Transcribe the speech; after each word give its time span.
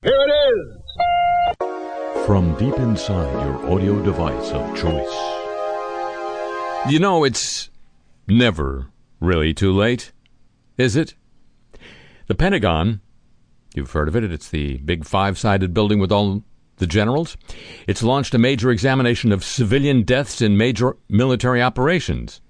Here 0.00 0.12
it 0.14 0.30
is! 0.54 2.24
From 2.24 2.56
deep 2.56 2.78
inside 2.78 3.44
your 3.44 3.68
audio 3.68 4.00
device 4.00 4.52
of 4.52 4.76
choice. 4.76 5.12
You 6.88 7.00
know, 7.00 7.24
it's 7.24 7.68
never 8.28 8.92
really 9.18 9.52
too 9.52 9.72
late, 9.72 10.12
is 10.76 10.94
it? 10.94 11.16
The 12.28 12.36
Pentagon, 12.36 13.00
you've 13.74 13.90
heard 13.90 14.06
of 14.06 14.14
it, 14.14 14.22
it's 14.22 14.50
the 14.50 14.76
big 14.78 15.04
five 15.04 15.36
sided 15.36 15.74
building 15.74 15.98
with 15.98 16.12
all 16.12 16.44
the 16.76 16.86
generals. 16.86 17.36
It's 17.88 18.04
launched 18.04 18.34
a 18.34 18.38
major 18.38 18.70
examination 18.70 19.32
of 19.32 19.42
civilian 19.42 20.04
deaths 20.04 20.40
in 20.40 20.56
major 20.56 20.96
military 21.08 21.60
operations. 21.60 22.40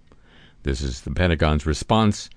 This 0.65 0.83
is 0.83 1.01
the 1.01 1.13
Pentagon's 1.13 1.65
response 1.65 2.29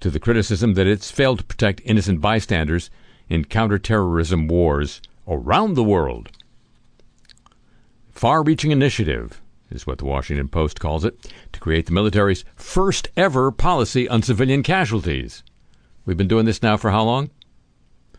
to 0.00 0.08
the 0.08 0.20
criticism 0.20 0.72
that 0.74 0.86
it's 0.86 1.10
failed 1.10 1.40
to 1.40 1.44
protect 1.44 1.82
innocent 1.84 2.22
bystanders 2.22 2.88
in 3.28 3.44
counterterrorism 3.44 4.48
wars 4.48 5.00
around 5.26 5.74
the 5.74 5.84
world. 5.84 6.30
Far 8.10 8.42
reaching 8.42 8.70
initiative 8.70 9.40
is 9.70 9.86
what 9.86 9.98
the 9.98 10.04
Washington 10.04 10.48
Post 10.48 10.80
calls 10.80 11.04
it 11.04 11.32
to 11.52 11.60
create 11.60 11.86
the 11.86 11.92
military's 11.92 12.44
first 12.54 13.08
ever 13.16 13.50
policy 13.50 14.08
on 14.08 14.22
civilian 14.22 14.62
casualties. 14.62 15.42
We've 16.04 16.16
been 16.16 16.28
doing 16.28 16.46
this 16.46 16.62
now 16.62 16.76
for 16.76 16.90
how 16.90 17.02
long? 17.02 17.30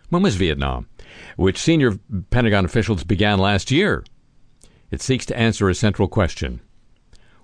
When 0.10 0.22
was 0.22 0.36
Vietnam? 0.36 0.88
Which 1.36 1.58
senior 1.58 2.00
Pentagon 2.30 2.66
officials 2.66 3.04
began 3.04 3.40
last 3.40 3.72
year. 3.72 4.04
It 4.92 5.02
seeks 5.02 5.26
to 5.28 5.38
answer 5.38 5.70
a 5.70 5.76
central 5.76 6.08
question 6.08 6.62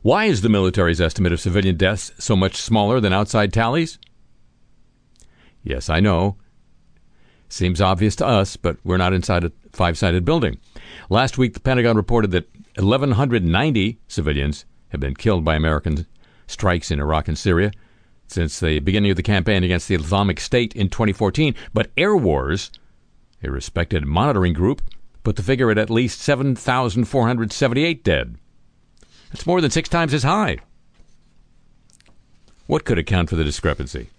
Why 0.02 0.26
is 0.26 0.42
the 0.42 0.50
military's 0.50 1.02
estimate 1.02 1.34
of 1.34 1.42
civilian 1.42 1.78
deaths 1.78 2.12
so 2.18 2.36
much 2.36 2.58
smaller 2.58 3.00
than 3.00 3.14
outside 3.14 3.54
tallies? 3.54 3.98
Yes, 5.64 5.90
I 5.90 6.02
know. 6.02 6.38
Seems 7.50 7.82
obvious 7.82 8.16
to 8.18 8.26
us, 8.26 8.58
but 8.58 8.78
we're 8.84 8.98
not 8.98 9.14
inside 9.14 9.44
a 9.44 9.52
five 9.72 9.98
sided 9.98 10.26
building. 10.26 10.58
Last 11.10 11.38
week, 11.38 11.54
the 11.54 11.60
Pentagon 11.60 11.96
reported 11.96 12.32
that 12.32 12.50
1,190 12.78 14.00
civilians 14.08 14.66
have 14.90 15.00
been 15.00 15.16
killed 15.16 15.46
by 15.46 15.56
American 15.56 16.06
strikes 16.48 16.92
in 16.92 17.00
Iraq 17.00 17.28
and 17.28 17.38
Syria 17.38 17.72
since 18.28 18.60
the 18.60 18.80
beginning 18.80 19.12
of 19.12 19.18
the 19.18 19.24
campaign 19.24 19.64
against 19.64 19.88
the 19.88 19.96
Islamic 19.96 20.40
State 20.40 20.76
in 20.76 20.90
2014. 20.90 21.56
But 21.74 21.94
Airwars, 21.96 22.72
a 23.44 23.52
respected 23.52 24.06
monitoring 24.06 24.54
group, 24.54 24.82
put 25.24 25.36
the 25.36 25.44
figure 25.44 25.70
at 25.72 25.78
at 25.78 25.90
least 25.90 26.20
7,478 26.22 28.04
dead. 28.04 28.38
That's 29.32 29.46
more 29.46 29.62
than 29.62 29.72
six 29.72 29.90
times 29.90 30.14
as 30.14 30.24
high. 30.24 30.58
What 32.68 32.86
could 32.86 32.98
account 32.98 33.30
for 33.30 33.36
the 33.36 33.44
discrepancy? 33.44 34.10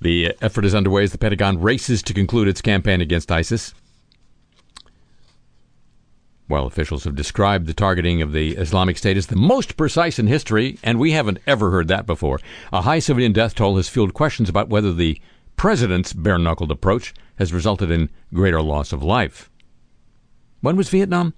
The 0.00 0.34
effort 0.40 0.64
is 0.64 0.74
underway 0.74 1.02
as 1.02 1.12
the 1.12 1.18
Pentagon 1.18 1.60
races 1.60 2.02
to 2.04 2.14
conclude 2.14 2.48
its 2.48 2.62
campaign 2.62 3.00
against 3.00 3.32
ISIS. 3.32 3.74
While 6.46 6.66
officials 6.66 7.04
have 7.04 7.14
described 7.14 7.66
the 7.66 7.74
targeting 7.74 8.22
of 8.22 8.32
the 8.32 8.56
Islamic 8.56 8.96
State 8.96 9.16
as 9.18 9.26
the 9.26 9.36
most 9.36 9.76
precise 9.76 10.18
in 10.18 10.28
history, 10.28 10.78
and 10.82 10.98
we 10.98 11.12
haven't 11.12 11.40
ever 11.46 11.70
heard 11.70 11.88
that 11.88 12.06
before, 12.06 12.40
a 12.72 12.82
high 12.82 13.00
civilian 13.00 13.32
death 13.32 13.54
toll 13.54 13.76
has 13.76 13.88
fueled 13.88 14.14
questions 14.14 14.48
about 14.48 14.70
whether 14.70 14.94
the 14.94 15.20
president's 15.56 16.12
bare 16.12 16.38
knuckled 16.38 16.70
approach 16.70 17.12
has 17.36 17.52
resulted 17.52 17.90
in 17.90 18.08
greater 18.32 18.62
loss 18.62 18.92
of 18.92 19.02
life. 19.02 19.50
When 20.60 20.76
was 20.76 20.88
Vietnam? 20.88 21.34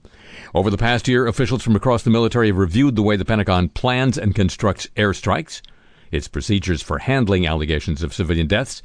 Over 0.55 0.70
the 0.70 0.78
past 0.78 1.08
year, 1.08 1.27
officials 1.27 1.62
from 1.62 1.75
across 1.75 2.03
the 2.05 2.11
military 2.11 2.47
have 2.47 2.56
reviewed 2.56 2.94
the 2.94 3.03
way 3.03 3.16
the 3.16 3.25
Pentagon 3.25 3.69
plans 3.70 4.16
and 4.16 4.34
constructs 4.34 4.86
airstrikes 4.97 5.61
its 6.11 6.28
procedures 6.28 6.83
for 6.83 6.98
handling 6.98 7.47
allegations 7.47 8.03
of 8.03 8.14
civilian 8.14 8.47
deaths, 8.47 8.83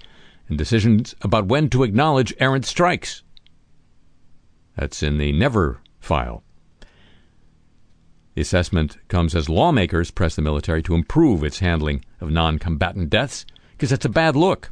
and 0.48 0.58
decisions 0.58 1.16
about 1.22 1.48
when 1.48 1.70
to 1.70 1.84
acknowledge 1.84 2.34
errant 2.40 2.66
strikes. 2.66 3.24
That's 4.78 5.02
in 5.02 5.18
the 5.18 5.32
Never 5.32 5.82
file. 6.00 6.44
The 8.36 8.42
assessment 8.42 8.98
comes 9.08 9.34
as 9.34 9.48
lawmakers 9.48 10.12
press 10.12 10.36
the 10.36 10.42
military 10.42 10.84
to 10.84 10.94
improve 10.94 11.44
its 11.44 11.60
handling 11.60 12.04
of 12.20 12.30
non 12.30 12.60
combatant 12.60 13.10
deaths 13.10 13.46
because 13.72 13.90
that's 13.90 14.06
a 14.06 14.10
bad 14.10 14.36
look. 14.36 14.72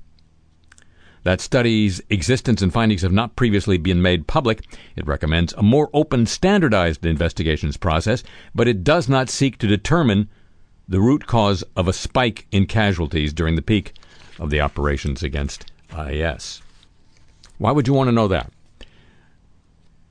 That 1.23 1.39
study's 1.39 2.01
existence 2.09 2.61
and 2.61 2.73
findings 2.73 3.01
have 3.01 3.13
not 3.13 3.37
previously 3.37 3.77
been 3.77 4.01
made 4.01 4.27
public. 4.27 4.65
It 4.97 5.07
recommends 5.07 5.53
a 5.53 5.63
more 5.63 5.89
open, 5.93 6.25
standardized 6.25 7.05
investigations 7.05 7.77
process, 7.77 8.23
but 8.53 8.67
it 8.67 8.83
does 8.83 9.07
not 9.07 9.29
seek 9.29 9.57
to 9.59 9.67
determine 9.67 10.29
the 10.87 10.99
root 10.99 11.27
cause 11.27 11.63
of 11.75 11.87
a 11.87 11.93
spike 11.93 12.45
in 12.51 12.65
casualties 12.65 13.33
during 13.33 13.55
the 13.55 13.61
peak 13.61 13.93
of 14.39 14.49
the 14.49 14.61
operations 14.61 15.23
against 15.23 15.71
IS. 15.97 16.61
Why 17.57 17.71
would 17.71 17.87
you 17.87 17.93
want 17.93 18.07
to 18.07 18.11
know 18.11 18.27
that? 18.27 18.51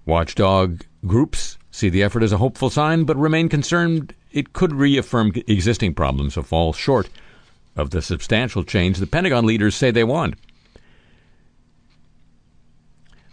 Watchdog 0.06 0.82
groups 1.06 1.58
see 1.70 1.88
the 1.88 2.02
effort 2.02 2.22
as 2.22 2.32
a 2.32 2.38
hopeful 2.38 2.70
sign, 2.70 3.04
but 3.04 3.16
remain 3.16 3.48
concerned 3.48 4.14
it 4.30 4.52
could 4.52 4.72
reaffirm 4.72 5.32
existing 5.46 5.94
problems 5.94 6.36
or 6.36 6.42
fall 6.42 6.72
short 6.72 7.08
of 7.76 7.90
the 7.90 8.02
substantial 8.02 8.64
change 8.64 8.98
the 8.98 9.06
Pentagon 9.06 9.46
leaders 9.46 9.74
say 9.74 9.90
they 9.90 10.04
want. 10.04 10.34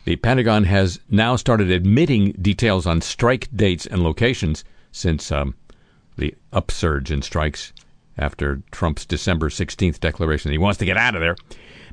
The 0.06 0.16
Pentagon 0.16 0.64
has 0.64 1.00
now 1.10 1.36
started 1.36 1.70
admitting 1.70 2.32
details 2.34 2.88
on 2.88 3.02
strike 3.02 3.48
dates 3.56 3.86
and 3.86 4.04
locations 4.04 4.64
since 4.92 5.32
um, 5.32 5.56
the 6.19 6.35
upsurge 6.53 7.12
in 7.12 7.22
strikes 7.22 7.74
after 8.18 8.62
Trump's 8.72 9.06
December 9.06 9.50
16th 9.50 10.00
declaration 10.00 10.50
that 10.50 10.53
he 10.53 10.57
wants 10.57 10.78
to 10.80 10.85
get 10.85 10.97
out 10.97 11.16
of 11.16 11.22
there, 11.22 11.35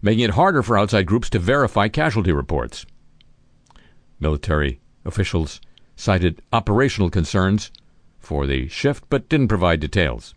making 0.02 0.24
it 0.24 0.30
harder 0.30 0.62
for 0.62 0.76
outside 0.76 1.06
groups 1.06 1.30
to 1.30 1.38
verify 1.38 1.88
casualty 1.88 2.32
reports. 2.32 2.84
Military 4.18 4.80
officials 5.04 5.60
cited 5.94 6.42
operational 6.52 7.10
concerns 7.10 7.70
for 8.18 8.46
the 8.46 8.68
shift 8.68 9.04
but 9.08 9.28
didn't 9.28 9.48
provide 9.48 9.80
details. 9.80 10.34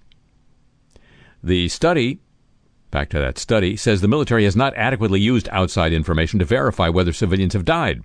The 1.44 1.67
study, 1.69 2.19
back 2.91 3.09
to 3.09 3.19
that 3.19 3.38
study, 3.38 3.75
says 3.75 4.01
the 4.01 4.07
military 4.07 4.44
has 4.44 4.55
not 4.55 4.75
adequately 4.75 5.19
used 5.19 5.49
outside 5.51 5.91
information 5.91 6.39
to 6.39 6.45
verify 6.45 6.89
whether 6.89 7.13
civilians 7.13 7.53
have 7.53 7.66
died 7.66 8.03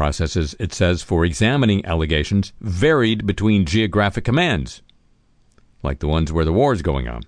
processes, 0.00 0.56
it 0.58 0.72
says, 0.72 1.02
for 1.02 1.26
examining 1.26 1.84
allegations 1.84 2.54
varied 2.62 3.26
between 3.26 3.66
geographic 3.66 4.24
commands, 4.24 4.80
like 5.82 5.98
the 5.98 6.08
ones 6.08 6.32
where 6.32 6.46
the 6.46 6.54
war 6.54 6.72
is 6.72 6.80
going 6.80 7.06
on. 7.06 7.20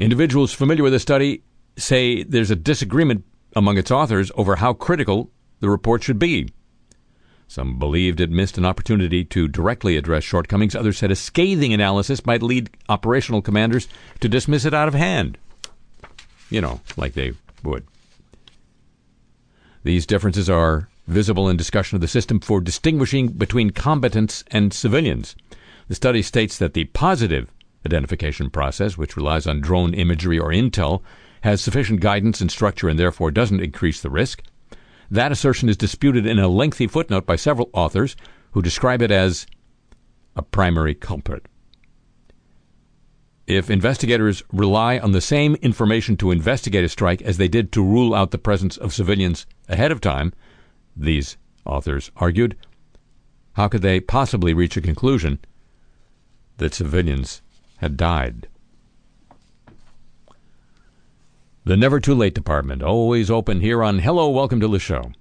Individuals 0.00 0.52
familiar 0.52 0.82
with 0.82 0.92
the 0.92 0.98
study 0.98 1.44
say 1.76 2.24
there's 2.24 2.50
a 2.50 2.56
disagreement 2.56 3.24
among 3.54 3.78
its 3.78 3.92
authors 3.92 4.32
over 4.34 4.56
how 4.56 4.72
critical 4.72 5.30
the 5.60 5.70
report 5.70 6.02
should 6.02 6.18
be. 6.18 6.48
Some 7.46 7.78
believed 7.78 8.20
it 8.20 8.28
missed 8.28 8.58
an 8.58 8.66
opportunity 8.66 9.24
to 9.26 9.46
directly 9.46 9.96
address 9.96 10.24
shortcomings. 10.24 10.74
Others 10.74 10.98
said 10.98 11.12
a 11.12 11.14
scathing 11.14 11.72
analysis 11.72 12.26
might 12.26 12.42
lead 12.42 12.70
operational 12.88 13.42
commanders 13.42 13.86
to 14.18 14.28
dismiss 14.28 14.64
it 14.64 14.74
out 14.74 14.88
of 14.88 14.94
hand. 14.94 15.38
You 16.50 16.60
know, 16.60 16.80
like 16.96 17.14
they 17.14 17.34
would. 17.62 17.86
These 19.84 20.06
differences 20.06 20.50
are 20.50 20.88
visible 21.06 21.48
in 21.48 21.56
discussion 21.56 21.96
of 21.96 22.00
the 22.00 22.08
system 22.08 22.40
for 22.40 22.60
distinguishing 22.60 23.28
between 23.28 23.70
combatants 23.70 24.44
and 24.50 24.72
civilians. 24.72 25.36
The 25.88 25.94
study 25.94 26.22
states 26.22 26.58
that 26.58 26.74
the 26.74 26.84
positive 26.86 27.50
identification 27.86 28.50
process, 28.50 28.98
which 28.98 29.16
relies 29.16 29.46
on 29.46 29.60
drone 29.60 29.94
imagery 29.94 30.38
or 30.38 30.50
intel, 30.50 31.02
has 31.42 31.60
sufficient 31.60 32.00
guidance 32.00 32.40
and 32.40 32.50
structure 32.50 32.88
and 32.88 32.98
therefore 32.98 33.30
doesn't 33.30 33.60
increase 33.62 34.00
the 34.00 34.10
risk. 34.10 34.42
That 35.10 35.32
assertion 35.32 35.68
is 35.68 35.76
disputed 35.76 36.26
in 36.26 36.38
a 36.38 36.48
lengthy 36.48 36.86
footnote 36.86 37.24
by 37.24 37.36
several 37.36 37.70
authors 37.72 38.16
who 38.50 38.60
describe 38.60 39.00
it 39.00 39.10
as 39.10 39.46
a 40.36 40.42
primary 40.42 40.94
culprit. 40.94 41.46
If 43.46 43.70
investigators 43.70 44.42
rely 44.52 44.98
on 44.98 45.12
the 45.12 45.22
same 45.22 45.54
information 45.56 46.18
to 46.18 46.30
investigate 46.30 46.84
a 46.84 46.88
strike 46.88 47.22
as 47.22 47.38
they 47.38 47.48
did 47.48 47.72
to 47.72 47.82
rule 47.82 48.14
out 48.14 48.30
the 48.30 48.38
presence 48.38 48.76
of 48.76 48.92
civilians 48.92 49.46
ahead 49.68 49.92
of 49.92 50.00
time, 50.00 50.32
these 50.96 51.36
authors 51.64 52.10
argued, 52.16 52.56
how 53.52 53.68
could 53.68 53.82
they 53.82 54.00
possibly 54.00 54.54
reach 54.54 54.76
a 54.76 54.80
conclusion 54.80 55.38
that 56.58 56.74
civilians 56.74 57.42
had 57.78 57.96
died? 57.96 58.48
The 61.64 61.76
Never 61.76 62.00
Too 62.00 62.14
Late 62.14 62.34
Department, 62.34 62.82
always 62.82 63.30
open 63.30 63.60
here 63.60 63.82
on 63.82 63.98
Hello, 63.98 64.30
Welcome 64.30 64.60
to 64.60 64.68
the 64.68 64.78
Show. 64.78 65.12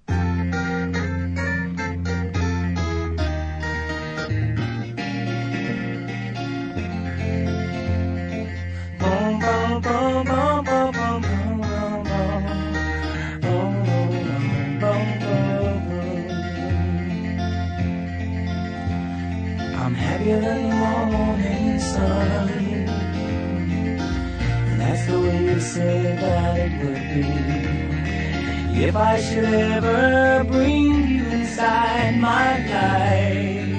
If 28.80 28.96
I 28.96 29.20
should 29.20 29.44
ever 29.44 30.44
bring 30.44 31.08
you 31.08 31.26
inside 31.26 32.20
my 32.20 32.58
life. 32.76 33.74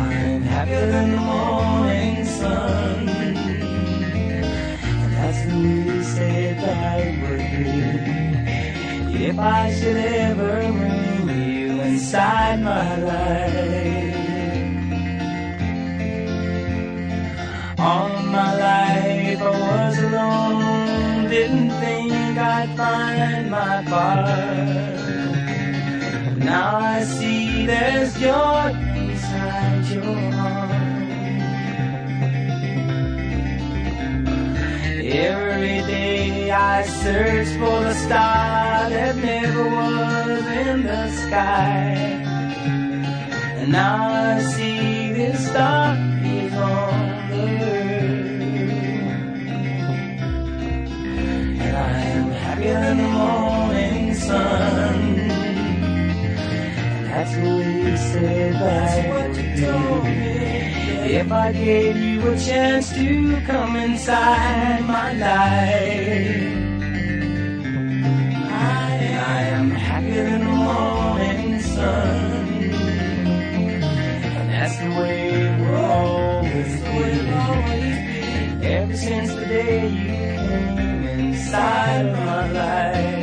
I'm 0.00 0.42
happier 0.42 0.86
than 0.86 1.10
the 1.10 1.20
morning 1.20 2.24
sun, 2.24 3.08
and 5.00 5.12
that's 5.12 5.42
the 5.46 5.56
way 5.58 6.02
said 6.02 6.58
that 6.60 7.00
would 7.22 7.46
be 9.12 9.24
if 9.24 9.38
I 9.38 9.72
should 9.74 9.96
ever 9.96 10.60
bring 10.72 11.28
you 11.28 11.80
inside 11.80 12.62
my 12.62 12.96
life. 12.96 14.22
All 17.78 18.22
my 18.38 18.50
life 18.68 19.42
I 19.42 19.50
was 19.50 19.98
alone, 19.98 21.28
didn't 21.28 21.71
think 21.92 22.38
I'd 22.38 22.76
find 22.76 23.50
my 23.50 23.84
part. 23.92 24.28
Now 26.38 26.78
I 26.78 27.04
see 27.04 27.66
there's 27.66 28.12
joy 28.14 28.68
inside 28.96 29.84
your 29.94 30.20
heart. 30.32 30.70
Every 35.28 35.78
day 35.92 36.50
I 36.50 36.82
search 37.02 37.48
for 37.60 37.78
the 37.88 37.94
star 37.94 38.90
that 38.94 39.16
never 39.16 39.64
was 39.78 40.44
in 40.66 40.82
the 40.84 41.04
sky. 41.22 41.94
And 43.58 43.72
now 43.72 44.36
I 44.36 44.42
see 44.54 45.12
this 45.12 45.38
star 45.50 45.96
happier 52.62 52.94
the 52.94 53.02
morning 53.02 54.14
sun. 54.14 55.20
And 56.90 57.06
that's 57.06 57.34
what 57.36 57.66
you 57.66 57.96
said 57.96 58.54
that's 58.54 59.08
what 59.08 59.44
you 59.44 59.66
told 59.66 60.04
me. 60.04 61.14
If 61.14 61.30
I 61.30 61.52
gave 61.52 61.96
you 61.96 62.28
a 62.28 62.38
chance 62.38 62.90
to 62.92 63.40
come 63.46 63.76
inside 63.76 64.80
my 64.86 65.12
life. 65.12 66.62
I, 68.54 68.92
I 69.34 69.42
am 69.58 69.70
happier 69.70 70.24
than 70.24 70.40
the 70.40 70.46
morning 70.46 71.60
sun. 71.60 72.72
And 74.38 74.50
that's 74.50 74.76
the 74.78 74.90
way 75.00 75.30
it 75.30 75.60
will 75.60 75.74
always 75.74 76.80
be. 76.80 76.92
Ever 78.64 78.96
since 78.96 79.34
the 79.34 79.44
day 79.46 79.88
you 79.88 80.06
came 80.06 80.81
inside 81.42 82.12
my 82.12 82.52
life. 82.52 83.21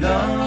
love. 0.00 0.45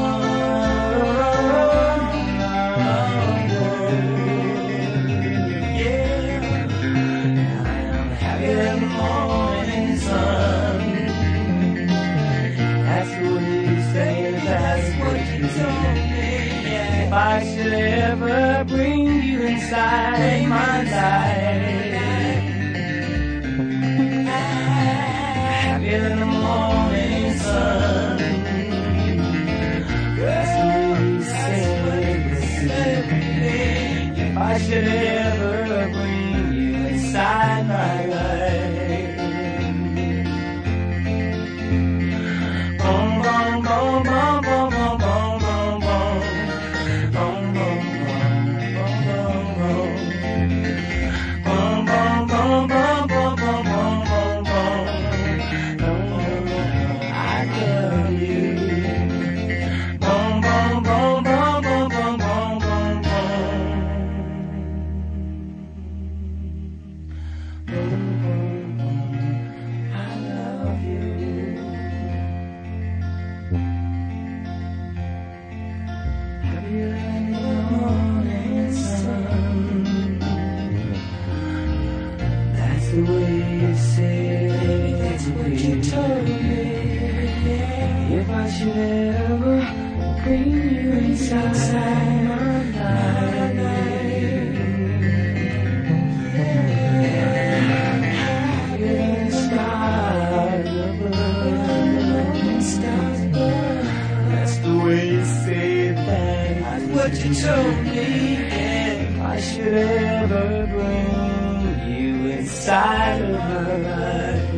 Ever 110.17 110.67
bring 110.67 111.91
you 111.91 112.13
inside 112.37 113.21
of 113.21 113.29
life. 113.31 114.49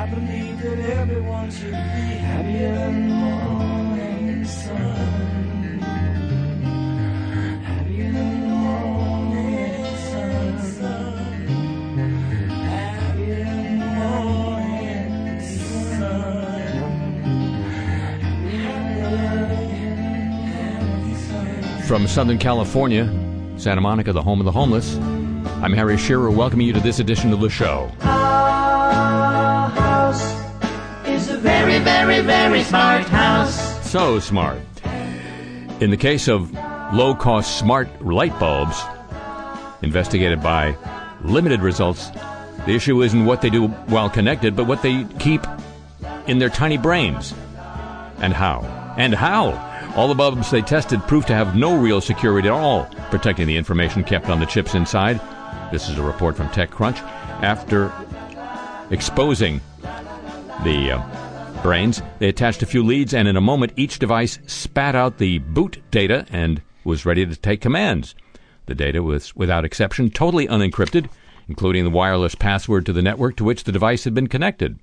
I 0.00 0.06
believe 0.14 0.56
that 0.62 0.78
everyone 1.00 1.50
should 1.50 1.72
be 1.72 2.06
happier 2.28 2.74
than 2.74 3.08
the 3.08 3.14
morning 3.14 4.44
sun. 4.44 5.27
From 21.88 22.06
Southern 22.06 22.36
California, 22.36 23.06
Santa 23.56 23.80
Monica, 23.80 24.12
the 24.12 24.20
home 24.20 24.40
of 24.40 24.44
the 24.44 24.52
homeless, 24.52 24.96
I'm 25.62 25.72
Harry 25.72 25.96
Shearer, 25.96 26.30
welcoming 26.30 26.66
you 26.66 26.74
to 26.74 26.80
this 26.80 26.98
edition 26.98 27.32
of 27.32 27.40
the 27.40 27.48
show. 27.48 27.90
Our 28.02 29.70
house 29.70 30.22
is 31.08 31.30
a 31.30 31.38
very, 31.38 31.78
very, 31.78 32.20
very 32.20 32.62
smart 32.62 33.06
house. 33.06 33.90
So 33.90 34.20
smart. 34.20 34.60
In 35.80 35.88
the 35.88 35.96
case 35.96 36.28
of 36.28 36.52
low 36.92 37.14
cost 37.14 37.58
smart 37.58 38.04
light 38.04 38.38
bulbs 38.38 38.78
investigated 39.80 40.42
by 40.42 40.76
limited 41.24 41.62
results. 41.62 42.10
The 42.66 42.74
issue 42.74 43.00
isn't 43.00 43.24
what 43.24 43.40
they 43.40 43.48
do 43.48 43.68
while 43.68 44.10
connected, 44.10 44.54
but 44.54 44.66
what 44.66 44.82
they 44.82 45.04
keep 45.18 45.40
in 46.26 46.38
their 46.38 46.50
tiny 46.50 46.76
brains. 46.76 47.32
And 48.18 48.34
how. 48.34 48.60
And 48.98 49.14
how. 49.14 49.67
All 49.96 50.08
the 50.08 50.14
bulbs 50.14 50.50
they 50.50 50.62
tested 50.62 51.02
proved 51.02 51.26
to 51.28 51.34
have 51.34 51.56
no 51.56 51.76
real 51.76 52.00
security 52.00 52.48
at 52.48 52.54
all, 52.54 52.84
protecting 53.10 53.46
the 53.46 53.56
information 53.56 54.04
kept 54.04 54.28
on 54.28 54.38
the 54.38 54.46
chips 54.46 54.74
inside. 54.74 55.20
This 55.72 55.88
is 55.88 55.98
a 55.98 56.02
report 56.02 56.36
from 56.36 56.48
TechCrunch. 56.48 56.98
After 57.42 57.92
exposing 58.90 59.60
the 60.62 60.92
uh, 60.92 61.62
brains, 61.62 62.00
they 62.20 62.28
attached 62.28 62.62
a 62.62 62.66
few 62.66 62.82
leads, 62.84 63.12
and 63.12 63.26
in 63.26 63.36
a 63.36 63.40
moment, 63.40 63.72
each 63.76 63.98
device 63.98 64.38
spat 64.46 64.94
out 64.94 65.18
the 65.18 65.38
boot 65.38 65.82
data 65.90 66.26
and 66.30 66.62
was 66.84 67.04
ready 67.04 67.26
to 67.26 67.36
take 67.36 67.60
commands. 67.60 68.14
The 68.66 68.74
data 68.74 69.02
was, 69.02 69.34
without 69.34 69.64
exception, 69.64 70.10
totally 70.10 70.46
unencrypted, 70.46 71.08
including 71.48 71.84
the 71.84 71.90
wireless 71.90 72.34
password 72.34 72.86
to 72.86 72.92
the 72.92 73.02
network 73.02 73.36
to 73.36 73.44
which 73.44 73.64
the 73.64 73.72
device 73.72 74.04
had 74.04 74.14
been 74.14 74.28
connected. 74.28 74.78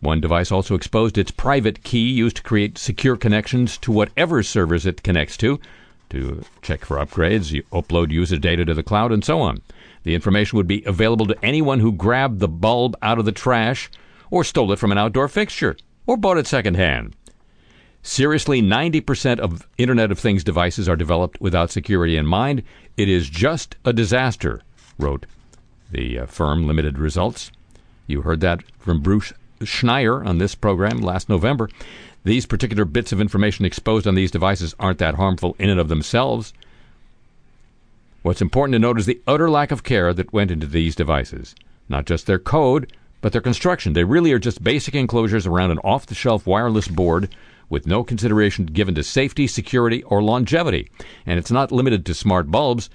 One 0.00 0.20
device 0.20 0.52
also 0.52 0.74
exposed 0.74 1.16
its 1.16 1.30
private 1.30 1.82
key 1.82 2.10
used 2.10 2.36
to 2.36 2.42
create 2.42 2.78
secure 2.78 3.16
connections 3.16 3.78
to 3.78 3.92
whatever 3.92 4.42
servers 4.42 4.84
it 4.84 5.02
connects 5.02 5.36
to, 5.38 5.58
to 6.10 6.44
check 6.62 6.84
for 6.84 6.98
upgrades, 6.98 7.50
you 7.50 7.62
upload 7.72 8.10
user 8.10 8.36
data 8.36 8.64
to 8.64 8.74
the 8.74 8.82
cloud, 8.82 9.10
and 9.10 9.24
so 9.24 9.40
on. 9.40 9.60
The 10.04 10.14
information 10.14 10.56
would 10.56 10.68
be 10.68 10.84
available 10.84 11.26
to 11.26 11.44
anyone 11.44 11.80
who 11.80 11.92
grabbed 11.92 12.38
the 12.38 12.48
bulb 12.48 12.96
out 13.02 13.18
of 13.18 13.24
the 13.24 13.32
trash, 13.32 13.90
or 14.30 14.44
stole 14.44 14.70
it 14.72 14.78
from 14.78 14.92
an 14.92 14.98
outdoor 14.98 15.28
fixture, 15.28 15.76
or 16.06 16.16
bought 16.16 16.38
it 16.38 16.46
secondhand. 16.46 17.14
Seriously, 18.02 18.62
90% 18.62 19.40
of 19.40 19.66
Internet 19.78 20.12
of 20.12 20.18
Things 20.18 20.44
devices 20.44 20.88
are 20.88 20.94
developed 20.94 21.40
without 21.40 21.72
security 21.72 22.16
in 22.16 22.24
mind. 22.24 22.62
It 22.96 23.08
is 23.08 23.28
just 23.28 23.74
a 23.84 23.92
disaster, 23.92 24.62
wrote 24.96 25.26
the 25.90 26.20
uh, 26.20 26.26
firm 26.26 26.66
Limited 26.68 26.98
Results. 26.98 27.50
You 28.06 28.22
heard 28.22 28.40
that 28.42 28.62
from 28.78 29.00
Bruce 29.00 29.32
Schneier 29.60 30.24
on 30.26 30.38
this 30.38 30.54
program 30.54 30.98
last 30.98 31.28
November. 31.28 31.68
These 32.24 32.46
particular 32.46 32.84
bits 32.84 33.12
of 33.12 33.20
information 33.20 33.64
exposed 33.64 34.06
on 34.06 34.14
these 34.14 34.30
devices 34.30 34.74
aren't 34.80 34.98
that 34.98 35.14
harmful 35.14 35.54
in 35.58 35.70
and 35.70 35.78
of 35.78 35.88
themselves. 35.88 36.52
What's 38.22 38.42
important 38.42 38.74
to 38.74 38.80
note 38.80 38.98
is 38.98 39.06
the 39.06 39.20
utter 39.26 39.48
lack 39.48 39.70
of 39.70 39.84
care 39.84 40.12
that 40.12 40.32
went 40.32 40.50
into 40.50 40.66
these 40.66 40.96
devices. 40.96 41.54
Not 41.88 42.04
just 42.04 42.26
their 42.26 42.40
code, 42.40 42.92
but 43.20 43.32
their 43.32 43.40
construction. 43.40 43.92
They 43.92 44.04
really 44.04 44.32
are 44.32 44.40
just 44.40 44.64
basic 44.64 44.94
enclosures 44.94 45.46
around 45.46 45.70
an 45.70 45.78
off 45.78 46.06
the 46.06 46.14
shelf 46.14 46.46
wireless 46.46 46.88
board 46.88 47.34
with 47.68 47.86
no 47.86 48.02
consideration 48.02 48.66
given 48.66 48.94
to 48.96 49.04
safety, 49.04 49.46
security, 49.46 50.02
or 50.02 50.22
longevity. 50.22 50.90
And 51.24 51.38
it's 51.38 51.50
not 51.50 51.72
limited 51.72 52.04
to 52.06 52.14
smart 52.14 52.50
bulbs. 52.50 52.90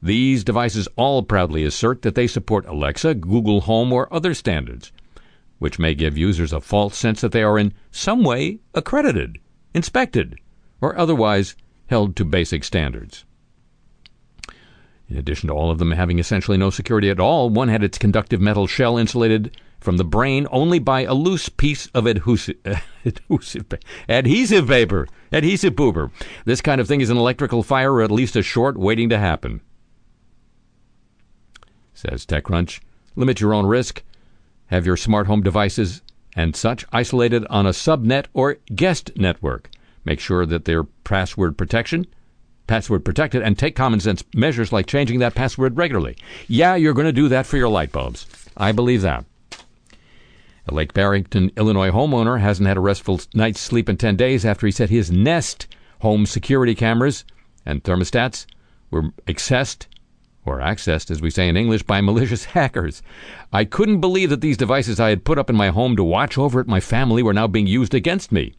These 0.00 0.44
devices 0.44 0.88
all 0.94 1.22
proudly 1.24 1.64
assert 1.64 2.02
that 2.02 2.14
they 2.14 2.28
support 2.28 2.66
Alexa, 2.66 3.14
Google 3.14 3.62
Home, 3.62 3.92
or 3.92 4.12
other 4.14 4.34
standards 4.34 4.92
which 5.58 5.78
may 5.78 5.94
give 5.94 6.18
users 6.18 6.52
a 6.52 6.60
false 6.60 6.96
sense 6.96 7.20
that 7.20 7.32
they 7.32 7.42
are 7.42 7.58
in 7.58 7.72
some 7.90 8.22
way 8.22 8.58
accredited, 8.74 9.38
inspected, 9.74 10.38
or 10.80 10.98
otherwise 10.98 11.56
held 11.86 12.16
to 12.16 12.24
basic 12.24 12.64
standards. 12.64 13.24
In 15.08 15.16
addition 15.16 15.48
to 15.48 15.54
all 15.54 15.70
of 15.70 15.78
them 15.78 15.92
having 15.92 16.18
essentially 16.18 16.58
no 16.58 16.70
security 16.70 17.10
at 17.10 17.20
all, 17.20 17.48
one 17.48 17.68
had 17.68 17.84
its 17.84 17.98
conductive 17.98 18.40
metal 18.40 18.66
shell 18.66 18.98
insulated 18.98 19.56
from 19.78 19.98
the 19.98 20.04
brain 20.04 20.48
only 20.50 20.80
by 20.80 21.02
a 21.02 21.14
loose 21.14 21.48
piece 21.48 21.86
of 21.88 22.06
adhesive, 22.06 22.56
adhesive 24.08 24.66
paper. 24.66 25.06
Adhesive 25.30 25.76
paper. 25.76 26.10
This 26.44 26.60
kind 26.60 26.80
of 26.80 26.88
thing 26.88 27.00
is 27.00 27.10
an 27.10 27.16
electrical 27.16 27.62
fire 27.62 27.92
or 27.92 28.02
at 28.02 28.10
least 28.10 28.34
a 28.34 28.42
short 28.42 28.76
waiting 28.76 29.08
to 29.10 29.18
happen. 29.18 29.60
Says 31.94 32.26
TechCrunch. 32.26 32.80
Limit 33.14 33.40
your 33.40 33.54
own 33.54 33.66
risk. 33.66 34.02
Have 34.68 34.86
your 34.86 34.96
smart 34.96 35.26
home 35.26 35.42
devices 35.42 36.02
and 36.34 36.54
such 36.54 36.84
isolated 36.92 37.46
on 37.48 37.66
a 37.66 37.70
subnet 37.70 38.26
or 38.34 38.58
guest 38.74 39.10
network. 39.16 39.70
Make 40.04 40.20
sure 40.20 40.46
that 40.46 40.66
they're 40.66 40.84
password 40.84 41.56
protection, 41.56 42.06
password 42.66 43.04
protected, 43.04 43.42
and 43.42 43.58
take 43.58 43.74
common 43.74 44.00
sense 44.00 44.22
measures 44.34 44.72
like 44.72 44.86
changing 44.86 45.18
that 45.20 45.34
password 45.34 45.76
regularly. 45.76 46.16
Yeah, 46.46 46.76
you're 46.76 46.94
going 46.94 47.06
to 47.06 47.12
do 47.12 47.28
that 47.28 47.46
for 47.46 47.56
your 47.56 47.68
light 47.68 47.90
bulbs. 47.92 48.26
I 48.56 48.72
believe 48.72 49.02
that. 49.02 49.24
A 50.68 50.74
Lake 50.74 50.92
Barrington, 50.92 51.52
Illinois 51.56 51.90
homeowner 51.90 52.40
hasn't 52.40 52.66
had 52.66 52.76
a 52.76 52.80
restful 52.80 53.20
night's 53.34 53.60
sleep 53.60 53.88
in 53.88 53.96
10 53.96 54.16
days 54.16 54.44
after 54.44 54.66
he 54.66 54.72
said 54.72 54.90
his 54.90 55.10
Nest 55.10 55.68
home 56.00 56.26
security 56.26 56.74
cameras 56.74 57.24
and 57.64 57.82
thermostats 57.82 58.46
were 58.90 59.10
accessed 59.26 59.86
or 60.46 60.60
accessed, 60.60 61.10
as 61.10 61.20
we 61.20 61.30
say 61.30 61.48
in 61.48 61.56
English, 61.56 61.82
by 61.82 62.00
malicious 62.00 62.44
hackers. 62.56 63.02
I 63.52 63.64
couldn't 63.64 64.00
believe 64.00 64.30
that 64.30 64.40
these 64.40 64.56
devices 64.56 65.00
I 65.00 65.10
had 65.10 65.24
put 65.24 65.38
up 65.38 65.50
in 65.50 65.56
my 65.56 65.68
home 65.68 65.96
to 65.96 66.04
watch 66.04 66.38
over 66.38 66.60
at 66.60 66.66
my 66.66 66.80
family 66.80 67.22
were 67.22 67.34
now 67.34 67.46
being 67.46 67.66
used 67.66 67.94
against 67.94 68.32
me, 68.32 68.54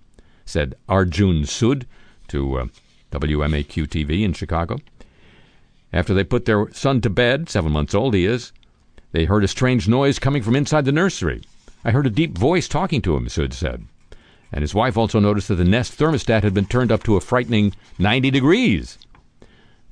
said 0.46 0.76
Arjun 0.90 1.46
Sud 1.46 1.86
to 2.28 2.58
uh, 2.58 2.66
WMAQ 3.12 3.88
TV 3.88 4.24
in 4.24 4.34
Chicago. 4.34 4.78
After 5.94 6.14
they 6.14 6.24
put 6.24 6.46
their 6.46 6.72
son 6.74 7.02
to 7.02 7.10
bed, 7.10 7.50
seven 7.50 7.72
months 7.72 7.96
old 7.96 8.14
he 8.14 8.26
is, 8.26 8.52
they 9.14 9.26
heard 9.26 9.44
a 9.44 9.48
strange 9.48 9.88
noise 9.88 10.20
coming 10.20 10.44
from 10.44 10.56
inside 10.56 10.86
the 10.86 10.92
nursery. 10.92 11.42
I 11.86 11.92
heard 11.92 12.06
a 12.06 12.12
deep 12.12 12.38
voice 12.38 12.68
talking 12.68 13.02
to 13.04 13.16
him, 13.16 13.30
Sud 13.30 13.54
said. 13.54 13.88
And 14.52 14.62
his 14.62 14.76
wife 14.76 14.98
also 14.98 15.20
noticed 15.20 15.48
that 15.48 15.56
the 15.56 15.64
Nest 15.64 15.98
thermostat 15.98 16.44
had 16.44 16.54
been 16.54 16.66
turned 16.66 16.92
up 16.92 17.04
to 17.04 17.16
a 17.16 17.22
frightening 17.22 17.74
90 18.00 18.32
degrees. 18.32 18.98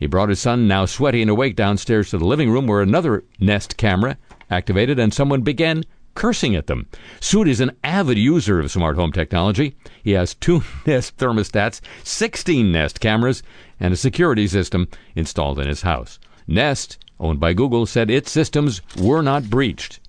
He 0.05 0.07
brought 0.07 0.29
his 0.29 0.39
son, 0.39 0.67
now 0.67 0.85
sweaty 0.85 1.23
and 1.23 1.31
awake, 1.31 1.55
downstairs 1.55 2.11
to 2.11 2.19
the 2.19 2.27
living 2.27 2.51
room 2.51 2.67
where 2.67 2.83
another 2.83 3.23
Nest 3.39 3.75
camera 3.75 4.19
activated 4.51 4.99
and 4.99 5.11
someone 5.11 5.41
began 5.41 5.83
cursing 6.13 6.55
at 6.55 6.67
them. 6.67 6.85
Sud 7.19 7.47
is 7.47 7.59
an 7.59 7.71
avid 7.83 8.19
user 8.19 8.59
of 8.59 8.69
smart 8.69 8.97
home 8.97 9.11
technology. 9.11 9.75
He 10.03 10.11
has 10.11 10.35
two 10.35 10.61
Nest 10.85 11.17
thermostats, 11.17 11.81
16 12.03 12.71
Nest 12.71 12.99
cameras, 12.99 13.41
and 13.79 13.95
a 13.95 13.97
security 13.97 14.47
system 14.47 14.89
installed 15.15 15.57
in 15.57 15.67
his 15.67 15.81
house. 15.81 16.19
Nest, 16.45 17.03
owned 17.19 17.39
by 17.39 17.53
Google, 17.53 17.87
said 17.87 18.11
its 18.11 18.29
systems 18.29 18.83
were 18.95 19.23
not 19.23 19.49
breached. 19.49 19.99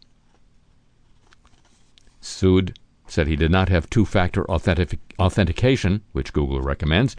Sud 2.21 2.79
said 3.07 3.29
he 3.29 3.37
did 3.37 3.51
not 3.51 3.71
have 3.71 3.89
two 3.89 4.05
factor 4.05 4.45
authentic- 4.51 5.15
authentication, 5.19 6.03
which 6.13 6.35
Google 6.35 6.61
recommends, 6.61 7.17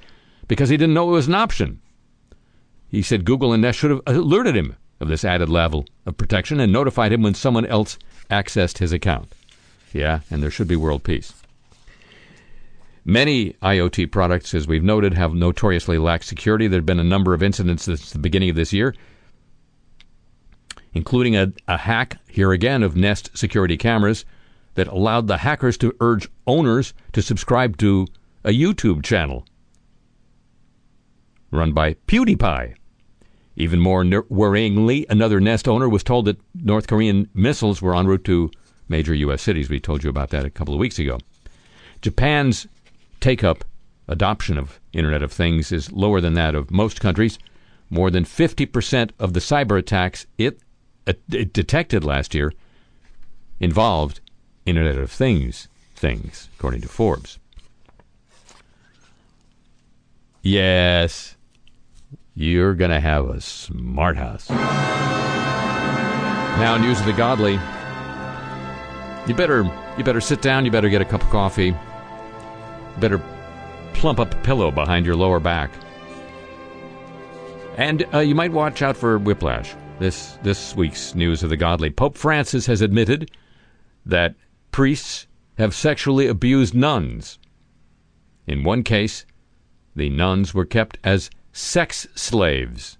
because 0.47 0.69
he 0.69 0.77
didn't 0.77 0.93
know 0.93 1.09
it 1.09 1.13
was 1.13 1.27
an 1.27 1.33
option. 1.33 1.81
He 2.89 3.01
said 3.01 3.25
Google 3.25 3.53
and 3.53 3.61
Nest 3.61 3.79
should 3.79 3.91
have 3.91 4.01
alerted 4.07 4.55
him 4.55 4.75
of 4.99 5.07
this 5.07 5.25
added 5.25 5.49
level 5.49 5.85
of 6.05 6.17
protection 6.17 6.59
and 6.59 6.71
notified 6.71 7.11
him 7.11 7.21
when 7.21 7.33
someone 7.33 7.65
else 7.65 7.97
accessed 8.29 8.79
his 8.79 8.91
account. 8.91 9.33
Yeah, 9.93 10.21
and 10.31 10.41
there 10.41 10.51
should 10.51 10.67
be 10.67 10.75
world 10.75 11.03
peace. 11.03 11.33
Many 13.05 13.53
IoT 13.61 14.11
products, 14.11 14.53
as 14.53 14.67
we've 14.67 14.83
noted, 14.83 15.13
have 15.13 15.33
notoriously 15.33 15.97
lacked 15.97 16.25
security. 16.25 16.67
There 16.67 16.79
have 16.79 16.85
been 16.85 16.99
a 16.99 17.05
number 17.05 17.33
of 17.33 17.41
incidents 17.41 17.83
since 17.83 18.11
the 18.11 18.19
beginning 18.19 18.49
of 18.49 18.57
this 18.57 18.73
year, 18.73 18.93
including 20.93 21.35
a, 21.35 21.53
a 21.67 21.77
hack, 21.77 22.17
here 22.27 22.51
again, 22.51 22.83
of 22.83 22.97
Nest 22.97 23.29
security 23.37 23.77
cameras 23.77 24.25
that 24.73 24.87
allowed 24.87 25.27
the 25.27 25.37
hackers 25.37 25.77
to 25.77 25.95
urge 26.01 26.27
owners 26.45 26.93
to 27.13 27.21
subscribe 27.21 27.77
to 27.77 28.07
a 28.43 28.49
YouTube 28.49 29.03
channel 29.03 29.45
run 31.51 31.71
by 31.71 31.93
PewDiePie. 32.07 32.75
Even 33.55 33.79
more 33.79 34.03
worryingly, 34.03 35.05
another 35.09 35.39
Nest 35.39 35.67
owner 35.67 35.89
was 35.89 36.03
told 36.03 36.25
that 36.25 36.39
North 36.53 36.87
Korean 36.87 37.29
missiles 37.33 37.81
were 37.81 37.95
en 37.95 38.05
route 38.05 38.23
to 38.25 38.51
major 38.87 39.13
U.S. 39.15 39.41
cities. 39.41 39.69
We 39.69 39.79
told 39.79 40.03
you 40.03 40.09
about 40.09 40.29
that 40.29 40.45
a 40.45 40.49
couple 40.49 40.73
of 40.73 40.79
weeks 40.79 40.99
ago. 40.99 41.17
Japan's 42.01 42.67
take 43.19 43.43
up, 43.43 43.65
adoption 44.07 44.57
of 44.57 44.79
Internet 44.93 45.23
of 45.23 45.31
Things 45.31 45.71
is 45.71 45.91
lower 45.91 46.21
than 46.21 46.35
that 46.35 46.53
of 46.53 46.69
most 46.69 47.01
countries. 47.01 47.39
More 47.89 48.11
than 48.11 48.25
50% 48.25 49.11
of 49.17 49.33
the 49.33 49.39
cyber 49.39 49.79
attacks 49.79 50.27
it, 50.37 50.59
uh, 51.07 51.13
it 51.31 51.53
detected 51.53 52.03
last 52.03 52.35
year 52.35 52.53
involved 53.59 54.19
Internet 54.65 54.97
of 54.97 55.09
Things 55.09 55.67
things, 55.97 56.47
according 56.57 56.81
to 56.81 56.87
Forbes. 56.87 57.39
Yes, 60.41 61.35
you're 62.37 62.75
going 62.75 62.91
to 62.91 62.99
have 62.99 63.27
a 63.29 63.41
smart 63.41 64.15
house. 64.15 64.47
Now, 66.59 66.77
news 66.79 66.99
of 66.99 67.07
the 67.07 67.13
godly. 67.13 67.53
You 69.27 69.33
better 69.33 69.63
you 69.97 70.03
better 70.03 70.21
sit 70.21 70.43
down. 70.43 70.63
You 70.63 70.69
better 70.69 70.89
get 70.89 71.01
a 71.01 71.05
cup 71.05 71.23
of 71.23 71.29
coffee. 71.31 71.67
You 71.67 71.75
better 72.99 73.19
plump 73.93 74.19
up 74.19 74.31
a 74.35 74.37
pillow 74.37 74.69
behind 74.69 75.03
your 75.03 75.15
lower 75.15 75.39
back. 75.39 75.71
And 77.75 78.05
uh, 78.13 78.19
you 78.19 78.35
might 78.35 78.51
watch 78.51 78.83
out 78.83 78.95
for 78.95 79.17
whiplash. 79.17 79.73
This 79.97 80.37
this 80.43 80.75
week's 80.75 81.15
news 81.15 81.41
of 81.41 81.49
the 81.49 81.57
godly. 81.57 81.89
Pope 81.89 82.15
Francis 82.15 82.67
has 82.67 82.81
admitted 82.81 83.31
that 84.05 84.35
priests 84.71 85.25
have 85.57 85.73
sexually 85.73 86.27
abused 86.27 86.75
nuns. 86.75 87.39
In 88.45 88.63
one 88.63 88.83
case, 88.83 89.25
the 89.95 90.11
nuns 90.11 90.53
were 90.53 90.65
kept 90.65 90.99
as 91.03 91.31
sex 91.57 92.07
slaves. 92.13 92.97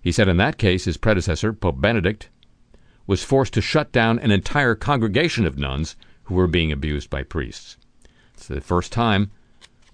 He 0.00 0.12
said 0.12 0.28
in 0.28 0.38
that 0.38 0.58
case, 0.58 0.86
his 0.86 0.96
predecessor, 0.96 1.52
Pope 1.52 1.80
Benedict, 1.80 2.30
was 3.06 3.22
forced 3.22 3.52
to 3.54 3.60
shut 3.60 3.92
down 3.92 4.18
an 4.18 4.30
entire 4.30 4.74
congregation 4.74 5.44
of 5.44 5.58
nuns 5.58 5.94
who 6.24 6.34
were 6.34 6.46
being 6.46 6.72
abused 6.72 7.10
by 7.10 7.22
priests. 7.22 7.76
It's 8.32 8.48
the 8.48 8.60
first 8.60 8.92
time 8.92 9.30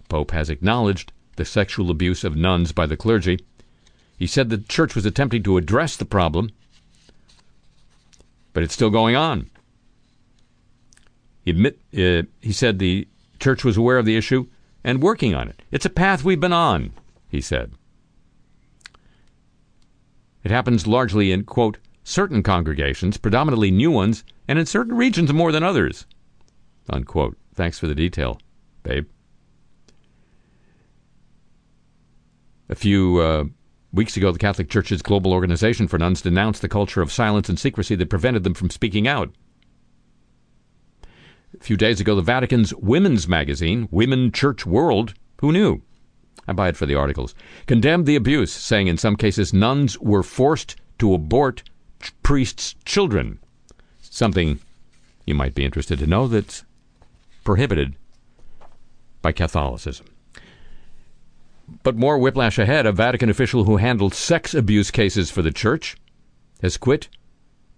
Pope 0.09 0.31
has 0.31 0.49
acknowledged 0.49 1.13
the 1.37 1.45
sexual 1.45 1.91
abuse 1.91 2.23
of 2.23 2.37
nuns 2.37 2.71
by 2.73 2.87
the 2.87 2.97
clergy. 2.97 3.41
He 4.17 4.27
said 4.27 4.49
the 4.49 4.59
church 4.59 4.95
was 4.95 5.07
attempting 5.07 5.43
to 5.43 5.57
address 5.57 5.97
the 5.97 6.05
problem, 6.05 6.51
but 8.53 8.63
it's 8.63 8.75
still 8.75 8.91
going 8.91 9.17
on. 9.17 9.51
He, 11.45 11.51
admit, 11.51 11.81
uh, 11.95 12.29
he 12.41 12.53
said 12.53 12.79
the 12.79 13.09
church 13.41 13.65
was 13.65 13.77
aware 13.77 13.99
of 13.99 14.07
the 14.07 14.17
issue 14.17 14.47
and 14.85 15.03
working 15.03 15.35
on 15.35 15.49
it. 15.49 15.63
It's 15.71 15.87
a 15.87 15.91
path 15.91 16.23
we've 16.23 16.39
been 16.39 16.53
on, 16.53 16.93
he 17.31 17.41
said. 17.41 17.73
It 20.43 20.51
happens 20.51 20.87
largely 20.87 21.33
in, 21.33 21.45
quote, 21.45 21.79
certain 22.03 22.43
congregations, 22.43 23.17
predominantly 23.17 23.71
new 23.71 23.91
ones, 23.91 24.25
and 24.49 24.59
in 24.59 24.67
certain 24.67 24.97
regions 24.97 25.33
more 25.33 25.53
than 25.53 25.63
others, 25.63 26.07
unquote. 26.89 27.37
Thanks 27.55 27.79
for 27.79 27.87
the 27.87 27.95
detail, 27.95 28.41
babe. 28.83 29.07
A 32.69 32.75
few 32.75 33.19
uh, 33.19 33.45
weeks 33.93 34.17
ago, 34.17 34.33
the 34.33 34.39
Catholic 34.39 34.71
Church's 34.71 35.03
Global 35.03 35.33
Organization 35.33 35.89
for 35.89 35.99
Nuns 35.99 36.23
denounced 36.23 36.63
the 36.63 36.69
culture 36.69 37.03
of 37.03 37.13
silence 37.13 37.49
and 37.49 37.59
secrecy 37.59 37.95
that 37.97 38.11
prevented 38.11 38.45
them 38.45 38.55
from 38.55 38.71
speaking 38.71 39.07
out. 39.07 39.31
A 41.61 41.65
few 41.65 41.77
days 41.77 42.01
ago, 42.01 42.15
the 42.15 42.23
Vatican's 42.23 42.73
women's 42.77 43.27
magazine, 43.27 43.89
Women 43.91 44.31
Church 44.31 44.65
World, 44.65 45.15
who 45.41 45.53
knew? 45.53 45.83
I 46.47 46.53
buy 46.53 46.69
it 46.69 46.77
for 46.77 46.87
the 46.87 46.95
articles, 46.97 47.35
condemned 47.67 48.07
the 48.07 48.17
abuse, 48.17 48.53
saying 48.53 48.89
in 48.89 48.97
some 48.97 49.17
cases 49.17 49.53
nuns 49.53 49.99
were 49.99 50.23
forced 50.23 50.77
to 50.99 51.15
abort 51.15 51.63
ch- 52.03 52.13
priests' 52.23 52.75
children. 52.85 53.39
Something 54.01 54.59
you 55.27 55.35
might 55.35 55.55
be 55.55 55.65
interested 55.65 55.99
to 56.01 56.07
know 56.07 56.27
that's 56.27 56.65
prohibited 57.45 57.95
by 59.23 59.33
Catholicism. 59.33 60.07
But 61.83 61.97
more 61.97 62.19
whiplash 62.19 62.59
ahead. 62.59 62.85
A 62.85 62.93
Vatican 62.93 63.31
official 63.31 63.65
who 63.65 63.77
handled 63.77 64.15
sex 64.15 64.55
abuse 64.55 64.91
cases 64.91 65.31
for 65.31 65.43
the 65.43 65.53
church 65.53 65.97
has 66.63 66.77
quit 66.77 67.09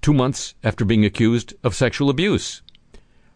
two 0.00 0.14
months 0.14 0.54
after 0.64 0.84
being 0.84 1.04
accused 1.04 1.52
of 1.62 1.74
sexual 1.74 2.08
abuse. 2.08 2.62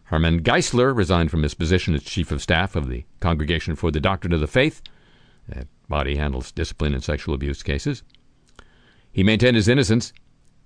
Hermann 0.05 0.41
Geissler 0.41 0.95
resigned 0.95 1.31
from 1.31 1.43
his 1.43 1.53
position 1.53 1.93
as 1.93 2.03
chief 2.03 2.31
of 2.31 2.41
staff 2.41 2.75
of 2.75 2.89
the 2.89 3.03
Congregation 3.19 3.75
for 3.75 3.91
the 3.91 3.99
Doctrine 3.99 4.33
of 4.33 4.39
the 4.39 4.47
Faith. 4.47 4.81
That 5.47 5.67
body 5.87 6.15
handles 6.15 6.51
discipline 6.51 6.93
and 6.93 7.03
sexual 7.03 7.33
abuse 7.33 7.63
cases. 7.63 8.03
He 9.11 9.23
maintained 9.23 9.55
his 9.55 9.67
innocence, 9.67 10.13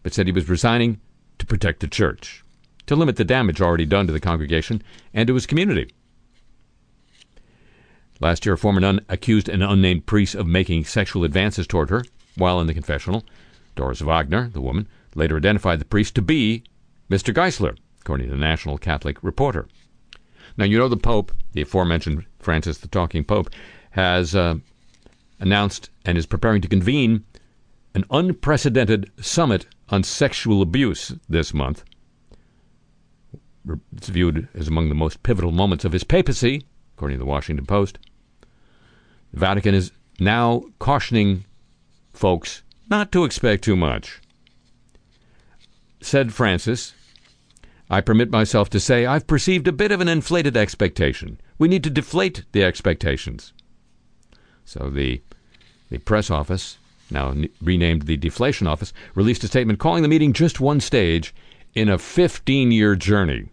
but 0.04 0.14
said 0.14 0.28
he 0.28 0.34
was 0.34 0.50
resigning 0.50 1.00
to 1.40 1.46
protect 1.46 1.80
the 1.80 1.88
church, 1.88 2.44
to 2.88 2.96
limit 2.96 3.16
the 3.16 3.24
damage 3.24 3.62
already 3.62 3.86
done 3.86 4.08
to 4.08 4.14
the 4.14 4.20
congregation 4.20 4.82
and 5.14 5.28
to 5.28 5.34
his 5.36 5.46
community. 5.46 5.92
Last 8.20 8.46
year, 8.46 8.54
a 8.54 8.58
former 8.58 8.80
nun 8.80 9.04
accused 9.10 9.50
an 9.50 9.64
unnamed 9.64 10.06
priest 10.06 10.36
of 10.36 10.46
making 10.46 10.86
sexual 10.86 11.24
advances 11.24 11.66
toward 11.66 11.90
her 11.90 12.04
while 12.36 12.60
in 12.60 12.68
the 12.68 12.74
confessional. 12.74 13.26
Doris 13.76 14.02
Wagner, 14.02 14.50
the 14.50 14.62
woman, 14.62 14.88
later 15.16 15.38
identified 15.38 15.80
the 15.80 15.86
priest 15.86 16.16
to 16.16 16.22
be 16.22 16.64
Mr. 17.10 17.34
Geissler, 17.34 17.78
according 18.00 18.28
to 18.28 18.34
the 18.34 18.40
National 18.40 18.78
Catholic 18.78 19.18
Reporter. 19.24 19.68
Now, 20.58 20.66
you 20.66 20.78
know 20.78 20.88
the 20.88 20.98
Pope, 20.98 21.32
the 21.54 21.62
aforementioned 21.62 22.26
Francis 22.40 22.78
the 22.78 22.88
Talking 22.88 23.24
Pope, 23.24 23.50
has 23.92 24.36
uh, 24.36 24.56
announced 25.42 25.90
and 26.06 26.18
is 26.18 26.26
preparing 26.26 26.62
to 26.62 26.68
convene 26.68 27.26
an 27.94 28.06
unprecedented 28.10 29.12
summit 29.20 29.66
on 29.90 30.04
sexual 30.04 30.62
abuse 30.62 31.14
this 31.28 31.54
month. 31.54 31.84
It's 33.98 34.08
viewed 34.08 34.48
as 34.54 34.68
among 34.68 34.90
the 34.90 34.96
most 34.96 35.22
pivotal 35.24 35.52
moments 35.52 35.84
of 35.84 35.92
his 35.92 36.04
papacy, 36.04 36.64
according 36.96 37.18
to 37.18 37.24
the 37.24 37.30
Washington 37.30 37.66
Post. 37.66 38.00
The 39.34 39.40
Vatican 39.40 39.76
is 39.76 39.92
now 40.20 40.64
cautioning 40.80 41.46
folks 42.14 42.64
not 42.90 43.12
to 43.12 43.24
expect 43.24 43.64
too 43.64 43.76
much. 43.76 44.22
Said 46.02 46.34
Francis, 46.34 46.94
I 47.90 48.02
permit 48.02 48.32
myself 48.32 48.70
to 48.72 48.80
say 48.80 49.06
I've 49.06 49.28
perceived 49.28 49.68
a 49.68 49.74
bit 49.74 49.92
of 49.92 50.02
an 50.02 50.08
inflated 50.08 50.56
expectation. 50.56 51.40
We 51.58 51.68
need 51.68 51.84
to 51.84 51.90
deflate 51.90 52.46
the 52.54 52.64
expectations. 52.64 53.54
So 54.66 54.90
the 54.90 55.22
the 55.92 56.00
press 56.00 56.32
office, 56.32 56.78
now 57.12 57.36
renamed 57.62 58.04
the 58.04 58.18
Deflation 58.18 58.66
Office, 58.66 58.94
released 59.14 59.44
a 59.44 59.48
statement 59.48 59.78
calling 59.78 60.02
the 60.02 60.10
meeting 60.10 60.34
just 60.34 60.60
one 60.60 60.80
stage 60.80 61.36
in 61.76 61.90
a 61.90 61.98
15-year 61.98 62.96
journey. 62.96 63.50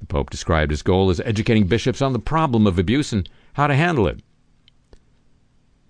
The 0.00 0.06
Pope 0.06 0.30
described 0.30 0.70
his 0.70 0.82
goal 0.82 1.10
as 1.10 1.20
educating 1.20 1.66
bishops 1.66 2.00
on 2.00 2.14
the 2.14 2.18
problem 2.18 2.66
of 2.66 2.78
abuse 2.78 3.12
and 3.12 3.28
how 3.52 3.66
to 3.66 3.74
handle 3.74 4.06
it, 4.06 4.20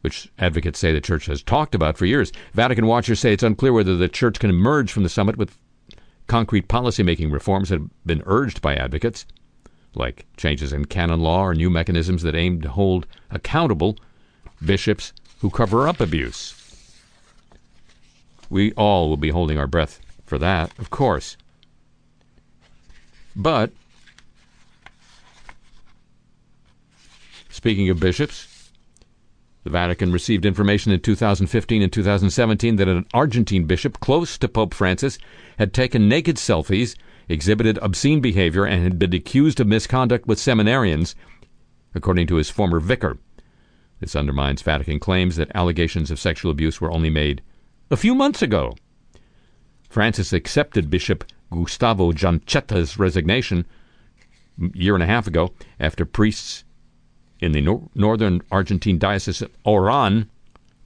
which 0.00 0.30
advocates 0.38 0.80
say 0.80 0.92
the 0.92 1.00
Church 1.00 1.26
has 1.26 1.42
talked 1.42 1.74
about 1.74 1.96
for 1.96 2.04
years. 2.04 2.32
Vatican 2.52 2.86
watchers 2.86 3.20
say 3.20 3.32
it's 3.32 3.42
unclear 3.42 3.72
whether 3.72 3.96
the 3.96 4.08
Church 4.08 4.40
can 4.40 4.50
emerge 4.50 4.90
from 4.90 5.04
the 5.04 5.08
summit 5.08 5.36
with 5.36 5.56
concrete 6.26 6.68
policymaking 6.68 7.32
reforms 7.32 7.68
that 7.68 7.78
have 7.78 7.90
been 8.04 8.22
urged 8.26 8.60
by 8.60 8.74
advocates, 8.74 9.26
like 9.94 10.26
changes 10.36 10.72
in 10.72 10.86
canon 10.86 11.20
law 11.20 11.44
or 11.44 11.54
new 11.54 11.70
mechanisms 11.70 12.22
that 12.22 12.34
aim 12.34 12.60
to 12.60 12.68
hold 12.68 13.06
accountable 13.30 13.96
bishops 14.64 15.12
who 15.40 15.50
cover 15.50 15.86
up 15.86 16.00
abuse. 16.00 16.54
We 18.50 18.72
all 18.72 19.08
will 19.08 19.16
be 19.16 19.30
holding 19.30 19.58
our 19.58 19.66
breath 19.66 20.00
for 20.24 20.38
that, 20.38 20.76
of 20.78 20.90
course. 20.90 21.36
But, 23.36 23.70
speaking 27.50 27.88
of 27.88 28.00
bishops, 28.00 28.70
the 29.64 29.70
Vatican 29.70 30.12
received 30.12 30.46
information 30.46 30.92
in 30.92 31.00
2015 31.00 31.82
and 31.82 31.92
2017 31.92 32.76
that 32.76 32.88
an 32.88 33.06
Argentine 33.12 33.64
bishop 33.64 34.00
close 34.00 34.38
to 34.38 34.48
Pope 34.48 34.72
Francis 34.72 35.18
had 35.58 35.74
taken 35.74 36.08
naked 36.08 36.36
selfies, 36.36 36.96
exhibited 37.28 37.78
obscene 37.82 38.20
behavior, 38.20 38.64
and 38.64 38.82
had 38.82 38.98
been 38.98 39.12
accused 39.12 39.60
of 39.60 39.66
misconduct 39.66 40.26
with 40.26 40.38
seminarians, 40.38 41.14
according 41.94 42.26
to 42.26 42.36
his 42.36 42.48
former 42.48 42.80
vicar. 42.80 43.18
This 44.00 44.16
undermines 44.16 44.62
Vatican 44.62 45.00
claims 45.00 45.36
that 45.36 45.50
allegations 45.54 46.10
of 46.10 46.20
sexual 46.20 46.50
abuse 46.50 46.80
were 46.80 46.92
only 46.92 47.10
made 47.10 47.42
a 47.90 47.96
few 47.96 48.14
months 48.14 48.42
ago. 48.42 48.76
Francis 49.88 50.32
accepted 50.32 50.90
Bishop 50.90 51.24
Gustavo 51.50 52.12
Zanchetta's 52.12 52.98
resignation 52.98 53.64
a 54.60 54.76
year 54.76 54.94
and 54.94 55.02
a 55.02 55.06
half 55.06 55.26
ago 55.26 55.52
after 55.80 56.04
priests 56.04 56.64
in 57.40 57.52
the 57.52 57.60
nor- 57.60 57.88
northern 57.94 58.42
Argentine 58.50 58.98
diocese 58.98 59.42
of 59.42 59.50
Oran 59.64 60.28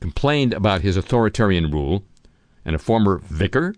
complained 0.01 0.53
about 0.53 0.83
his 0.83 0.96
authoritarian 0.96 1.70
rule, 1.70 2.05
and 2.64 2.75
a 2.75 2.79
former 2.79 3.18
vicar, 3.25 3.75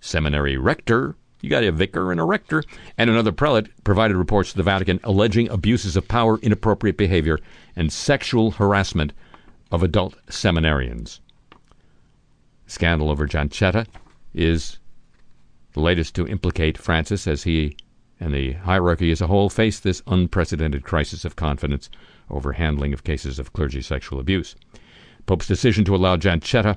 seminary 0.00 0.56
rector, 0.56 1.14
you 1.40 1.50
got 1.50 1.64
a 1.64 1.72
vicar 1.72 2.10
and 2.10 2.20
a 2.20 2.24
rector, 2.24 2.62
and 2.96 3.08
another 3.08 3.32
prelate 3.32 3.68
provided 3.84 4.16
reports 4.16 4.50
to 4.50 4.56
the 4.56 4.62
Vatican 4.62 5.00
alleging 5.04 5.48
abuses 5.48 5.96
of 5.96 6.08
power, 6.08 6.38
inappropriate 6.38 6.96
behavior, 6.96 7.38
and 7.76 7.92
sexual 7.92 8.52
harassment 8.52 9.12
of 9.70 9.82
adult 9.82 10.16
seminarians. 10.26 11.20
Scandal 12.66 13.10
over 13.10 13.26
Zanchetta 13.26 13.86
is 14.34 14.78
the 15.72 15.80
latest 15.80 16.14
to 16.14 16.26
implicate 16.26 16.76
Francis 16.76 17.26
as 17.26 17.44
he 17.44 17.76
and 18.20 18.34
the 18.34 18.52
hierarchy 18.52 19.10
as 19.10 19.20
a 19.20 19.26
whole 19.26 19.48
face 19.48 19.78
this 19.78 20.02
unprecedented 20.06 20.82
crisis 20.82 21.24
of 21.24 21.36
confidence 21.36 21.88
over 22.30 22.52
handling 22.52 22.92
of 22.92 23.04
cases 23.04 23.38
of 23.38 23.52
clergy 23.52 23.80
sexual 23.80 24.18
abuse. 24.18 24.54
Pope's 25.26 25.46
decision 25.46 25.84
to 25.84 25.94
allow 25.94 26.16
Zanchetta 26.16 26.76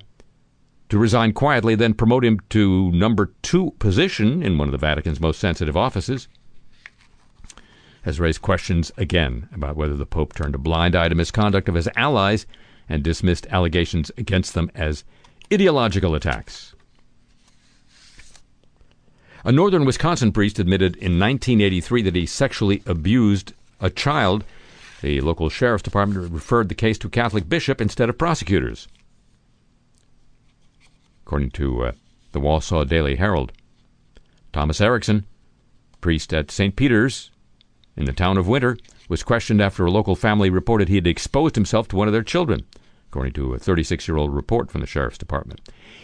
to 0.92 0.98
resign 0.98 1.32
quietly, 1.32 1.74
then 1.74 1.94
promote 1.94 2.26
him 2.26 2.38
to 2.50 2.92
number 2.92 3.32
two 3.42 3.72
position 3.80 4.44
in 4.44 4.58
one 4.58 4.68
of 4.68 4.74
the 4.74 4.78
Vatican's 4.78 5.22
most 5.22 5.40
sensitive 5.40 5.78
offices, 5.78 6.28
has 8.02 8.20
raised 8.20 8.42
questions 8.42 8.92
again 8.98 9.48
about 9.54 9.78
whether 9.78 9.96
the 9.96 10.06
Pope 10.06 10.34
turned 10.34 10.54
a 10.54 10.58
blind 10.58 10.94
eye 10.94 11.08
to 11.08 11.16
misconduct 11.16 11.70
of 11.70 11.76
his 11.76 11.88
allies 11.96 12.46
and 12.90 13.04
dismissed 13.04 13.48
allegations 13.52 14.12
against 14.18 14.54
them 14.54 14.70
as 14.76 15.06
ideological 15.52 16.14
attacks. 16.14 16.76
A 19.46 19.52
northern 19.54 19.86
Wisconsin 19.86 20.34
priest 20.34 20.60
admitted 20.60 20.98
in 20.98 21.18
1983 21.18 22.02
that 22.02 22.16
he 22.16 22.26
sexually 22.26 22.84
abused 22.86 23.54
a 23.80 23.90
child. 23.90 24.44
The 25.02 25.22
local 25.22 25.50
sheriff's 25.50 25.84
department 25.84 26.34
referred 26.34 26.68
the 26.68 26.76
case 26.76 26.98
to 26.98 27.08
a 27.08 27.12
Catholic 27.12 27.48
bishop 27.48 27.80
instead 27.80 28.10
of 28.10 28.18
prosecutors, 28.18 28.90
according 31.26 31.52
to 31.52 31.86
uh, 31.86 31.92
the 32.32 32.40
Wausau 32.40 32.88
Daily 32.88 33.16
Herald. 33.16 33.52
Thomas 34.54 34.82
Erickson, 34.82 35.26
priest 36.02 36.34
at 36.34 36.52
St. 36.52 36.76
Peter's 36.76 37.32
in 37.96 38.06
the 38.06 38.14
town 38.14 38.38
of 38.38 38.48
Winter, 38.48 38.78
was 39.08 39.24
questioned 39.24 39.62
after 39.62 39.86
a 39.86 39.92
local 39.92 40.16
family 40.16 40.50
reported 40.50 40.88
he 40.88 40.96
had 40.96 41.08
exposed 41.08 41.56
himself 41.56 41.88
to 41.90 41.96
one 41.96 42.08
of 42.08 42.14
their 42.14 42.24
children, 42.24 42.66
according 43.10 43.34
to 43.34 43.54
a 43.54 43.60
36 43.60 44.08
year 44.08 44.18
old 44.18 44.34
report 44.34 44.72
from 44.72 44.82
the 44.82 44.88
sheriff's 44.88 45.18
department. 45.18 45.62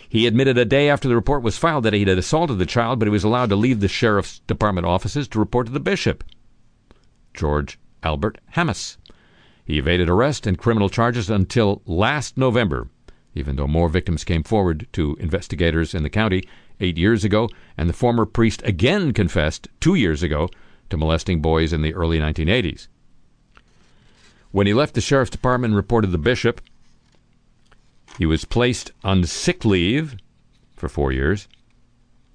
He 0.10 0.27
admitted 0.27 0.58
a 0.58 0.65
day 0.65 0.89
after 0.89 1.08
the 1.08 1.15
report 1.15 1.43
was 1.43 1.58
filed 1.58 1.84
that 1.84 1.93
he 1.93 2.06
had 2.06 2.17
assaulted 2.17 2.60
the 2.60 2.65
child, 2.65 2.99
but 2.99 3.08
he 3.08 3.12
was 3.12 3.23
allowed 3.23 3.49
to 3.49 3.56
leave 3.56 3.80
the 3.80 3.88
sheriff's 3.88 4.39
department 4.39 4.86
offices 4.86 5.27
to 5.30 5.39
report 5.39 5.67
to 5.67 5.73
the 5.73 5.80
bishop, 5.80 6.23
George 7.34 7.80
Albert 8.03 8.39
Hammes. 8.56 8.97
He 9.65 9.77
evaded 9.77 10.10
arrest 10.10 10.47
and 10.47 10.58
criminal 10.58 10.89
charges 10.89 11.30
until 11.30 11.82
last 11.86 12.38
November, 12.38 12.88
even 13.38 13.56
though 13.56 13.67
more 13.67 13.89
victims 13.89 14.23
came 14.23 14.43
forward 14.43 14.88
to 14.93 15.15
investigators 15.19 15.93
in 15.93 16.04
the 16.04 16.10
county 16.10 16.43
eight 16.80 16.97
years 16.97 17.23
ago, 17.23 17.50
and 17.78 17.88
the 17.88 17.93
former 17.93 18.26
priest 18.26 18.62
again 18.65 19.13
confessed 19.13 19.67
two 19.80 19.95
years 19.95 20.23
ago 20.23 20.50
to 20.89 20.97
molesting 20.97 21.41
boys 21.41 21.73
in 21.73 21.82
the 21.82 21.93
early 21.93 22.19
1980s. 22.19 22.88
When 24.52 24.67
he 24.67 24.73
left 24.73 24.93
the 24.93 25.02
sheriff's 25.02 25.32
department 25.32 25.71
and 25.71 25.76
reported 25.76 26.12
the 26.12 26.17
bishop, 26.17 26.62
he 28.17 28.26
was 28.26 28.45
placed 28.45 28.91
on 29.04 29.23
sick 29.26 29.63
leave 29.65 30.17
for 30.76 30.89
four 30.89 31.12
years 31.12 31.47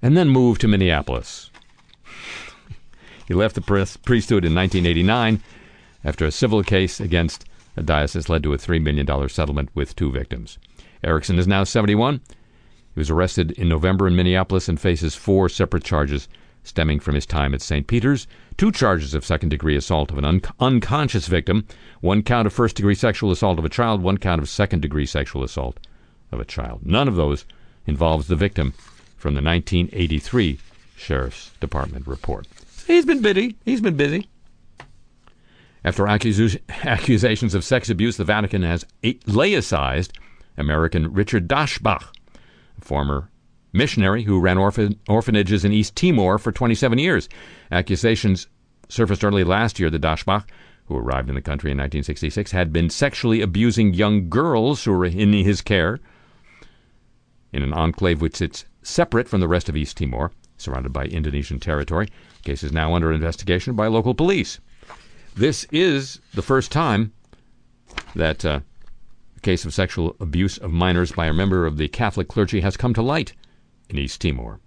and 0.01 0.15
then 0.15 0.29
moved 0.29 0.61
to 0.61 0.67
Minneapolis. 0.67 1.49
he 3.27 3.33
left 3.33 3.55
the 3.55 3.61
priesthood 3.61 4.45
in 4.45 4.55
1989 4.55 5.41
after 6.03 6.25
a 6.25 6.31
civil 6.31 6.63
case 6.63 6.99
against 6.99 7.45
a 7.75 7.81
diocese 7.81 8.29
led 8.29 8.43
to 8.43 8.53
a 8.53 8.57
$3 8.57 8.81
million 8.81 9.29
settlement 9.29 9.69
with 9.73 9.95
two 9.95 10.11
victims. 10.11 10.59
Erickson 11.03 11.37
is 11.37 11.47
now 11.47 11.63
71. 11.63 12.21
He 12.93 12.99
was 12.99 13.09
arrested 13.09 13.51
in 13.51 13.67
November 13.67 14.07
in 14.07 14.15
Minneapolis 14.15 14.67
and 14.67 14.79
faces 14.79 15.15
four 15.15 15.49
separate 15.49 15.83
charges 15.83 16.27
stemming 16.63 16.99
from 16.99 17.15
his 17.15 17.25
time 17.25 17.53
at 17.53 17.61
St. 17.61 17.87
Peter's, 17.87 18.27
two 18.57 18.71
charges 18.71 19.13
of 19.13 19.25
second 19.25 19.49
degree 19.49 19.75
assault 19.75 20.11
of 20.11 20.17
an 20.17 20.25
un- 20.25 20.41
unconscious 20.59 21.27
victim, 21.27 21.65
one 22.01 22.23
count 22.23 22.47
of 22.47 22.53
first 22.53 22.75
degree 22.75 22.95
sexual 22.95 23.31
assault 23.31 23.59
of 23.59 23.65
a 23.65 23.69
child, 23.69 24.01
one 24.01 24.17
count 24.17 24.41
of 24.41 24.47
second 24.47 24.81
degree 24.81 25.05
sexual 25.05 25.43
assault 25.43 25.79
of 26.31 26.39
a 26.39 26.45
child. 26.45 26.85
None 26.85 27.07
of 27.07 27.15
those 27.15 27.45
involves 27.85 28.27
the 28.27 28.35
victim 28.35 28.71
from 29.17 29.33
the 29.33 29.41
1983 29.41 30.59
Sheriff's 30.95 31.51
Department 31.59 32.07
report. 32.07 32.47
He's 32.87 33.05
been 33.05 33.21
busy. 33.21 33.55
He's 33.65 33.81
been 33.81 33.97
busy. 33.97 34.29
After 35.85 36.07
accusations 36.07 37.55
of 37.55 37.63
sex 37.63 37.89
abuse, 37.89 38.15
the 38.15 38.23
Vatican 38.23 38.63
has 38.63 38.85
laicized 39.03 40.11
American 40.57 41.11
Richard 41.13 41.47
Daschbach, 41.47 42.03
a 42.77 42.81
former 42.81 43.29
missionary 43.71 44.23
who 44.23 44.39
ran 44.39 44.57
orphan- 44.57 44.99
orphanages 45.09 45.65
in 45.65 45.73
East 45.73 45.95
Timor 45.95 46.37
for 46.37 46.51
27 46.51 46.99
years. 46.99 47.27
Accusations 47.71 48.47
surfaced 48.87 49.23
early 49.23 49.43
last 49.43 49.79
year 49.79 49.89
that 49.89 50.01
Daschbach, 50.01 50.47
who 50.85 50.97
arrived 50.97 51.29
in 51.29 51.35
the 51.35 51.41
country 51.41 51.71
in 51.71 51.77
1966, 51.77 52.51
had 52.51 52.71
been 52.71 52.89
sexually 52.89 53.41
abusing 53.41 53.93
young 53.93 54.29
girls 54.29 54.83
who 54.83 54.91
were 54.91 55.05
in 55.05 55.33
his 55.33 55.61
care 55.61 55.99
in 57.51 57.63
an 57.63 57.73
enclave 57.73 58.21
which 58.21 58.35
sits 58.35 58.65
separate 58.81 59.27
from 59.27 59.39
the 59.39 59.47
rest 59.47 59.69
of 59.69 59.77
East 59.77 59.97
Timor, 59.97 60.31
surrounded 60.57 60.93
by 60.93 61.05
Indonesian 61.05 61.59
territory. 61.59 62.07
The 62.37 62.43
case 62.51 62.63
is 62.63 62.71
now 62.71 62.93
under 62.93 63.11
investigation 63.11 63.75
by 63.75 63.87
local 63.87 64.13
police. 64.13 64.59
This 65.35 65.65
is 65.71 66.19
the 66.33 66.41
first 66.41 66.71
time 66.71 67.13
that 68.15 68.45
uh, 68.45 68.59
case 69.43 69.65
of 69.65 69.73
sexual 69.73 70.15
abuse 70.19 70.57
of 70.57 70.71
minors 70.71 71.11
by 71.11 71.27
a 71.27 71.33
member 71.33 71.65
of 71.65 71.77
the 71.77 71.87
Catholic 71.87 72.27
clergy 72.27 72.61
has 72.61 72.77
come 72.77 72.93
to 72.93 73.01
light 73.01 73.33
in 73.89 73.99
East 73.99 74.21
Timor. 74.21 74.59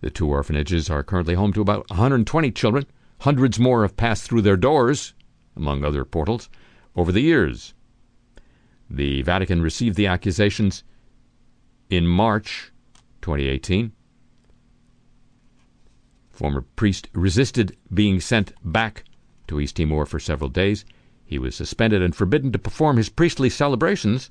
The 0.00 0.10
two 0.10 0.28
orphanages 0.28 0.90
are 0.90 1.02
currently 1.02 1.34
home 1.34 1.52
to 1.54 1.62
about 1.62 1.88
120 1.88 2.50
children. 2.50 2.84
Hundreds 3.20 3.58
more 3.58 3.82
have 3.82 3.96
passed 3.96 4.24
through 4.24 4.42
their 4.42 4.56
doors, 4.56 5.14
among 5.56 5.84
other 5.84 6.04
portals, 6.04 6.50
over 6.94 7.12
the 7.12 7.22
years. 7.22 7.72
The 8.90 9.22
Vatican 9.22 9.62
received 9.62 9.96
the 9.96 10.06
accusations 10.06 10.84
in 11.88 12.06
March 12.06 12.72
2018 13.22 13.92
Former 16.36 16.60
priest 16.60 17.08
resisted 17.14 17.78
being 17.92 18.20
sent 18.20 18.52
back 18.62 19.04
to 19.48 19.58
East 19.58 19.76
Timor 19.76 20.04
for 20.04 20.20
several 20.20 20.50
days. 20.50 20.84
He 21.26 21.38
was 21.38 21.56
suspended 21.56 22.02
and 22.02 22.14
forbidden 22.14 22.52
to 22.52 22.58
perform 22.58 22.96
his 22.96 23.08
priestly 23.08 23.50
celebrations. 23.50 24.30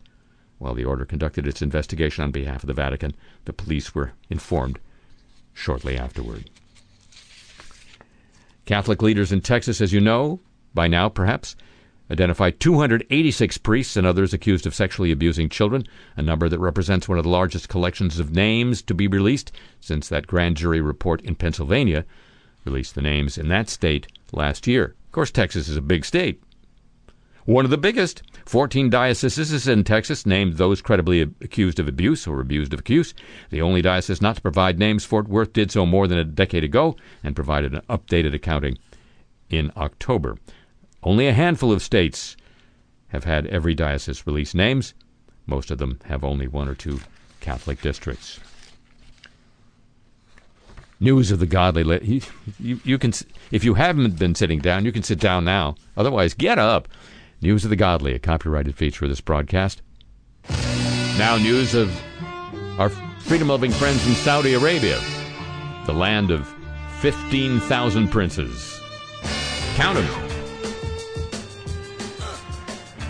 While 0.58 0.74
the 0.74 0.86
order 0.86 1.06
conducted 1.06 1.46
its 1.46 1.62
investigation 1.62 2.24
on 2.24 2.32
behalf 2.32 2.64
of 2.64 2.68
the 2.68 2.74
Vatican, 2.74 3.14
the 3.44 3.54
police 3.54 3.94
were 3.94 4.14
informed 4.30 4.80
shortly 5.54 5.98
afterward. 5.98 6.50
Catholic 8.66 9.02
leaders 9.02 9.32
in 9.32 9.42
Texas, 9.42 9.82
as 9.82 9.94
you 9.94 10.00
know, 10.00 10.40
by 10.74 10.88
now 10.88 11.10
perhaps, 11.10 11.56
identified 12.10 12.60
286 12.60 13.58
priests 13.60 13.98
and 13.98 14.08
others 14.08 14.34
accused 14.34 14.66
of 14.66 14.74
sexually 14.74 15.12
abusing 15.12 15.50
children, 15.50 15.86
a 16.16 16.22
number 16.22 16.48
that 16.48 16.60
represents 16.60 17.08
one 17.08 17.18
of 17.18 17.24
the 17.24 17.30
largest 17.30 17.70
collections 17.70 18.20
of 18.20 18.32
names 18.32 18.82
to 18.82 18.94
be 18.94 19.08
released 19.08 19.52
since 19.82 20.08
that 20.08 20.28
grand 20.28 20.58
jury 20.58 20.82
report 20.82 21.22
in 21.22 21.36
Pennsylvania 21.36 22.06
released 22.64 22.96
the 22.96 23.02
names 23.02 23.38
in 23.38 23.50
that 23.50 23.70
state 23.70 24.08
last 24.32 24.66
year. 24.66 24.96
Of 25.06 25.12
course, 25.12 25.32
Texas 25.32 25.68
is 25.68 25.78
a 25.78 25.82
big 25.82 26.06
state. 26.06 26.42
One 27.46 27.64
of 27.64 27.72
the 27.72 27.78
biggest. 27.78 28.24
14 28.48 28.90
dioceses 28.90 29.68
in 29.68 29.84
Texas 29.84 30.26
named 30.26 30.54
those 30.54 30.82
credibly 30.82 31.22
accused 31.22 31.80
of 31.80 31.88
abuse 31.88 32.28
or 32.28 32.40
abused 32.40 32.74
of 32.74 32.80
abuse. 32.80 33.14
The 33.52 33.62
only 33.62 33.82
diocese 33.82 34.22
not 34.22 34.36
to 34.38 34.42
provide 34.42 34.80
names, 34.80 35.06
Fort 35.06 35.28
Worth, 35.28 35.54
did 35.54 35.72
so 35.72 35.86
more 35.86 36.08
than 36.08 36.18
a 36.18 36.24
decade 36.24 36.64
ago 36.64 36.96
and 37.24 37.36
provided 37.36 37.74
an 37.74 37.82
updated 37.90 38.34
accounting 38.34 38.78
in 39.50 39.72
October. 39.78 40.38
Only 41.04 41.28
a 41.28 41.34
handful 41.34 41.72
of 41.72 41.84
states 41.84 42.36
have 43.10 43.26
had 43.26 43.46
every 43.48 43.76
diocese 43.76 44.26
release 44.26 44.56
names. 44.56 44.96
Most 45.46 45.70
of 45.70 45.78
them 45.78 46.00
have 46.06 46.24
only 46.24 46.48
one 46.48 46.68
or 46.68 46.76
two 46.76 47.00
Catholic 47.42 47.80
districts. 47.80 48.40
News 51.00 51.30
of 51.30 51.40
the 51.40 51.46
godly. 51.46 51.84
You, 52.04 52.22
you, 52.60 52.80
you 52.84 52.98
can, 52.98 53.14
if 53.52 53.64
you 53.64 53.76
haven't 53.76 54.18
been 54.18 54.34
sitting 54.34 54.60
down, 54.60 54.86
you 54.86 54.92
can 54.92 55.04
sit 55.04 55.20
down 55.20 55.46
now. 55.46 55.76
Otherwise, 55.96 56.34
get 56.34 56.58
up. 56.58 56.88
News 57.42 57.64
of 57.64 57.70
the 57.70 57.76
godly, 57.76 58.14
a 58.14 58.20
copyrighted 58.20 58.76
feature 58.76 59.06
of 59.06 59.12
this 59.12 59.22
broadcast. 59.22 59.82
Now, 61.18 61.38
news 61.38 61.76
of 61.76 61.96
our 62.80 62.90
freedom 62.90 63.50
loving 63.50 63.72
friends 63.72 64.06
in 64.08 64.14
Saudi 64.14 64.54
Arabia, 64.54 65.00
the 65.86 65.94
land 65.94 66.32
of 66.32 66.48
15,000 67.00 68.08
princes. 68.10 68.80
Count 69.76 69.98
them. 69.98 70.26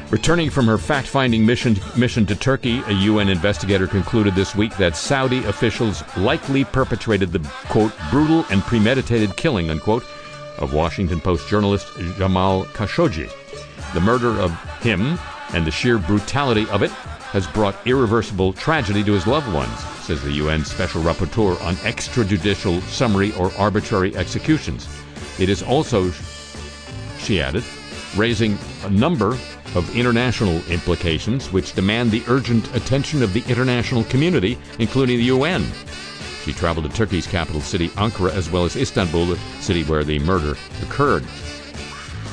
Returning 0.09 0.49
from 0.49 0.65
her 0.67 0.77
fact 0.77 1.07
finding 1.07 1.45
mission, 1.45 1.77
mission 1.97 2.25
to 2.25 2.35
Turkey, 2.35 2.79
a 2.87 2.93
UN 2.93 3.29
investigator 3.29 3.87
concluded 3.87 4.35
this 4.35 4.55
week 4.55 4.75
that 4.77 4.95
Saudi 4.95 5.43
officials 5.45 6.03
likely 6.17 6.63
perpetrated 6.63 7.31
the, 7.31 7.39
quote, 7.69 7.91
brutal 8.11 8.45
and 8.49 8.61
premeditated 8.61 9.35
killing, 9.35 9.69
unquote, 9.69 10.03
of 10.57 10.73
Washington 10.73 11.19
Post 11.19 11.47
journalist 11.47 11.87
Jamal 12.17 12.65
Khashoggi. 12.65 13.31
The 13.95 14.01
murder 14.01 14.31
of 14.41 14.51
him 14.81 15.17
and 15.53 15.65
the 15.65 15.71
sheer 15.71 15.97
brutality 15.97 16.67
of 16.69 16.83
it 16.83 16.91
has 17.31 17.47
brought 17.47 17.87
irreversible 17.87 18.51
tragedy 18.51 19.05
to 19.05 19.13
his 19.13 19.25
loved 19.25 19.51
ones, 19.53 19.79
says 20.03 20.21
the 20.21 20.33
UN 20.33 20.65
Special 20.65 21.01
Rapporteur 21.01 21.61
on 21.63 21.75
extrajudicial, 21.75 22.81
summary, 22.89 23.33
or 23.35 23.53
arbitrary 23.57 24.13
executions. 24.17 24.85
It 25.39 25.47
is 25.47 25.63
also, 25.63 26.11
she 27.19 27.39
added, 27.39 27.63
raising 28.17 28.57
a 28.83 28.89
number 28.89 29.37
of 29.75 29.95
international 29.95 30.61
implications 30.69 31.53
which 31.53 31.73
demand 31.73 32.11
the 32.11 32.23
urgent 32.27 32.75
attention 32.75 33.23
of 33.23 33.31
the 33.31 33.45
international 33.47 34.03
community, 34.03 34.57
including 34.77 35.19
the 35.19 35.31
UN. 35.35 35.65
She 36.43 36.51
traveled 36.51 36.91
to 36.91 36.95
Turkey's 36.95 37.27
capital 37.27 37.61
city, 37.61 37.87
Ankara, 37.91 38.33
as 38.33 38.51
well 38.51 38.65
as 38.65 38.75
Istanbul, 38.75 39.25
the 39.25 39.39
city 39.61 39.85
where 39.85 40.03
the 40.03 40.19
murder 40.19 40.57
occurred. 40.83 41.23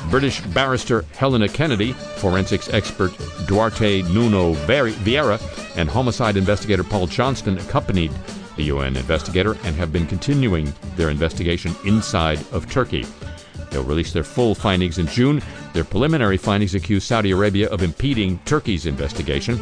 British 0.09 0.41
barrister 0.41 1.03
Helena 1.15 1.47
Kennedy, 1.47 1.93
forensics 1.93 2.69
expert 2.73 3.11
Duarte 3.47 4.01
Nuno 4.03 4.53
Vieira, 4.53 5.39
and 5.77 5.89
homicide 5.89 6.37
investigator 6.37 6.83
Paul 6.83 7.07
Johnston 7.07 7.57
accompanied 7.57 8.11
the 8.55 8.63
UN 8.63 8.95
investigator 8.95 9.57
and 9.63 9.75
have 9.75 9.91
been 9.91 10.05
continuing 10.05 10.73
their 10.95 11.09
investigation 11.09 11.75
inside 11.85 12.39
of 12.51 12.69
Turkey. 12.69 13.05
They'll 13.71 13.83
release 13.83 14.13
their 14.13 14.23
full 14.23 14.53
findings 14.53 14.99
in 14.99 15.07
June. 15.07 15.41
Their 15.73 15.83
preliminary 15.83 16.37
findings 16.37 16.75
accuse 16.75 17.03
Saudi 17.03 17.31
Arabia 17.31 17.67
of 17.69 17.81
impeding 17.81 18.37
Turkey's 18.45 18.85
investigation. 18.85 19.59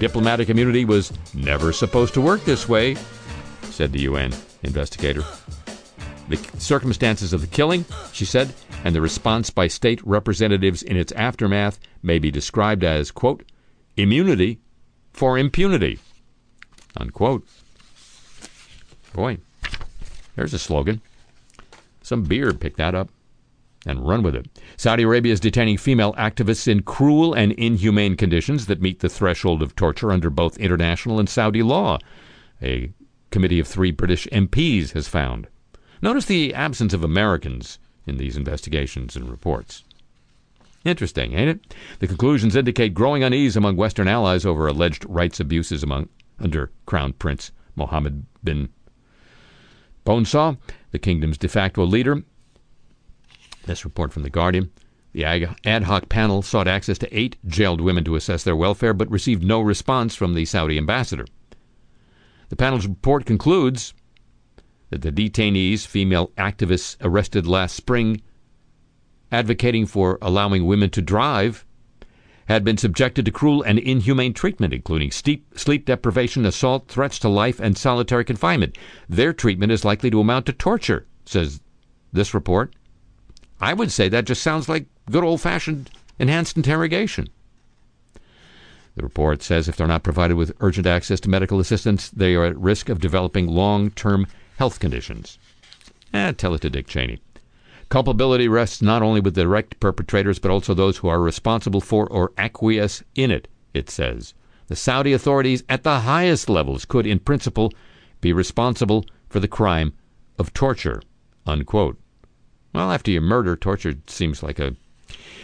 Diplomatic 0.00 0.50
immunity 0.50 0.84
was 0.84 1.12
never 1.32 1.72
supposed 1.72 2.12
to 2.14 2.20
work 2.20 2.44
this 2.44 2.68
way, 2.68 2.96
said 3.62 3.92
the 3.92 4.00
UN 4.00 4.34
investigator. 4.64 5.22
The 6.28 6.36
circumstances 6.58 7.32
of 7.32 7.40
the 7.40 7.46
killing, 7.46 7.84
she 8.12 8.24
said, 8.24 8.52
and 8.86 8.94
the 8.94 9.00
response 9.00 9.50
by 9.50 9.66
state 9.66 10.00
representatives 10.06 10.80
in 10.80 10.96
its 10.96 11.10
aftermath 11.16 11.80
may 12.04 12.20
be 12.20 12.30
described 12.30 12.84
as, 12.84 13.10
quote, 13.10 13.42
immunity 13.96 14.60
for 15.12 15.36
impunity, 15.36 15.98
unquote. 16.96 17.44
Boy, 19.12 19.38
there's 20.36 20.54
a 20.54 20.58
slogan. 20.60 21.02
Some 22.00 22.22
beer 22.22 22.52
picked 22.52 22.76
that 22.76 22.94
up. 22.94 23.10
and 23.84 24.06
run 24.06 24.22
with 24.22 24.36
it. 24.36 24.46
Saudi 24.76 25.02
Arabia 25.02 25.32
is 25.32 25.40
detaining 25.40 25.78
female 25.78 26.12
activists 26.14 26.68
in 26.68 26.84
cruel 26.84 27.34
and 27.34 27.50
inhumane 27.54 28.16
conditions 28.16 28.66
that 28.66 28.80
meet 28.80 29.00
the 29.00 29.08
threshold 29.08 29.62
of 29.62 29.74
torture 29.74 30.12
under 30.12 30.30
both 30.30 30.58
international 30.58 31.18
and 31.18 31.28
Saudi 31.28 31.64
law, 31.64 31.98
a 32.62 32.92
committee 33.32 33.58
of 33.58 33.66
three 33.66 33.90
British 33.90 34.28
MPs 34.30 34.92
has 34.92 35.08
found. 35.08 35.48
Notice 36.00 36.26
the 36.26 36.54
absence 36.54 36.94
of 36.94 37.02
Americans 37.02 37.80
in 38.06 38.16
these 38.16 38.36
investigations 38.36 39.16
and 39.16 39.28
reports. 39.28 39.84
Interesting, 40.84 41.32
ain't 41.32 41.50
it? 41.50 41.74
The 41.98 42.06
conclusions 42.06 42.54
indicate 42.54 42.94
growing 42.94 43.24
unease 43.24 43.56
among 43.56 43.76
Western 43.76 44.06
allies 44.06 44.46
over 44.46 44.66
alleged 44.66 45.04
rights 45.08 45.40
abuses 45.40 45.82
among 45.82 46.08
under 46.38 46.70
Crown 46.86 47.12
Prince 47.14 47.50
Mohammed 47.74 48.24
bin 48.44 48.68
Bonesaw, 50.04 50.56
the 50.92 50.98
kingdom's 50.98 51.38
de 51.38 51.48
facto 51.48 51.84
leader, 51.84 52.22
this 53.66 53.84
report 53.84 54.12
from 54.12 54.22
The 54.22 54.30
Guardian. 54.30 54.70
The 55.12 55.24
ad 55.64 55.82
hoc 55.84 56.08
panel 56.08 56.42
sought 56.42 56.68
access 56.68 56.98
to 56.98 57.18
eight 57.18 57.36
jailed 57.46 57.80
women 57.80 58.04
to 58.04 58.16
assess 58.16 58.44
their 58.44 58.54
welfare, 58.54 58.94
but 58.94 59.10
received 59.10 59.42
no 59.42 59.60
response 59.60 60.14
from 60.14 60.34
the 60.34 60.44
Saudi 60.44 60.78
ambassador. 60.78 61.26
The 62.50 62.56
panel's 62.56 62.86
report 62.86 63.26
concludes 63.26 63.94
that 64.90 65.02
the 65.02 65.12
detainees, 65.12 65.86
female 65.86 66.28
activists 66.38 66.96
arrested 67.00 67.46
last 67.46 67.74
spring, 67.74 68.20
advocating 69.32 69.86
for 69.86 70.18
allowing 70.22 70.66
women 70.66 70.90
to 70.90 71.02
drive, 71.02 71.64
had 72.46 72.64
been 72.64 72.76
subjected 72.76 73.24
to 73.24 73.32
cruel 73.32 73.62
and 73.62 73.78
inhumane 73.78 74.32
treatment, 74.32 74.72
including 74.72 75.10
steep 75.10 75.58
sleep 75.58 75.84
deprivation, 75.84 76.46
assault, 76.46 76.88
threats 76.88 77.18
to 77.18 77.28
life, 77.28 77.58
and 77.58 77.76
solitary 77.76 78.24
confinement. 78.24 78.78
Their 79.08 79.32
treatment 79.32 79.72
is 79.72 79.84
likely 79.84 80.10
to 80.10 80.20
amount 80.20 80.46
to 80.46 80.52
torture, 80.52 81.06
says 81.24 81.60
this 82.12 82.34
report. 82.34 82.74
I 83.60 83.74
would 83.74 83.90
say 83.90 84.08
that 84.08 84.26
just 84.26 84.42
sounds 84.42 84.68
like 84.68 84.86
good 85.10 85.24
old 85.24 85.40
fashioned 85.40 85.90
enhanced 86.18 86.56
interrogation. 86.56 87.28
The 88.94 89.02
report 89.02 89.42
says 89.42 89.68
if 89.68 89.76
they're 89.76 89.86
not 89.86 90.04
provided 90.04 90.36
with 90.36 90.56
urgent 90.60 90.86
access 90.86 91.20
to 91.20 91.28
medical 91.28 91.60
assistance, 91.60 92.08
they 92.10 92.34
are 92.34 92.46
at 92.46 92.56
risk 92.56 92.88
of 92.88 93.00
developing 93.00 93.46
long 93.46 93.90
term 93.90 94.26
health 94.56 94.80
conditions. 94.80 95.38
Eh, 96.12 96.32
tell 96.32 96.54
it 96.54 96.60
to 96.62 96.70
Dick 96.70 96.86
Cheney. 96.86 97.20
Culpability 97.88 98.48
rests 98.48 98.82
not 98.82 99.02
only 99.02 99.20
with 99.20 99.34
the 99.34 99.42
direct 99.42 99.78
perpetrators, 99.78 100.38
but 100.38 100.50
also 100.50 100.74
those 100.74 100.98
who 100.98 101.08
are 101.08 101.20
responsible 101.20 101.80
for 101.80 102.06
or 102.08 102.32
acquiesce 102.36 103.02
in 103.14 103.30
it, 103.30 103.48
it 103.74 103.88
says. 103.88 104.34
The 104.66 104.76
Saudi 104.76 105.12
authorities 105.12 105.62
at 105.68 105.84
the 105.84 106.00
highest 106.00 106.48
levels 106.48 106.84
could, 106.84 107.06
in 107.06 107.20
principle, 107.20 107.72
be 108.20 108.32
responsible 108.32 109.04
for 109.28 109.38
the 109.38 109.46
crime 109.46 109.92
of 110.38 110.52
torture. 110.52 111.00
Unquote. 111.46 111.98
Well, 112.72 112.90
after 112.90 113.12
you 113.12 113.20
murder, 113.20 113.56
torture 113.56 113.94
seems 114.08 114.42
like 114.42 114.58
a. 114.58 114.74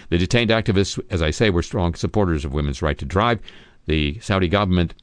The 0.09 0.19
detained 0.19 0.51
activists, 0.51 1.01
as 1.09 1.23
I 1.23 1.31
say, 1.31 1.49
were 1.49 1.63
strong 1.63 1.95
supporters 1.95 2.45
of 2.45 2.53
women's 2.53 2.83
right 2.83 2.99
to 2.99 3.05
drive. 3.05 3.41
The 3.87 4.19
Saudi 4.19 4.49
government 4.49 4.95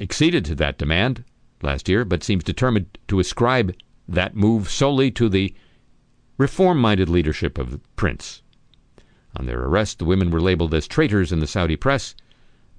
acceded 0.00 0.44
to 0.46 0.54
that 0.56 0.78
demand 0.78 1.24
last 1.62 1.88
year, 1.88 2.04
but 2.04 2.22
seems 2.22 2.44
determined 2.44 2.98
to 3.08 3.20
ascribe 3.20 3.74
that 4.08 4.34
move 4.34 4.70
solely 4.70 5.10
to 5.12 5.28
the 5.28 5.54
reform 6.38 6.78
minded 6.78 7.08
leadership 7.08 7.58
of 7.58 7.70
the 7.70 7.80
prince. 7.96 8.42
On 9.36 9.46
their 9.46 9.62
arrest, 9.62 9.98
the 9.98 10.04
women 10.04 10.30
were 10.30 10.40
labeled 10.40 10.74
as 10.74 10.88
traitors 10.88 11.32
in 11.32 11.40
the 11.40 11.46
Saudi 11.46 11.76
press. 11.76 12.14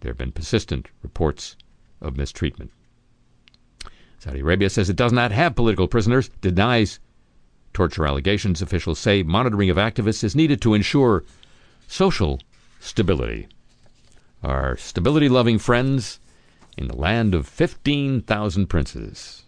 There 0.01 0.09
have 0.09 0.17
been 0.17 0.31
persistent 0.31 0.87
reports 1.01 1.55
of 2.01 2.17
mistreatment. 2.17 2.71
Saudi 4.19 4.39
Arabia 4.39 4.69
says 4.69 4.89
it 4.89 4.95
does 4.95 5.13
not 5.13 5.31
have 5.31 5.55
political 5.55 5.87
prisoners, 5.87 6.29
denies 6.41 6.99
torture 7.73 8.05
allegations, 8.05 8.61
officials 8.61 8.99
say 8.99 9.23
monitoring 9.23 9.69
of 9.69 9.77
activists 9.77 10.23
is 10.23 10.35
needed 10.35 10.61
to 10.61 10.73
ensure 10.73 11.23
social 11.87 12.39
stability. 12.79 13.47
Our 14.43 14.75
stability 14.77 15.29
loving 15.29 15.59
friends 15.59 16.19
in 16.77 16.87
the 16.87 16.95
land 16.95 17.35
of 17.35 17.47
15,000 17.47 18.67
princes. 18.67 19.43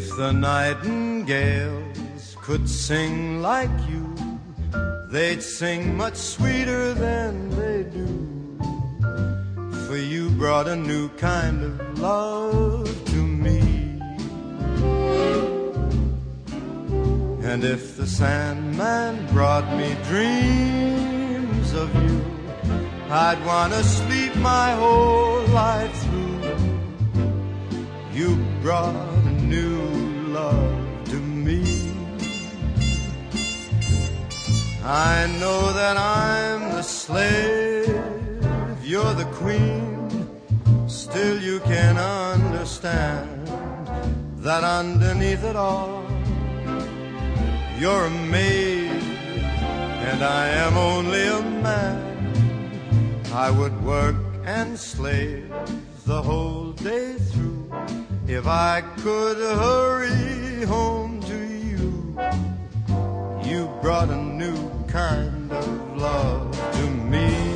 If 0.00 0.16
the 0.16 0.32
nightingales 0.32 2.36
could 2.40 2.68
sing 2.68 3.42
like 3.42 3.70
you, 3.88 4.14
they'd 5.10 5.42
sing 5.42 5.96
much 5.96 6.16
sweeter 6.16 6.94
than 6.94 7.50
they 7.50 7.82
do. 7.82 8.29
For 9.90 9.96
you 9.96 10.30
brought 10.30 10.68
a 10.68 10.76
new 10.76 11.08
kind 11.16 11.64
of 11.64 11.98
love 11.98 13.04
to 13.06 13.16
me. 13.16 13.58
And 17.42 17.64
if 17.64 17.96
the 17.96 18.06
Sandman 18.06 19.26
brought 19.32 19.66
me 19.76 19.96
dreams 20.04 21.72
of 21.72 21.92
you, 22.04 22.24
I'd 23.10 23.44
want 23.44 23.72
to 23.72 23.82
sleep 23.82 24.36
my 24.36 24.70
whole 24.76 25.42
life 25.46 25.92
through. 26.04 26.54
You 28.12 28.36
brought 28.62 28.94
a 28.94 29.32
new 29.42 29.80
love 30.28 31.04
to 31.06 31.16
me. 31.16 31.64
I 34.84 35.26
know 35.40 35.72
that 35.72 35.96
I'm 35.96 36.76
the 36.76 36.82
slave, 36.82 37.69
you're 38.90 39.14
the 39.14 39.30
queen. 39.42 40.10
Still, 40.88 41.40
you 41.40 41.60
can 41.60 41.96
understand 41.96 43.46
that 44.38 44.64
underneath 44.64 45.44
it 45.44 45.54
all, 45.54 46.04
you're 47.78 48.06
a 48.06 48.16
maid, 48.36 48.90
and 50.08 50.24
I 50.24 50.48
am 50.66 50.76
only 50.76 51.24
a 51.24 51.40
man. 51.68 52.02
I 53.32 53.48
would 53.52 53.80
work 53.84 54.16
and 54.44 54.76
slave 54.76 55.54
the 56.04 56.20
whole 56.20 56.72
day 56.72 57.14
through 57.30 57.70
if 58.26 58.48
I 58.48 58.82
could 59.02 59.38
hurry 59.38 60.64
home 60.64 61.20
to 61.30 61.38
you. 61.68 62.18
You 63.48 63.70
brought 63.80 64.10
a 64.10 64.16
new 64.16 64.58
kind 64.88 65.52
of 65.52 65.96
love 65.96 66.50
to 66.72 66.90
me. 66.90 67.49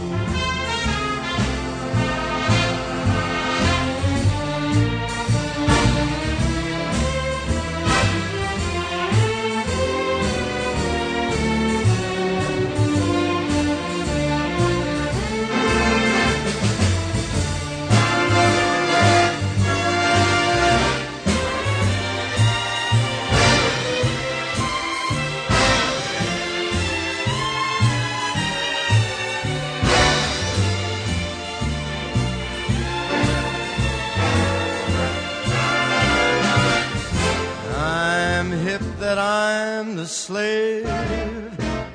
That 39.14 39.78
I'm 39.78 39.94
the 39.94 40.06
slave, 40.06 40.88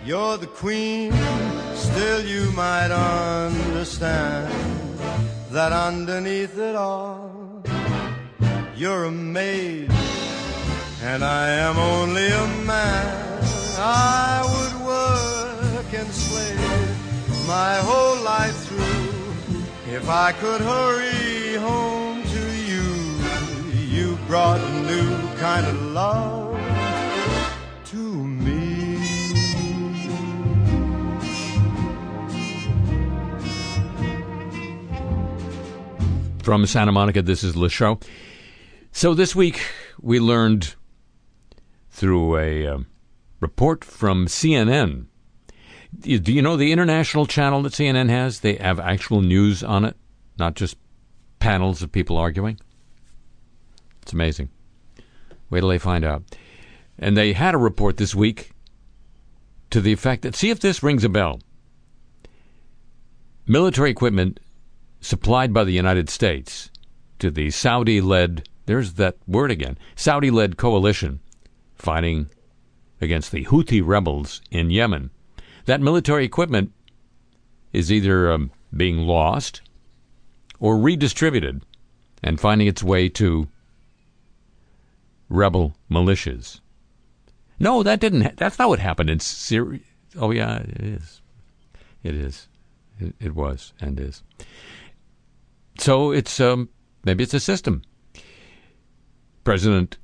you're 0.06 0.38
the 0.38 0.48
queen. 0.48 1.12
Still, 1.76 2.22
you 2.24 2.50
might 2.52 2.92
understand 2.92 4.54
that 5.52 5.74
underneath 5.74 6.58
it 6.58 6.76
all, 6.78 7.62
you're 8.74 9.04
a 9.04 9.12
maid, 9.12 9.92
and 11.04 11.22
I 11.26 11.50
am 11.68 11.78
only 11.78 12.28
a 12.28 12.48
man. 12.64 13.44
I 13.78 14.40
would 14.52 14.76
work 14.88 15.94
and 15.94 16.10
slave 16.14 17.48
my 17.48 17.76
whole 17.88 18.20
life 18.24 18.58
through 18.68 19.94
if 19.94 20.08
I 20.08 20.32
could 20.32 20.62
hurry 20.62 21.56
home 21.56 22.24
to 22.24 22.44
you. 22.72 22.88
You 23.96 24.18
brought 24.26 24.62
a 24.62 24.72
new 24.84 25.38
kind 25.38 25.66
of 25.68 25.76
love 25.82 26.49
From 36.50 36.66
Santa 36.66 36.92
Monica, 36.92 37.22
this 37.22 37.44
is 37.44 37.56
Le 37.56 37.70
Show. 37.70 38.00
So 38.92 39.14
this 39.14 39.36
week 39.36 39.62
we 40.02 40.20
learned 40.20 40.74
through 41.92 42.38
a 42.38 42.66
um, 42.66 42.88
report 43.40 43.86
from 43.86 44.26
CNN. 44.26 45.06
Do 46.00 46.34
you 46.34 46.42
know 46.42 46.58
the 46.58 46.72
international 46.72 47.28
channel 47.28 47.62
that 47.62 47.74
CNN 47.74 48.10
has? 48.10 48.40
They 48.40 48.56
have 48.56 48.80
actual 48.80 49.22
news 49.22 49.64
on 49.64 49.86
it, 49.86 49.96
not 50.40 50.56
just 50.56 50.76
panels 51.38 51.84
of 51.84 51.92
people 51.92 52.18
arguing. 52.18 52.60
It's 54.02 54.14
amazing. 54.14 54.50
Wait 55.52 55.60
till 55.60 55.70
they 55.70 55.78
find 55.78 56.04
out. 56.04 56.24
And 56.98 57.16
they 57.16 57.34
had 57.34 57.54
a 57.54 57.60
report 57.60 57.98
this 57.98 58.16
week 58.16 58.54
to 59.70 59.82
the 59.82 59.94
effect 59.94 60.24
that 60.24 60.36
see 60.36 60.50
if 60.50 60.60
this 60.60 60.82
rings 60.82 61.04
a 61.04 61.10
bell. 61.10 61.42
Military 63.46 63.92
equipment 63.92 64.40
supplied 65.02 65.54
by 65.54 65.64
the 65.64 65.72
United 65.72 66.10
States 66.10 66.70
to 67.20 67.32
the 67.32 67.52
Saudi 67.52 68.02
led, 68.02 68.48
there's 68.66 68.94
that 68.94 69.18
word 69.28 69.52
again, 69.52 69.78
Saudi 69.96 70.32
led 70.32 70.58
coalition 70.58 71.20
fighting 71.76 72.30
against 73.02 73.32
the 73.32 73.46
Houthi 73.46 73.82
rebels 73.86 74.42
in 74.52 74.70
Yemen. 74.70 75.10
That 75.66 75.82
military 75.82 76.26
equipment 76.26 76.72
is 77.72 77.92
either 77.92 78.32
um, 78.32 78.52
being 78.76 79.00
lost 79.00 79.62
or 80.60 80.78
redistributed 80.78 81.64
and 82.22 82.40
finding 82.40 82.68
its 82.68 82.84
way 82.84 83.08
to 83.10 83.48
rebel 85.30 85.76
militias. 85.90 86.60
No, 87.60 87.84
that 87.84 88.00
didn't. 88.00 88.22
Ha- 88.22 88.32
that's 88.36 88.60
not 88.60 88.70
what 88.70 88.80
happened 88.80 89.10
in 89.10 89.20
Syria. 89.20 89.82
Oh 90.18 90.32
yeah, 90.32 90.58
it 90.58 90.82
is. 90.82 91.22
It 92.04 92.16
is. 92.16 92.48
It, 93.00 93.16
it 93.20 93.36
was 93.36 93.74
and 93.80 94.00
is. 94.00 94.24
So 95.80 96.12
it's 96.12 96.40
um, 96.40 96.70
maybe 97.06 97.24
it's 97.24 97.34
a 97.34 97.40
system. 97.40 97.82
President 99.44 99.98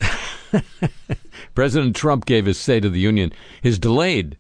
President 1.56 1.96
Trump 1.96 2.26
gave 2.26 2.46
his 2.46 2.58
State 2.58 2.86
of 2.86 2.94
the 2.94 3.00
Union, 3.00 3.34
his 3.62 3.78
delayed 3.78 4.38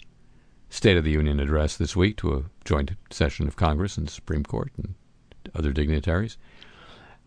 State 0.69 0.98
of 0.98 1.04
the 1.04 1.12
Union 1.12 1.39
address 1.39 1.78
this 1.78 1.95
week 1.95 2.17
to 2.17 2.34
a 2.34 2.43
joint 2.63 2.91
session 3.10 3.48
of 3.48 3.56
Congress 3.56 3.98
and 3.98 4.10
Supreme 4.10 4.43
Court 4.43 4.71
and 4.78 4.95
other 5.54 5.71
dignitaries. 5.71 6.38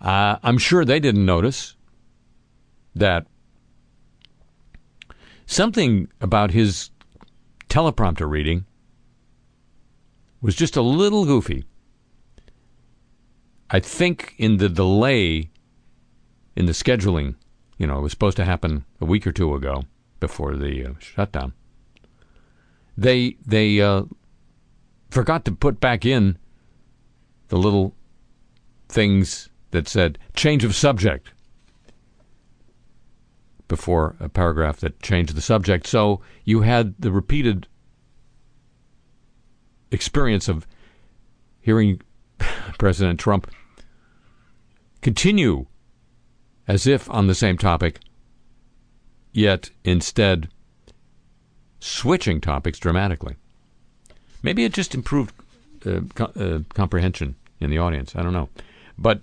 Uh, 0.01 0.37
I'm 0.42 0.59
sure 0.59 0.85
they 0.85 1.01
didn't 1.01 1.27
notice 1.27 1.77
that 2.94 3.27
something 5.47 6.09
about 6.21 6.51
his 6.51 6.90
teleprompter 7.68 8.29
reading 8.29 8.64
was 10.40 10.55
just 10.55 10.77
a 10.77 10.83
little 10.83 11.25
goofy. 11.25 11.64
I 13.70 13.81
think 13.81 14.35
in 14.38 14.57
the 14.57 14.68
delay 14.68 15.50
in 16.57 16.66
the 16.66 16.72
scheduling, 16.72 17.35
you 17.76 17.87
know, 17.87 17.98
it 17.98 18.02
was 18.02 18.12
supposed 18.12 18.37
to 18.38 18.44
happen 18.44 18.85
a 19.00 19.04
week 19.04 19.26
or 19.26 19.33
two 19.33 19.54
ago 19.54 19.85
before 20.20 20.57
the 20.57 20.85
uh, 20.85 20.92
shutdown. 20.98 21.52
They 22.96 23.37
they 23.46 23.81
uh, 23.81 24.04
forgot 25.11 25.44
to 25.44 25.52
put 25.52 25.81
back 25.81 26.04
in 26.04 26.38
the 27.48 27.59
little 27.59 27.94
things 28.88 29.50
that 29.70 29.87
said 29.87 30.18
change 30.35 30.64
of 30.64 30.74
subject 30.74 31.31
before 33.68 34.16
a 34.18 34.28
paragraph 34.28 34.78
that 34.81 35.00
changed 35.00 35.37
the 35.37 35.42
subject. 35.42 35.87
So 35.87 36.20
you 36.44 36.62
had 36.62 36.94
the 36.98 37.12
repeated 37.12 37.68
experience 39.90 40.48
of 40.48 40.66
hearing 41.61 42.00
President 42.76 43.18
Trump 43.18 43.50
continue 45.00 45.66
as 46.66 46.87
if 46.87 47.09
on 47.11 47.26
the 47.26 47.35
same 47.35 47.57
topic, 47.57 48.00
yet 49.33 49.70
instead 49.85 50.48
switching 51.81 52.40
topics 52.40 52.78
dramatically. 52.78 53.37
Maybe 54.42 54.64
it 54.64 54.72
just 54.72 54.94
improved 54.94 55.35
uh, 55.87 56.00
co- 56.14 56.33
uh, 56.37 56.61
comprehension 56.74 57.37
in 57.61 57.70
the 57.70 57.78
audience. 57.78 58.14
I 58.14 58.22
don't 58.22 58.33
know. 58.33 58.48
But 58.96 59.22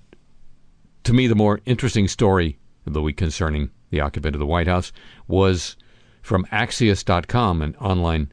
to 1.03 1.13
me, 1.13 1.27
the 1.27 1.35
more 1.35 1.61
interesting 1.65 2.07
story 2.07 2.57
of 2.85 2.93
the 2.93 3.01
week 3.01 3.17
concerning 3.17 3.69
the 3.89 4.01
occupant 4.01 4.35
of 4.35 4.39
the 4.39 4.45
White 4.45 4.67
House 4.67 4.91
was 5.27 5.75
from 6.21 6.45
Axios.com, 6.45 7.61
an 7.61 7.75
online 7.75 8.31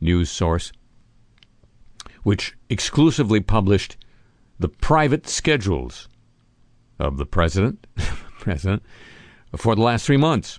news 0.00 0.30
source, 0.30 0.72
which 2.22 2.56
exclusively 2.68 3.40
published 3.40 3.96
the 4.58 4.68
private 4.68 5.28
schedules 5.28 6.08
of 6.98 7.16
the 7.16 7.26
president, 7.26 7.86
president 8.40 8.82
for 9.56 9.74
the 9.74 9.82
last 9.82 10.04
three 10.04 10.16
months. 10.16 10.58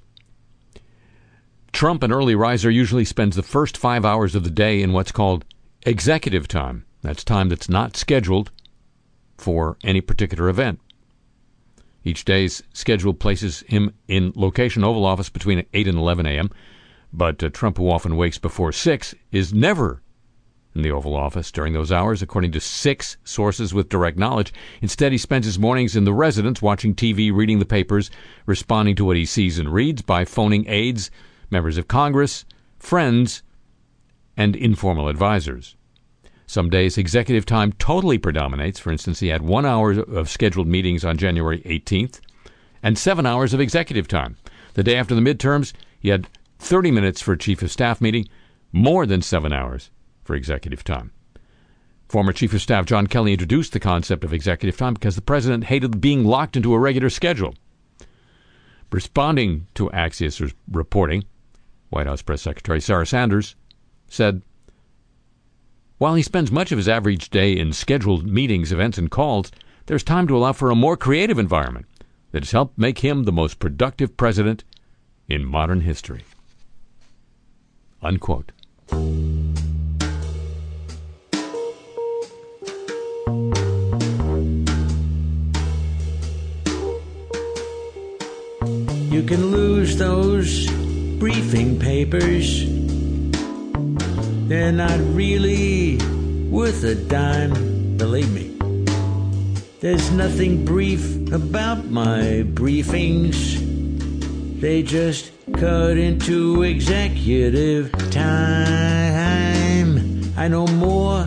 Trump, 1.72 2.02
an 2.02 2.12
early 2.12 2.36
riser, 2.36 2.70
usually 2.70 3.06
spends 3.06 3.36
the 3.36 3.44
first 3.44 3.78
five 3.78 4.06
hours 4.06 4.36
of 4.36 4.44
the 4.44 4.50
day 4.50 4.82
in 4.82 4.94
what's 4.94 5.12
called 5.12 5.46
executive 5.86 6.48
time. 6.48 6.86
That's 7.02 7.24
time 7.24 7.50
that's 7.50 7.70
not 7.70 7.96
scheduled 7.96 8.52
for 9.38 9.78
any 9.84 10.02
particular 10.02 10.50
event. 10.50 10.80
Each 12.04 12.26
day's 12.26 12.64
schedule 12.74 13.14
places 13.14 13.64
him 13.68 13.94
in 14.08 14.34
location 14.36 14.84
Oval 14.84 15.06
Office 15.06 15.30
between 15.30 15.66
8 15.74 15.88
and 15.88 15.98
11 15.98 16.26
a.m., 16.26 16.50
but 17.12 17.44
uh, 17.44 17.50
Trump, 17.50 17.78
who 17.78 17.90
often 17.90 18.16
wakes 18.16 18.38
before 18.38 18.72
6, 18.72 19.16
is 19.32 19.54
never 19.54 20.02
in 20.80 20.84
the 20.84 20.96
Oval 20.96 21.16
Office 21.16 21.52
during 21.52 21.74
those 21.74 21.92
hours, 21.92 22.22
according 22.22 22.54
to 22.54 22.60
six 22.60 23.18
sources 23.26 23.74
with 23.74 23.90
direct 23.90 24.18
knowledge. 24.18 24.54
Instead, 24.82 25.12
he 25.12 25.18
spends 25.18 25.46
his 25.46 25.60
mornings 25.60 25.96
in 25.96 26.06
the 26.06 26.14
residence 26.14 26.62
watching 26.62 26.96
TV, 26.96 27.34
reading 27.34 27.60
the 27.60 27.66
papers, 27.66 28.10
responding 28.46 28.96
to 28.96 29.04
what 29.04 29.18
he 29.18 29.26
sees 29.26 29.60
and 29.60 29.74
reads 29.74 30.02
by 30.02 30.24
phoning 30.24 30.66
aides, 30.68 31.12
members 31.52 31.78
of 31.78 31.90
Congress, 31.90 32.46
friends, 32.80 33.44
and 34.38 34.56
informal 34.56 35.10
advisors. 35.10 35.76
Some 36.48 36.70
days, 36.70 36.98
executive 36.98 37.46
time 37.46 37.74
totally 37.74 38.18
predominates. 38.18 38.80
For 38.80 38.92
instance, 38.92 39.20
he 39.20 39.28
had 39.28 39.42
one 39.42 39.66
hour 39.66 39.92
of 39.92 40.30
scheduled 40.30 40.68
meetings 40.68 41.04
on 41.04 41.18
January 41.18 41.60
18th 41.62 42.22
and 42.82 42.98
seven 42.98 43.26
hours 43.26 43.54
of 43.54 43.60
executive 43.60 44.08
time. 44.08 44.38
The 44.76 44.84
day 44.84 44.96
after 44.96 45.14
the 45.14 45.22
midterms, 45.22 45.74
he 46.00 46.10
had 46.10 46.28
30 46.60 46.92
minutes 46.92 47.22
for 47.22 47.34
a 47.34 47.38
chief 47.38 47.62
of 47.62 47.70
staff 47.70 48.00
meeting, 48.00 48.30
more 48.72 49.06
than 49.06 49.22
seven 49.22 49.52
hours 49.52 49.92
for 50.30 50.36
executive 50.36 50.84
time. 50.84 51.12
Former 52.08 52.32
Chief 52.32 52.54
of 52.54 52.62
Staff 52.62 52.86
John 52.86 53.08
Kelly 53.08 53.32
introduced 53.32 53.74
the 53.74 53.80
concept 53.80 54.24
of 54.24 54.32
executive 54.32 54.78
time 54.78 54.94
because 54.94 55.16
the 55.16 55.24
president 55.24 55.64
hated 55.64 56.00
being 56.00 56.24
locked 56.24 56.56
into 56.56 56.76
a 56.76 56.78
regular 56.78 57.10
schedule. 57.10 57.56
Responding 58.92 59.66
to 59.74 59.90
Axios' 59.90 60.54
reporting, 60.72 61.24
White 61.90 62.06
House 62.06 62.22
Press 62.22 62.44
Secretary 62.44 62.80
Sarah 62.80 63.08
Sanders 63.08 63.56
said, 64.08 64.44
While 65.98 66.14
he 66.14 66.22
spends 66.22 66.52
much 66.52 66.72
of 66.72 66.78
his 66.78 66.88
average 66.88 67.32
day 67.32 67.58
in 67.58 67.74
scheduled 67.74 68.28
meetings, 68.28 68.72
events, 68.72 69.00
and 69.00 69.10
calls, 69.10 69.52
there's 69.88 70.04
time 70.04 70.28
to 70.28 70.38
allow 70.38 70.54
for 70.54 70.70
a 70.70 70.76
more 70.76 70.96
creative 70.96 71.40
environment 71.40 71.88
that 72.34 72.44
has 72.44 72.52
helped 72.52 72.78
make 72.78 73.00
him 73.00 73.24
the 73.24 73.32
most 73.32 73.58
productive 73.58 74.16
president 74.16 74.64
in 75.28 75.44
modern 75.44 75.82
history. 75.82 76.24
Unquote. 78.04 78.52
You 89.20 89.26
can 89.26 89.52
lose 89.52 89.98
those 89.98 90.72
briefing 91.20 91.78
papers. 91.78 92.64
They're 94.48 94.72
not 94.72 94.98
really 95.14 95.98
worth 96.48 96.86
a 96.86 96.96
dime, 96.96 97.98
believe 97.98 98.32
me. 98.32 98.56
There's 99.82 100.10
nothing 100.12 100.64
brief 100.64 101.04
about 101.34 101.88
my 101.88 102.46
briefings. 102.54 103.60
They 104.62 104.84
just 104.84 105.34
cut 105.52 105.98
into 105.98 106.64
executive 106.64 107.92
time. 108.12 109.04
I 110.38 110.48
know 110.48 110.66
more 110.66 111.26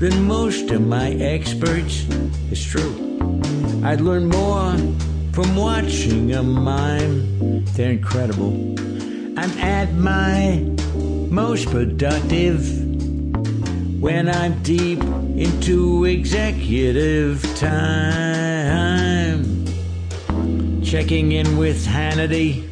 than 0.00 0.24
most 0.24 0.72
of 0.72 0.84
my 0.84 1.10
experts. 1.10 2.04
It's 2.50 2.64
true. 2.64 2.92
I'd 3.84 4.00
learn 4.00 4.28
more 4.28 4.74
from 5.32 5.54
watching 5.54 6.32
a 6.34 6.42
mime. 6.42 7.64
They're 7.76 7.92
incredible. 7.92 8.52
I'm 9.38 9.50
at 9.58 9.92
my 9.94 10.58
most 11.30 11.70
productive 11.70 12.60
when 14.00 14.28
I'm 14.28 14.62
deep 14.62 15.00
into 15.00 16.04
executive 16.04 17.42
time. 17.56 19.44
Checking 20.82 21.32
in 21.32 21.56
with 21.56 21.86
Hannity. 21.86 22.68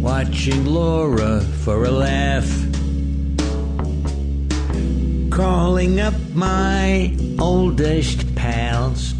Watching 0.00 0.64
Laura 0.64 1.40
for 1.40 1.84
a 1.84 1.90
laugh. 1.90 2.48
Calling 5.30 6.00
up 6.00 6.14
my 6.34 7.14
oldest 7.38 8.33
pals 8.44 9.14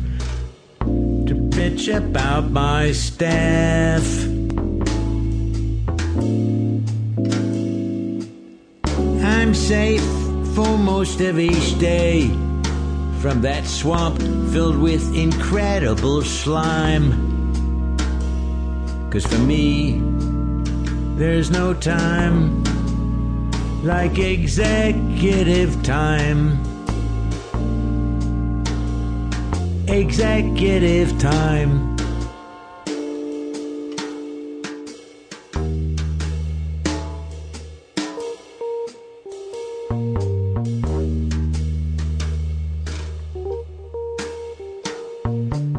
to 1.26 1.34
bitch 1.54 1.84
about 1.88 2.50
my 2.50 2.92
staff. 2.92 4.04
I'm 9.24 9.54
safe 9.54 10.04
for 10.54 10.76
most 10.76 11.22
of 11.22 11.38
each 11.38 11.78
day 11.78 12.28
from 13.22 13.40
that 13.40 13.64
swamp 13.64 14.18
filled 14.52 14.78
with 14.78 15.02
incredible 15.16 16.20
slime. 16.20 17.08
Cause 19.10 19.26
for 19.26 19.38
me, 19.38 20.02
there's 21.16 21.50
no 21.50 21.72
time 21.72 22.62
like 23.84 24.18
executive 24.18 25.82
time. 25.82 26.73
Executive 29.94 31.16
time. 31.20 31.94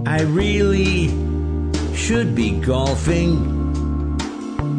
I 0.08 0.22
really 0.22 1.10
should 1.94 2.36
be 2.36 2.52
golfing 2.52 3.36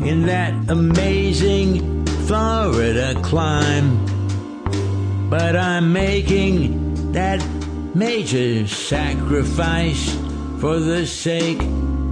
in 0.03 0.23
that 0.25 0.55
amazing 0.71 2.07
Florida 2.27 3.15
climb. 3.23 4.01
But 5.29 5.57
I'm 5.57 5.93
making 5.93 7.13
that 7.13 7.43
major 7.97 8.67
sacrifice 8.67 10.15
for 10.61 10.79
the 10.79 11.07
sake 11.07 11.63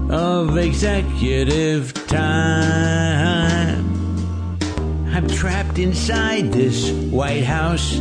of 0.09 0.57
executive 0.57 1.93
time. 2.07 3.85
I'm 5.14 5.28
trapped 5.28 5.78
inside 5.78 6.53
this 6.53 6.91
White 6.91 7.45
House. 7.45 7.97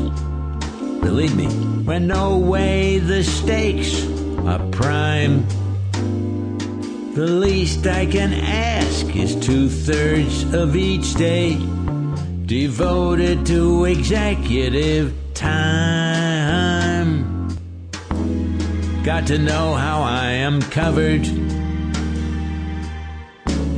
Believe 1.01 1.35
me, 1.35 1.47
when 1.83 2.07
no 2.07 2.37
way 2.37 2.99
the 2.99 3.21
stakes 3.21 4.07
are 4.47 4.65
prime. 4.71 5.45
The 7.15 7.27
least 7.27 7.85
I 7.85 8.05
can 8.05 8.31
ask 8.31 9.13
is 9.13 9.35
two 9.35 9.67
thirds 9.67 10.53
of 10.53 10.77
each 10.77 11.15
day 11.15 11.57
devoted 12.45 13.45
to 13.47 13.83
executive 13.83 15.13
time. 15.33 16.22
Got 19.03 19.27
to 19.27 19.37
know 19.37 19.73
how 19.73 20.01
I 20.01 20.29
am 20.29 20.61
covered 20.61 21.25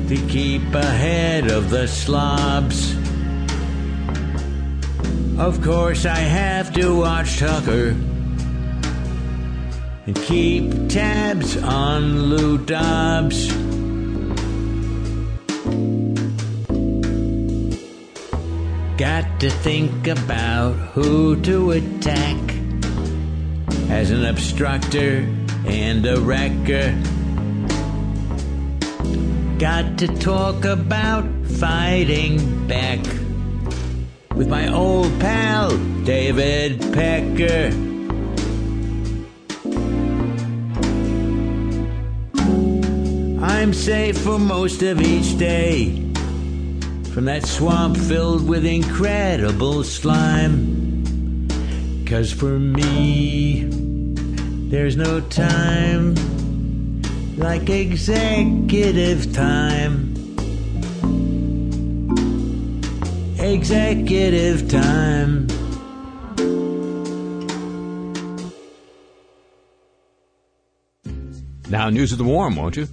to 0.07 0.27
keep 0.27 0.61
ahead 0.75 1.49
of 1.49 1.71
the 1.71 1.87
slobs. 1.87 2.95
Of 5.39 5.63
course, 5.63 6.05
I 6.05 6.17
have 6.17 6.71
to 6.73 6.95
watch 6.95 7.39
Tucker 7.39 7.95
and 10.05 10.15
keep 10.15 10.89
tabs 10.89 11.57
on 11.57 12.29
Lou 12.29 12.59
Dobbs. 12.59 13.47
Got 18.95 19.39
to 19.39 19.49
think 19.49 20.05
about 20.07 20.73
who 20.93 21.41
to 21.41 21.71
attack 21.71 22.54
as 23.89 24.11
an 24.11 24.25
obstructor 24.25 25.27
and 25.65 26.05
a 26.05 26.19
wrecker. 26.19 26.93
Got 29.59 29.97
to 29.99 30.07
talk 30.19 30.65
about 30.65 31.25
fighting 31.45 32.67
back 32.67 32.99
with 34.35 34.49
my 34.49 34.67
old 34.67 35.17
pal 35.19 35.77
David 36.03 36.81
Pecker. 36.93 37.71
I'm 43.41 43.73
safe 43.73 44.17
for 44.17 44.37
most 44.37 44.83
of 44.83 45.01
each 45.01 45.37
day 45.37 46.05
from 47.15 47.23
that 47.25 47.45
swamp 47.45 47.95
filled 47.95 48.45
with 48.45 48.65
incredible 48.65 49.85
slime. 49.85 50.74
Cause 52.05 52.31
for 52.31 52.59
me, 52.59 53.65
there's 54.69 54.95
no 54.95 55.19
time 55.21 56.13
like 57.35 57.69
executive 57.69 59.33
time. 59.33 60.13
Executive 63.39 64.69
time. 64.69 65.47
Now, 71.69 71.89
news 71.89 72.11
of 72.11 72.19
the 72.19 72.23
warm, 72.23 72.55
won't 72.55 72.77
you? 72.77 72.87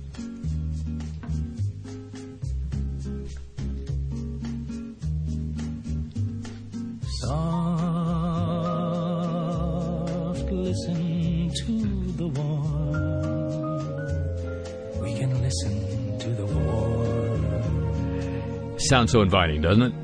Sounds 18.93 19.11
so 19.11 19.23
inviting, 19.23 19.63
doesn't 19.63 19.85
it? 19.85 19.95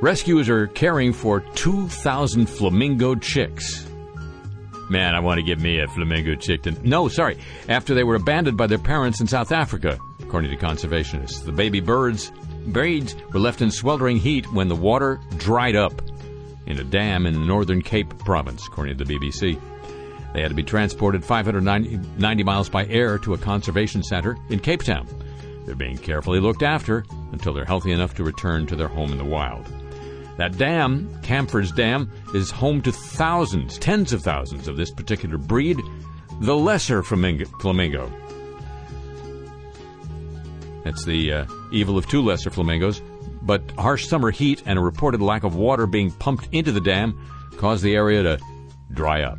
Rescuers 0.00 0.48
are 0.48 0.68
caring 0.68 1.12
for 1.12 1.40
2,000 1.40 2.48
flamingo 2.48 3.16
chicks. 3.16 3.88
Man, 4.88 5.16
I 5.16 5.18
want 5.18 5.38
to 5.38 5.42
give 5.42 5.60
me 5.60 5.80
a 5.80 5.88
flamingo 5.88 6.36
chick 6.36 6.62
to. 6.62 6.88
No, 6.88 7.08
sorry. 7.08 7.36
After 7.68 7.92
they 7.92 8.04
were 8.04 8.14
abandoned 8.14 8.56
by 8.56 8.68
their 8.68 8.78
parents 8.78 9.20
in 9.20 9.26
South 9.26 9.50
Africa, 9.50 9.98
according 10.20 10.52
to 10.52 10.56
conservationists. 10.56 11.44
The 11.44 11.50
baby 11.50 11.80
birds 11.80 12.30
breeds 12.68 13.16
were 13.32 13.40
left 13.40 13.60
in 13.60 13.72
sweltering 13.72 14.18
heat 14.18 14.46
when 14.52 14.68
the 14.68 14.76
water 14.76 15.18
dried 15.38 15.74
up 15.74 16.00
in 16.66 16.78
a 16.78 16.84
dam 16.84 17.26
in 17.26 17.34
the 17.34 17.40
northern 17.40 17.82
Cape 17.82 18.16
province, 18.20 18.64
according 18.68 18.98
to 18.98 19.04
the 19.04 19.18
BBC. 19.18 19.60
They 20.32 20.42
had 20.42 20.50
to 20.50 20.54
be 20.54 20.62
transported 20.62 21.24
590 21.24 22.44
miles 22.44 22.68
by 22.68 22.86
air 22.86 23.18
to 23.18 23.34
a 23.34 23.38
conservation 23.38 24.04
center 24.04 24.36
in 24.48 24.60
Cape 24.60 24.84
Town. 24.84 25.08
They're 25.66 25.74
being 25.74 25.98
carefully 25.98 26.38
looked 26.38 26.62
after 26.62 27.04
until 27.34 27.52
they're 27.52 27.64
healthy 27.64 27.92
enough 27.92 28.14
to 28.14 28.24
return 28.24 28.66
to 28.66 28.76
their 28.76 28.88
home 28.88 29.12
in 29.12 29.18
the 29.18 29.24
wild. 29.24 29.66
That 30.38 30.56
dam, 30.56 31.08
Kamfers 31.22 31.74
Dam, 31.74 32.10
is 32.34 32.50
home 32.50 32.80
to 32.82 32.90
thousands, 32.90 33.78
tens 33.78 34.12
of 34.12 34.22
thousands 34.22 34.66
of 34.66 34.76
this 34.76 34.90
particular 34.90 35.38
breed, 35.38 35.80
the 36.40 36.56
lesser 36.56 37.02
flamingo. 37.02 38.10
That's 40.84 41.04
the 41.04 41.32
uh, 41.32 41.46
evil 41.72 41.96
of 41.96 42.08
two 42.08 42.22
lesser 42.22 42.50
flamingos. 42.50 43.00
But 43.42 43.62
harsh 43.72 44.06
summer 44.06 44.30
heat 44.30 44.62
and 44.66 44.78
a 44.78 44.82
reported 44.82 45.20
lack 45.20 45.44
of 45.44 45.54
water 45.54 45.86
being 45.86 46.10
pumped 46.10 46.48
into 46.52 46.72
the 46.72 46.80
dam 46.80 47.18
caused 47.58 47.84
the 47.84 47.94
area 47.94 48.22
to 48.22 48.38
dry 48.92 49.22
up. 49.22 49.38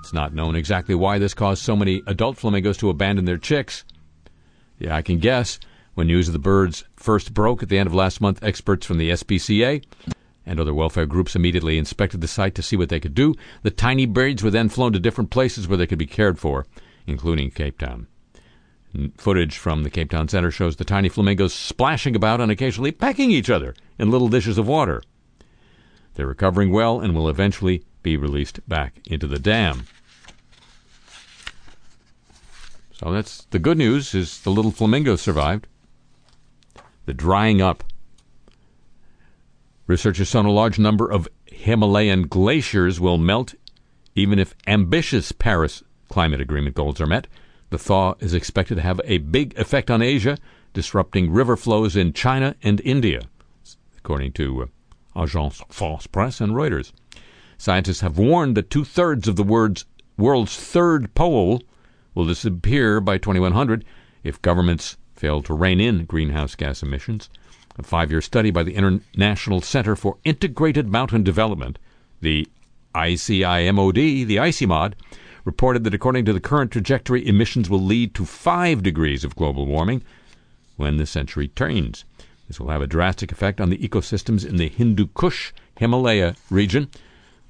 It's 0.00 0.12
not 0.12 0.34
known 0.34 0.54
exactly 0.54 0.94
why 0.94 1.18
this 1.18 1.34
caused 1.34 1.62
so 1.62 1.76
many 1.76 2.02
adult 2.06 2.36
flamingos 2.38 2.78
to 2.78 2.90
abandon 2.90 3.24
their 3.24 3.38
chicks. 3.38 3.84
Yeah, 4.78 4.94
I 4.96 5.02
can 5.02 5.18
guess. 5.18 5.58
When 5.98 6.06
news 6.06 6.28
of 6.28 6.32
the 6.32 6.38
birds 6.38 6.84
first 6.94 7.34
broke 7.34 7.60
at 7.60 7.70
the 7.70 7.76
end 7.76 7.88
of 7.88 7.92
last 7.92 8.20
month, 8.20 8.40
experts 8.40 8.86
from 8.86 8.98
the 8.98 9.10
SPCA 9.10 9.82
and 10.46 10.60
other 10.60 10.72
welfare 10.72 11.06
groups 11.06 11.34
immediately 11.34 11.76
inspected 11.76 12.20
the 12.20 12.28
site 12.28 12.54
to 12.54 12.62
see 12.62 12.76
what 12.76 12.88
they 12.88 13.00
could 13.00 13.16
do. 13.16 13.34
The 13.62 13.72
tiny 13.72 14.06
birds 14.06 14.44
were 14.44 14.52
then 14.52 14.68
flown 14.68 14.92
to 14.92 15.00
different 15.00 15.30
places 15.30 15.66
where 15.66 15.76
they 15.76 15.88
could 15.88 15.98
be 15.98 16.06
cared 16.06 16.38
for, 16.38 16.66
including 17.08 17.50
Cape 17.50 17.78
Town. 17.78 18.06
Footage 19.16 19.58
from 19.58 19.82
the 19.82 19.90
Cape 19.90 20.12
Town 20.12 20.28
Center 20.28 20.52
shows 20.52 20.76
the 20.76 20.84
tiny 20.84 21.08
flamingos 21.08 21.52
splashing 21.52 22.14
about 22.14 22.40
and 22.40 22.52
occasionally 22.52 22.92
pecking 22.92 23.32
each 23.32 23.50
other 23.50 23.74
in 23.98 24.08
little 24.08 24.28
dishes 24.28 24.56
of 24.56 24.68
water. 24.68 25.02
They're 26.14 26.28
recovering 26.28 26.70
well 26.70 27.00
and 27.00 27.12
will 27.12 27.28
eventually 27.28 27.82
be 28.04 28.16
released 28.16 28.60
back 28.68 29.00
into 29.06 29.26
the 29.26 29.40
dam. 29.40 29.88
So 32.92 33.10
that's 33.10 33.46
the 33.46 33.58
good 33.58 33.78
news 33.78 34.14
is 34.14 34.42
the 34.42 34.50
little 34.50 34.70
flamingos 34.70 35.20
survived. 35.20 35.66
The 37.08 37.14
drying 37.14 37.62
up. 37.62 37.84
Researchers 39.86 40.30
found 40.30 40.46
a 40.46 40.50
large 40.50 40.78
number 40.78 41.10
of 41.10 41.26
Himalayan 41.46 42.28
glaciers 42.28 43.00
will 43.00 43.16
melt 43.16 43.54
even 44.14 44.38
if 44.38 44.54
ambitious 44.66 45.32
Paris 45.32 45.82
Climate 46.10 46.42
Agreement 46.42 46.76
goals 46.76 47.00
are 47.00 47.06
met. 47.06 47.26
The 47.70 47.78
thaw 47.78 48.12
is 48.20 48.34
expected 48.34 48.74
to 48.74 48.82
have 48.82 49.00
a 49.04 49.16
big 49.16 49.58
effect 49.58 49.90
on 49.90 50.02
Asia, 50.02 50.36
disrupting 50.74 51.30
river 51.30 51.56
flows 51.56 51.96
in 51.96 52.12
China 52.12 52.54
and 52.62 52.78
India, 52.82 53.22
according 53.96 54.32
to 54.32 54.64
uh, 54.64 54.66
Agence 55.16 55.62
France 55.72 56.06
Presse 56.06 56.42
and 56.42 56.52
Reuters. 56.52 56.92
Scientists 57.56 58.02
have 58.02 58.18
warned 58.18 58.54
that 58.54 58.68
two 58.68 58.84
thirds 58.84 59.26
of 59.26 59.36
the 59.36 59.42
world's, 59.42 59.86
world's 60.18 60.58
third 60.58 61.14
pole 61.14 61.62
will 62.14 62.26
disappear 62.26 63.00
by 63.00 63.16
2100 63.16 63.82
if 64.22 64.42
governments 64.42 64.98
fail 65.18 65.42
to 65.42 65.54
rein 65.54 65.80
in 65.80 66.04
greenhouse 66.04 66.54
gas 66.54 66.82
emissions. 66.82 67.28
A 67.78 67.82
five 67.82 68.10
year 68.10 68.20
study 68.20 68.50
by 68.50 68.62
the 68.62 68.74
International 68.74 69.60
Center 69.60 69.96
for 69.96 70.16
Integrated 70.24 70.88
Mountain 70.88 71.24
Development, 71.24 71.78
the 72.20 72.48
ICIMOD, 72.94 74.26
the 74.26 74.94
reported 75.44 75.84
that 75.84 75.94
according 75.94 76.24
to 76.24 76.32
the 76.32 76.40
current 76.40 76.70
trajectory, 76.70 77.26
emissions 77.26 77.70
will 77.70 77.80
lead 77.80 78.14
to 78.14 78.24
5 78.24 78.82
degrees 78.82 79.24
of 79.24 79.36
global 79.36 79.66
warming 79.66 80.02
when 80.76 80.96
the 80.96 81.06
century 81.06 81.48
turns. 81.48 82.04
This 82.46 82.60
will 82.60 82.70
have 82.70 82.82
a 82.82 82.86
drastic 82.86 83.32
effect 83.32 83.60
on 83.60 83.70
the 83.70 83.78
ecosystems 83.78 84.46
in 84.46 84.56
the 84.56 84.68
Hindu 84.68 85.06
Kush 85.14 85.52
Himalaya 85.78 86.34
region. 86.50 86.88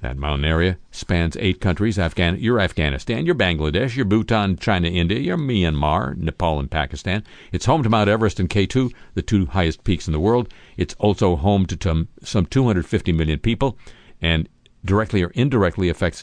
That 0.01 0.17
mountain 0.17 0.45
area 0.45 0.79
spans 0.93 1.37
eight 1.41 1.61
countries 1.61 1.99
Afghan, 1.99 2.39
your 2.39 2.61
Afghanistan, 2.61 3.27
your 3.27 3.35
Bangladesh, 3.35 3.97
your 3.97 4.05
Bhutan, 4.05 4.57
China, 4.57 4.87
India, 4.87 5.19
your 5.19 5.37
Myanmar, 5.37 6.17
Nepal, 6.17 6.61
and 6.61 6.71
Pakistan. 6.71 7.25
It's 7.51 7.67
home 7.67 7.83
to 7.83 7.89
Mount 7.89 8.09
Everest 8.09 8.39
and 8.39 8.49
K2, 8.49 8.93
the 9.15 9.23
two 9.23 9.47
highest 9.47 9.83
peaks 9.83 10.07
in 10.07 10.13
the 10.13 10.21
world. 10.21 10.55
It's 10.77 10.95
also 11.01 11.35
home 11.35 11.67
to 11.67 11.77
t- 11.77 12.07
some 12.23 12.47
250 12.47 13.11
million 13.13 13.41
people 13.41 13.77
and 14.23 14.49
directly 14.85 15.21
or 15.23 15.31
indirectly 15.31 15.89
affects 15.89 16.23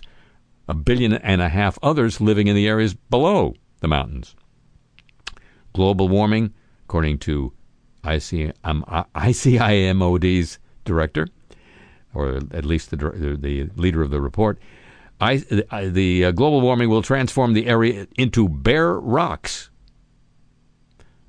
a 0.70 0.74
billion 0.74 1.12
and 1.14 1.42
a 1.42 1.50
half 1.50 1.78
others 1.84 2.22
living 2.22 2.48
in 2.48 2.56
the 2.56 2.70
areas 2.70 2.94
below 2.94 3.56
the 3.82 3.90
mountains. 3.90 4.38
Global 5.74 6.08
warming, 6.08 6.54
according 6.86 7.18
to 7.20 7.52
ICIMOD's 8.06 8.60
director, 10.86 11.28
or 12.16 12.40
at 12.52 12.66
least 12.66 12.90
the, 12.90 12.98
the 12.98 13.70
leader 13.76 14.02
of 14.02 14.10
the 14.10 14.22
report, 14.22 14.58
I, 15.20 15.38
the 15.38 16.26
uh, 16.26 16.32
global 16.32 16.62
warming 16.62 16.90
will 16.90 17.02
transform 17.02 17.54
the 17.54 17.68
area 17.68 18.08
into 18.18 18.50
bare 18.50 19.00
rocks. 19.00 19.70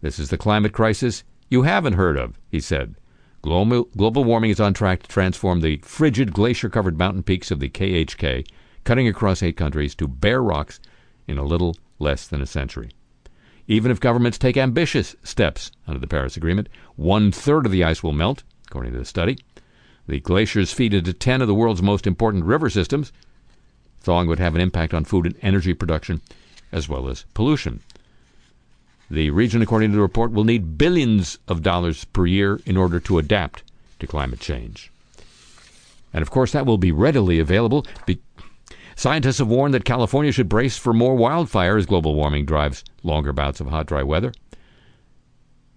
This 0.01 0.19
is 0.19 0.31
the 0.31 0.39
climate 0.39 0.73
crisis 0.73 1.25
you 1.49 1.63
haven't 1.63 1.93
heard 1.93 2.17
of, 2.17 2.39
he 2.51 2.61
said. 2.61 2.97
Global, 3.43 3.85
global 3.97 4.25
warming 4.25 4.51
is 4.51 4.61
on 4.61 4.75
track 4.75 5.03
to 5.03 5.09
transform 5.09 5.61
the 5.61 5.79
frigid 5.79 6.33
glacier 6.33 6.69
covered 6.69 6.99
mountain 6.99 7.23
peaks 7.23 7.51
of 7.51 7.61
the 7.61 7.69
KHK, 7.69 8.47
cutting 8.83 9.07
across 9.07 9.43
eight 9.43 9.57
countries, 9.57 9.95
to 9.97 10.09
bare 10.09 10.43
rocks 10.43 10.81
in 11.29 11.39
a 11.39 11.45
little 11.45 11.77
less 11.99 12.27
than 12.27 12.43
a 12.43 12.47
century. 12.47 12.91
Even 13.69 13.91
if 13.91 14.01
governments 14.01 14.39
take 14.39 14.57
ambitious 14.57 15.15
steps 15.23 15.71
under 15.87 16.01
the 16.01 16.07
Paris 16.07 16.37
Agreement, 16.37 16.69
one 16.97 17.31
third 17.31 17.67
of 17.67 17.73
the 17.73 17.85
ice 17.85 18.03
will 18.03 18.13
melt, 18.13 18.43
according 18.67 18.93
to 18.93 18.99
the 18.99 19.05
study. 19.05 19.39
The 20.09 20.21
glaciers 20.21 20.73
feed 20.73 20.95
into 20.95 21.13
10 21.13 21.43
of 21.43 21.49
the 21.49 21.55
world's 21.55 21.83
most 21.83 22.07
important 22.07 22.45
river 22.45 22.71
systems. 22.71 23.13
Thawing 24.01 24.29
would 24.29 24.39
have 24.39 24.55
an 24.55 24.61
impact 24.61 24.95
on 24.95 25.05
food 25.05 25.27
and 25.27 25.35
energy 25.43 25.75
production, 25.75 26.21
as 26.71 26.89
well 26.89 27.09
as 27.09 27.25
pollution. 27.35 27.81
The 29.11 29.31
region, 29.31 29.63
according 29.63 29.91
to 29.91 29.97
the 29.97 30.03
report, 30.03 30.33
will 30.33 30.45
need 30.45 30.79
billions 30.79 31.39
of 31.49 31.63
dollars 31.63 32.05
per 32.05 32.27
year 32.27 32.61
in 32.67 32.77
order 32.77 33.01
to 33.01 33.19
adapt 33.19 33.63
to 33.99 34.07
climate 34.07 34.41
change. 34.41 34.91
And 36.13 36.23
of 36.23 36.31
course, 36.31 36.53
that 36.53 36.67
will 36.67 36.79
be 36.79 36.93
readily 36.93 37.39
available. 37.39 37.87
Be- 38.05 38.21
Scientists 38.95 39.39
have 39.39 39.49
warned 39.49 39.75
that 39.75 39.85
California 39.85 40.33
should 40.33 40.49
brace 40.49 40.79
for 40.79 40.95
more 40.95 41.15
wildfire 41.15 41.77
as 41.77 41.85
global 41.85 42.15
warming 42.15 42.47
drives 42.47 42.83
longer 43.03 43.33
bouts 43.33 43.61
of 43.61 43.67
hot, 43.67 43.87
dry 43.87 44.03
weather. 44.03 44.33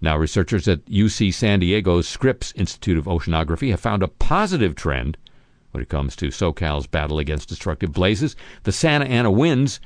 Now, 0.02 0.18
researchers 0.18 0.68
at 0.68 0.86
UC 0.86 1.34
San 1.34 1.60
Diego's 1.60 2.08
Scripps 2.08 2.54
Institute 2.56 2.98
of 2.98 3.06
Oceanography 3.06 3.72
have 3.72 3.82
found 3.82 4.02
a 4.02 4.08
positive 4.08 4.74
trend 4.76 5.18
when 5.72 5.84
it 5.84 5.90
comes 5.90 6.16
to 6.16 6.32
SoCal's 6.32 6.88
battle 6.88 7.20
against 7.20 7.50
destructive 7.50 7.92
blazes. 7.92 8.36
The 8.64 8.72
Santa 8.72 9.06
Ana 9.06 9.30
winds, 9.30 9.80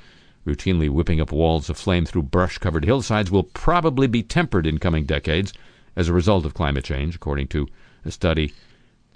routinely 0.45 0.89
whipping 0.89 1.20
up 1.20 1.32
walls 1.32 1.70
of 1.70 1.78
flame 1.78 2.05
through 2.05 2.24
brush 2.24 2.59
covered 2.59 2.86
hillsides, 2.86 3.32
will 3.32 3.43
probably 3.43 4.05
be 4.05 4.22
tempered 4.22 4.68
in 4.68 4.78
coming 4.78 5.05
decades 5.05 5.51
as 5.95 6.07
a 6.07 6.14
result 6.14 6.45
of 6.45 6.53
climate 6.53 6.86
change, 6.86 7.16
according 7.16 7.47
to 7.47 7.68
a 8.05 8.11
study 8.11 8.53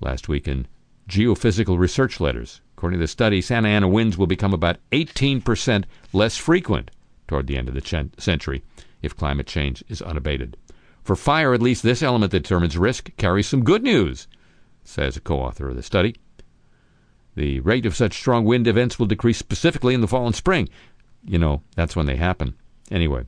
last 0.02 0.28
week 0.28 0.48
in 0.48 0.68
Geophysical 1.08 1.78
Research 1.78 2.20
Letters. 2.20 2.62
According 2.76 3.00
to 3.00 3.04
the 3.04 3.08
study, 3.08 3.42
Santa 3.42 3.70
Ana 3.70 3.88
winds 3.88 4.18
will 4.18 4.28
become 4.28 4.54
about 4.54 4.78
18% 4.92 5.86
less 6.12 6.38
frequent 6.38 6.92
toward 7.28 7.48
the 7.48 7.58
end 7.58 7.70
of 7.70 7.76
the 7.76 7.82
ch- 7.82 8.10
century 8.18 8.64
if 9.02 9.16
climate 9.16 9.48
change 9.48 9.84
is 9.88 10.02
unabated. 10.02 10.58
For 11.08 11.16
fire, 11.16 11.54
at 11.54 11.62
least 11.62 11.84
this 11.84 12.04
element 12.04 12.34
that 12.34 12.44
determines 12.44 12.78
risk 12.78 13.16
carries 13.16 13.48
some 13.48 13.64
good 13.64 13.82
news, 13.82 14.28
says 14.84 15.16
a 15.16 15.22
co 15.22 15.40
author 15.40 15.70
of 15.70 15.78
the 15.78 15.82
study. 15.82 16.18
The 17.36 17.62
rate 17.62 17.86
of 17.86 17.96
such 17.96 18.18
strong 18.18 18.44
wind 18.44 18.68
events 18.68 19.00
will 19.00 19.06
decrease 19.06 19.38
specifically 19.38 19.94
in 19.94 20.02
the 20.02 20.08
fall 20.10 20.26
and 20.26 20.36
spring. 20.36 20.68
You 21.24 21.40
know, 21.40 21.62
that's 21.78 21.96
when 21.96 22.08
they 22.08 22.18
happen. 22.18 22.56
Anyway, 22.92 23.24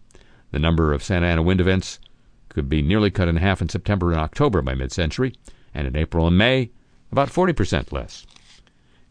the 0.52 0.60
number 0.60 0.92
of 0.92 1.02
Santa 1.02 1.28
Ana 1.28 1.42
wind 1.42 1.62
events 1.62 2.02
could 2.50 2.68
be 2.68 2.82
nearly 2.82 3.12
cut 3.12 3.30
in 3.30 3.38
half 3.38 3.62
in 3.62 3.70
September 3.70 4.12
and 4.12 4.20
October 4.20 4.62
by 4.62 4.76
mid 4.76 4.92
century, 4.92 5.34
and 5.74 5.88
in 5.88 5.96
April 5.96 6.28
and 6.28 6.38
May, 6.38 6.72
about 7.14 7.30
40% 7.30 7.94
less. 7.94 8.28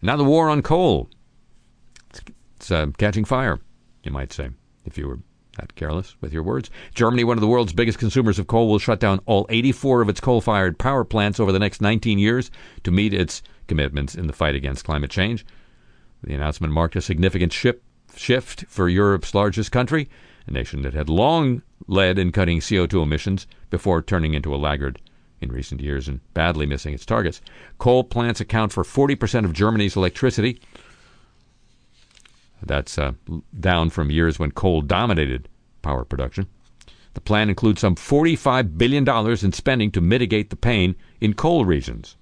Now 0.02 0.18
the 0.18 0.24
war 0.24 0.50
on 0.50 0.60
coal. 0.60 1.08
It's 2.56 2.70
uh, 2.70 2.88
catching 2.98 3.24
fire, 3.24 3.60
you 4.02 4.10
might 4.10 4.30
say, 4.30 4.50
if 4.84 4.98
you 4.98 5.08
were 5.08 5.20
that 5.58 5.74
careless 5.74 6.16
with 6.20 6.32
your 6.32 6.42
words. 6.42 6.70
Germany, 6.94 7.24
one 7.24 7.36
of 7.36 7.40
the 7.40 7.48
world's 7.48 7.72
biggest 7.72 7.98
consumers 7.98 8.38
of 8.38 8.46
coal, 8.46 8.68
will 8.68 8.78
shut 8.78 9.00
down 9.00 9.20
all 9.26 9.46
84 9.50 10.02
of 10.02 10.08
its 10.08 10.20
coal 10.20 10.40
fired 10.40 10.78
power 10.78 11.04
plants 11.04 11.38
over 11.38 11.52
the 11.52 11.58
next 11.58 11.80
19 11.80 12.18
years 12.18 12.50
to 12.84 12.90
meet 12.90 13.12
its 13.12 13.42
commitments 13.66 14.14
in 14.14 14.26
the 14.26 14.32
fight 14.32 14.54
against 14.54 14.84
climate 14.84 15.10
change. 15.10 15.44
The 16.22 16.34
announcement 16.34 16.72
marked 16.72 16.96
a 16.96 17.00
significant 17.00 17.52
ship, 17.52 17.82
shift 18.16 18.64
for 18.68 18.88
Europe's 18.88 19.34
largest 19.34 19.70
country, 19.70 20.08
a 20.46 20.52
nation 20.52 20.82
that 20.82 20.94
had 20.94 21.08
long 21.08 21.62
led 21.86 22.18
in 22.18 22.32
cutting 22.32 22.60
CO2 22.60 23.02
emissions 23.02 23.46
before 23.70 24.02
turning 24.02 24.34
into 24.34 24.54
a 24.54 24.56
laggard 24.56 25.00
in 25.40 25.52
recent 25.52 25.80
years 25.80 26.08
and 26.08 26.20
badly 26.34 26.66
missing 26.66 26.94
its 26.94 27.06
targets. 27.06 27.40
Coal 27.78 28.02
plants 28.02 28.40
account 28.40 28.72
for 28.72 28.82
40% 28.82 29.44
of 29.44 29.52
Germany's 29.52 29.96
electricity. 29.96 30.60
That's 32.62 32.98
uh, 32.98 33.12
down 33.58 33.90
from 33.90 34.10
years 34.10 34.38
when 34.38 34.50
coal 34.50 34.80
dominated 34.82 35.48
power 35.82 36.04
production. 36.04 36.48
The 37.14 37.20
plan 37.20 37.48
includes 37.48 37.80
some 37.80 37.94
$45 37.94 38.78
billion 38.78 39.08
in 39.08 39.52
spending 39.52 39.90
to 39.92 40.00
mitigate 40.00 40.50
the 40.50 40.56
pain 40.56 40.94
in 41.20 41.34
coal 41.34 41.64
regions. 41.64 42.16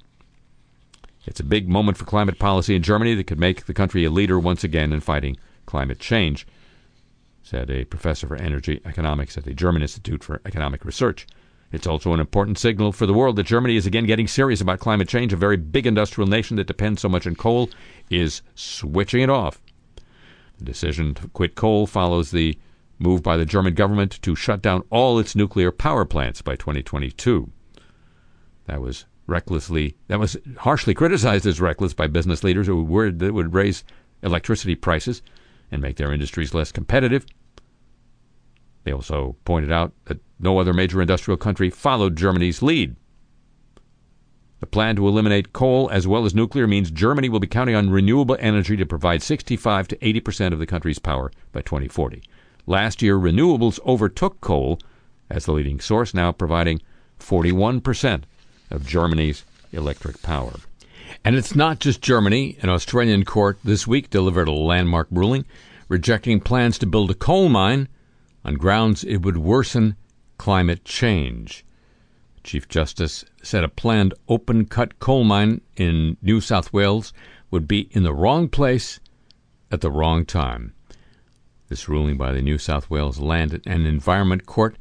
It's 1.26 1.40
a 1.40 1.44
big 1.44 1.68
moment 1.68 1.98
for 1.98 2.04
climate 2.04 2.38
policy 2.38 2.76
in 2.76 2.82
Germany 2.82 3.14
that 3.14 3.26
could 3.26 3.40
make 3.40 3.66
the 3.66 3.74
country 3.74 4.04
a 4.04 4.10
leader 4.10 4.38
once 4.38 4.62
again 4.62 4.92
in 4.92 5.00
fighting 5.00 5.36
climate 5.66 5.98
change, 5.98 6.46
said 7.42 7.68
a 7.68 7.84
professor 7.84 8.28
for 8.28 8.36
energy 8.36 8.80
economics 8.84 9.36
at 9.36 9.44
the 9.44 9.54
German 9.54 9.82
Institute 9.82 10.22
for 10.22 10.40
Economic 10.46 10.84
Research. 10.84 11.26
It's 11.72 11.86
also 11.86 12.14
an 12.14 12.20
important 12.20 12.58
signal 12.58 12.92
for 12.92 13.06
the 13.06 13.12
world 13.12 13.36
that 13.36 13.46
Germany 13.46 13.76
is 13.76 13.86
again 13.86 14.06
getting 14.06 14.28
serious 14.28 14.60
about 14.60 14.78
climate 14.78 15.08
change. 15.08 15.32
A 15.32 15.36
very 15.36 15.56
big 15.56 15.86
industrial 15.86 16.28
nation 16.28 16.56
that 16.56 16.68
depends 16.68 17.02
so 17.02 17.08
much 17.08 17.26
on 17.26 17.34
coal 17.34 17.68
is 18.08 18.40
switching 18.54 19.20
it 19.20 19.30
off. 19.30 19.60
The 20.58 20.64
decision 20.64 21.14
to 21.14 21.28
quit 21.28 21.54
coal 21.54 21.86
follows 21.86 22.30
the 22.30 22.58
move 22.98 23.22
by 23.22 23.36
the 23.36 23.44
German 23.44 23.74
government 23.74 24.20
to 24.22 24.34
shut 24.34 24.62
down 24.62 24.82
all 24.90 25.18
its 25.18 25.36
nuclear 25.36 25.70
power 25.70 26.04
plants 26.04 26.42
by 26.42 26.56
2022. 26.56 27.50
That 28.66 28.80
was 28.80 29.04
recklessly 29.26 29.96
that 30.06 30.20
was 30.20 30.36
harshly 30.58 30.94
criticized 30.94 31.46
as 31.46 31.60
reckless 31.60 31.94
by 31.94 32.06
business 32.06 32.44
leaders 32.44 32.66
who 32.66 32.82
worried 32.82 33.18
that 33.18 33.26
it 33.26 33.34
would 33.34 33.54
raise 33.54 33.84
electricity 34.22 34.74
prices 34.74 35.20
and 35.70 35.82
make 35.82 35.96
their 35.96 36.12
industries 36.12 36.54
less 36.54 36.72
competitive. 36.72 37.26
They 38.84 38.92
also 38.92 39.36
pointed 39.44 39.72
out 39.72 39.92
that 40.04 40.20
no 40.38 40.58
other 40.58 40.72
major 40.72 41.00
industrial 41.00 41.36
country 41.36 41.70
followed 41.70 42.16
Germany's 42.16 42.62
lead. 42.62 42.94
The 44.60 44.66
plan 44.66 44.96
to 44.96 45.06
eliminate 45.06 45.52
coal 45.52 45.90
as 45.92 46.06
well 46.06 46.24
as 46.24 46.34
nuclear 46.34 46.66
means 46.66 46.90
Germany 46.90 47.28
will 47.28 47.40
be 47.40 47.46
counting 47.46 47.74
on 47.74 47.90
renewable 47.90 48.36
energy 48.40 48.76
to 48.76 48.86
provide 48.86 49.22
65 49.22 49.88
to 49.88 50.06
80 50.06 50.20
percent 50.20 50.54
of 50.54 50.58
the 50.58 50.66
country's 50.66 50.98
power 50.98 51.30
by 51.52 51.60
2040. 51.60 52.22
Last 52.66 53.02
year, 53.02 53.16
renewables 53.16 53.78
overtook 53.84 54.40
coal 54.40 54.78
as 55.28 55.44
the 55.44 55.52
leading 55.52 55.80
source, 55.80 56.14
now 56.14 56.32
providing 56.32 56.80
41 57.18 57.80
percent 57.82 58.24
of 58.70 58.86
Germany's 58.86 59.44
electric 59.72 60.22
power. 60.22 60.54
And 61.22 61.36
it's 61.36 61.54
not 61.54 61.78
just 61.78 62.00
Germany. 62.00 62.56
An 62.62 62.70
Australian 62.70 63.24
court 63.24 63.58
this 63.62 63.86
week 63.86 64.10
delivered 64.10 64.48
a 64.48 64.52
landmark 64.52 65.08
ruling 65.10 65.44
rejecting 65.88 66.40
plans 66.40 66.78
to 66.78 66.86
build 66.86 67.10
a 67.10 67.14
coal 67.14 67.48
mine 67.48 67.88
on 68.44 68.54
grounds 68.54 69.04
it 69.04 69.18
would 69.18 69.36
worsen 69.36 69.96
climate 70.38 70.84
change. 70.84 71.65
Chief 72.46 72.68
Justice 72.68 73.24
said 73.42 73.64
a 73.64 73.68
planned 73.68 74.14
open 74.28 74.66
cut 74.66 75.00
coal 75.00 75.24
mine 75.24 75.60
in 75.76 76.16
New 76.22 76.40
South 76.40 76.72
Wales 76.72 77.12
would 77.50 77.66
be 77.66 77.88
in 77.90 78.04
the 78.04 78.14
wrong 78.14 78.48
place 78.48 79.00
at 79.72 79.80
the 79.80 79.90
wrong 79.90 80.24
time. 80.24 80.72
This 81.68 81.88
ruling 81.88 82.16
by 82.16 82.32
the 82.32 82.40
New 82.40 82.56
South 82.56 82.88
Wales 82.88 83.18
Land 83.18 83.60
and 83.66 83.84
Environment 83.84 84.46
Court 84.46 84.76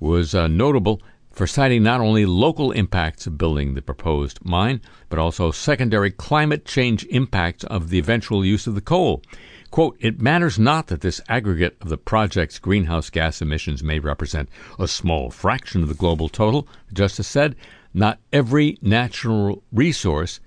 was 0.00 0.34
uh, 0.34 0.46
notable 0.46 1.02
for 1.30 1.46
citing 1.46 1.82
not 1.82 2.00
only 2.00 2.24
local 2.24 2.72
impacts 2.72 3.26
of 3.26 3.36
building 3.36 3.74
the 3.74 3.82
proposed 3.82 4.42
mine, 4.42 4.80
but 5.10 5.18
also 5.18 5.50
secondary 5.50 6.10
climate 6.10 6.64
change 6.64 7.04
impacts 7.10 7.64
of 7.64 7.90
the 7.90 7.98
eventual 7.98 8.46
use 8.46 8.66
of 8.66 8.74
the 8.74 8.80
coal. 8.80 9.22
Quote, 9.70 9.96
it 10.00 10.20
matters 10.20 10.58
not 10.58 10.86
that 10.86 11.02
this 11.02 11.20
aggregate 11.28 11.76
of 11.80 11.88
the 11.88 11.98
project's 11.98 12.58
greenhouse 12.58 13.10
gas 13.10 13.42
emissions 13.42 13.82
may 13.82 13.98
represent 13.98 14.48
a 14.78 14.88
small 14.88 15.30
fraction 15.30 15.82
of 15.82 15.88
the 15.88 15.94
global 15.94 16.28
total, 16.28 16.66
the 16.88 16.94
justice 16.94 17.28
said. 17.28 17.54
Not 17.92 18.18
every 18.32 18.78
natural 18.80 19.62
resource 19.72 20.40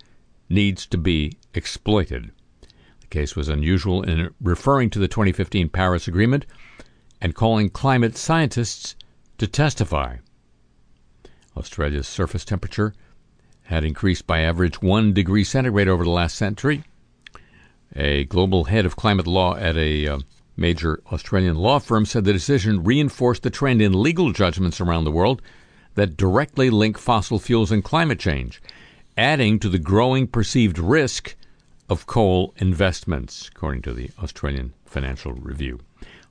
needs 0.50 0.86
to 0.88 0.98
be 0.98 1.38
exploited. 1.54 2.32
The 3.02 3.08
case 3.08 3.36
was 3.36 3.48
unusual 3.48 4.04
in 4.04 4.34
referring 4.42 4.90
to 4.92 5.00
the 5.00 5.08
2015 5.08 5.70
Paris 5.70 6.08
Agreement 6.08 6.46
and 7.20 7.36
calling 7.36 7.70
climate 7.70 8.18
scientists 8.18 8.96
to 9.38 9.48
testify. 9.48 10.18
Australia's 11.56 12.08
surface 12.08 12.46
temperature 12.46 12.94
had 13.64 13.84
increased 13.84 14.26
by 14.26 14.42
average 14.42 14.82
1 14.82 15.14
degree 15.14 15.44
centigrade 15.44 15.88
over 15.88 16.04
the 16.04 16.10
last 16.10 16.36
century. 16.36 16.84
A 17.96 18.24
global 18.24 18.66
head 18.66 18.86
of 18.86 18.96
climate 18.96 19.28
law 19.28 19.56
at 19.56 19.76
a 19.76 20.08
uh, 20.08 20.20
major 20.56 21.02
Australian 21.12 21.58
law 21.58 21.78
firm 21.78 22.06
said 22.06 22.24
the 22.24 22.32
decision 22.32 22.84
reinforced 22.84 23.44
the 23.44 23.50
trend 23.50 23.82
in 23.82 24.02
legal 24.02 24.32
judgments 24.32 24.80
around 24.80 25.04
the 25.04 25.12
world 25.12 25.42
that 25.96 26.16
directly 26.16 26.70
link 26.70 26.98
fossil 26.98 27.38
fuels 27.38 27.70
and 27.70 27.84
climate 27.84 28.20
change, 28.20 28.62
adding 29.18 29.60
to 29.60 29.68
the 29.68 29.80
growing 29.80 30.26
perceived 30.26 30.80
risk 30.80 31.36
of 31.89 32.08
coal 32.08 32.54
investments, 32.58 33.50
according 33.54 33.82
to 33.82 33.94
the 33.94 34.10
Australian 34.24 34.74
Financial 34.86 35.34
Review. 35.34 35.78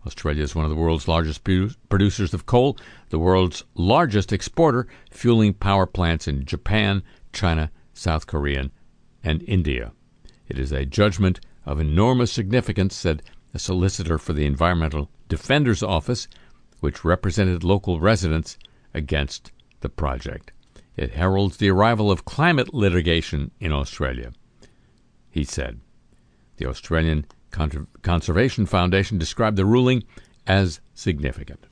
Australia 0.07 0.43
is 0.43 0.55
one 0.55 0.65
of 0.65 0.71
the 0.71 0.77
world's 0.77 1.09
largest 1.09 1.45
producers 1.91 2.33
of 2.33 2.47
coal, 2.47 2.79
the 3.11 3.19
world's 3.19 3.65
largest 3.75 4.33
exporter, 4.33 4.87
fueling 5.11 5.53
power 5.53 5.85
plants 5.85 6.27
in 6.27 6.47
Japan, 6.47 7.03
China, 7.35 7.71
South 7.93 8.27
Korea, 8.27 8.71
and 9.23 9.43
India. 9.43 9.93
It 10.49 10.59
is 10.59 10.73
a 10.73 10.87
judgment 10.87 11.41
of 11.67 11.81
enormous 11.81 12.33
significance, 12.33 12.95
said 12.95 13.23
a 13.55 13.59
solicitor 13.59 14.19
for 14.19 14.33
the 14.33 14.47
Environmental 14.47 15.11
Defender's 15.29 15.83
Office, 15.83 16.29
which 16.81 17.05
represented 17.05 17.65
local 17.65 18.01
residents 18.01 18.57
against 18.95 19.53
the 19.81 19.89
project. 19.89 20.53
It 20.97 21.13
heralds 21.13 21.57
the 21.57 21.71
arrival 21.71 22.11
of 22.11 22.25
climate 22.25 22.75
litigation 22.75 23.51
in 23.61 23.73
Australia, 23.73 24.33
he 25.31 25.45
said. 25.45 25.81
The 26.57 26.67
Australian 26.67 27.27
Conservation 28.03 28.67
Foundation 28.67 29.19
described 29.19 29.57
the 29.57 29.65
ruling 29.65 30.05
as 30.47 30.81
significant. 30.95 31.67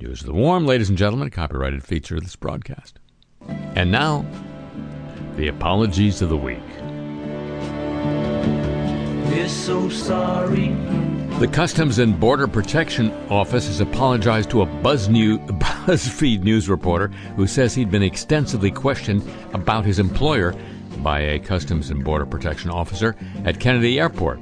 News 0.00 0.20
of 0.20 0.26
the 0.26 0.34
Warm, 0.34 0.66
ladies 0.66 0.88
and 0.88 0.98
gentlemen, 0.98 1.30
copyrighted 1.30 1.84
feature 1.84 2.16
of 2.16 2.22
this 2.22 2.36
broadcast. 2.36 2.98
And 3.48 3.90
now, 3.90 4.24
the 5.36 5.48
apologies 5.48 6.22
of 6.22 6.28
the 6.28 6.36
week. 6.36 6.60
We're 9.32 9.48
so 9.48 9.88
sorry. 9.88 10.68
The 11.38 11.48
Customs 11.50 11.98
and 11.98 12.20
Border 12.20 12.46
Protection 12.46 13.10
Office 13.30 13.66
has 13.66 13.80
apologized 13.80 14.50
to 14.50 14.60
a 14.60 14.66
Buzz 14.66 15.08
New, 15.08 15.38
BuzzFeed 15.46 16.42
news 16.42 16.68
reporter 16.68 17.08
who 17.36 17.46
says 17.46 17.74
he'd 17.74 17.90
been 17.90 18.02
extensively 18.02 18.70
questioned 18.70 19.26
about 19.54 19.86
his 19.86 19.98
employer 19.98 20.54
by 20.98 21.20
a 21.20 21.38
Customs 21.38 21.88
and 21.88 22.04
Border 22.04 22.26
Protection 22.26 22.68
officer 22.70 23.16
at 23.46 23.58
Kennedy 23.58 23.98
Airport. 23.98 24.38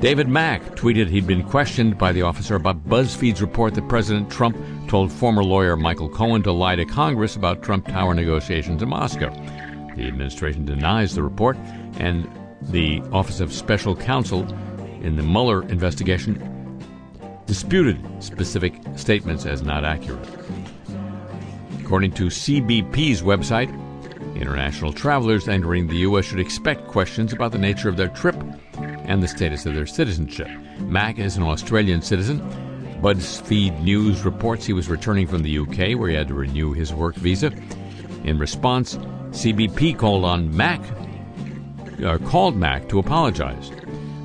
David 0.00 0.26
Mack 0.26 0.60
tweeted 0.74 1.06
he'd 1.06 1.28
been 1.28 1.44
questioned 1.44 1.96
by 1.96 2.10
the 2.10 2.22
officer 2.22 2.56
about 2.56 2.88
BuzzFeed's 2.88 3.40
report 3.40 3.74
that 3.74 3.88
President 3.88 4.28
Trump 4.28 4.56
told 4.88 5.12
former 5.12 5.44
lawyer 5.44 5.76
Michael 5.76 6.08
Cohen 6.08 6.42
to 6.42 6.50
lie 6.50 6.74
to 6.74 6.84
Congress 6.84 7.36
about 7.36 7.62
Trump 7.62 7.86
Tower 7.86 8.12
negotiations 8.12 8.82
in 8.82 8.88
Moscow. 8.88 9.30
The 9.94 10.08
administration 10.08 10.64
denies 10.64 11.14
the 11.14 11.22
report, 11.22 11.56
and 12.00 12.28
the 12.70 13.00
Office 13.12 13.40
of 13.40 13.52
Special 13.52 13.94
Counsel 13.94 14.42
in 15.02 15.16
the 15.16 15.22
Mueller 15.22 15.62
investigation 15.68 16.50
disputed 17.46 18.00
specific 18.22 18.74
statements 18.96 19.46
as 19.46 19.62
not 19.62 19.84
accurate. 19.84 20.26
According 21.80 22.12
to 22.12 22.26
CBP's 22.26 23.22
website, 23.22 23.68
international 24.34 24.92
travelers 24.92 25.48
entering 25.48 25.86
the 25.86 25.98
U.S. 25.98 26.24
should 26.24 26.40
expect 26.40 26.88
questions 26.88 27.32
about 27.32 27.52
the 27.52 27.58
nature 27.58 27.88
of 27.88 27.96
their 27.96 28.08
trip 28.08 28.36
and 28.78 29.22
the 29.22 29.28
status 29.28 29.66
of 29.66 29.74
their 29.74 29.86
citizenship. 29.86 30.48
Mack 30.80 31.18
is 31.18 31.36
an 31.36 31.42
Australian 31.42 32.00
citizen. 32.00 32.40
BuzzFeed 33.02 33.82
News 33.82 34.24
reports 34.24 34.64
he 34.64 34.72
was 34.72 34.88
returning 34.88 35.26
from 35.26 35.42
the 35.42 35.58
UK, 35.58 35.98
where 35.98 36.08
he 36.08 36.16
had 36.16 36.28
to 36.28 36.34
renew 36.34 36.72
his 36.72 36.94
work 36.94 37.14
visa. 37.16 37.52
In 38.24 38.38
response, 38.38 38.96
CBP 39.30 39.98
called 39.98 40.24
on 40.24 40.56
Mack, 40.56 40.80
uh, 42.04 42.18
called 42.18 42.56
Mack 42.56 42.88
to 42.88 42.98
apologize. 42.98 43.70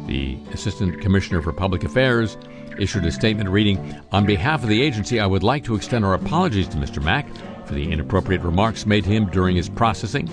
The 0.08 0.38
Assistant 0.52 1.02
Commissioner 1.02 1.42
for 1.42 1.54
Public 1.54 1.84
Affairs 1.84 2.38
issued 2.78 3.06
a 3.06 3.12
statement 3.12 3.50
reading, 3.50 3.96
"On 4.12 4.26
behalf 4.26 4.64
of 4.64 4.70
the 4.70 4.82
agency, 4.82 5.20
I 5.20 5.26
would 5.26 5.44
like 5.44 5.64
to 5.66 5.76
extend 5.76 6.06
our 6.06 6.14
apologies 6.14 6.68
to 6.70 6.78
Mr. 6.78 7.04
Mack 7.04 7.28
for 7.66 7.74
the 7.74 7.92
inappropriate 7.92 8.42
remarks 8.42 8.86
made 8.86 9.04
to 9.04 9.10
him 9.10 9.26
during 9.26 9.56
his 9.56 9.70
processing 9.70 10.30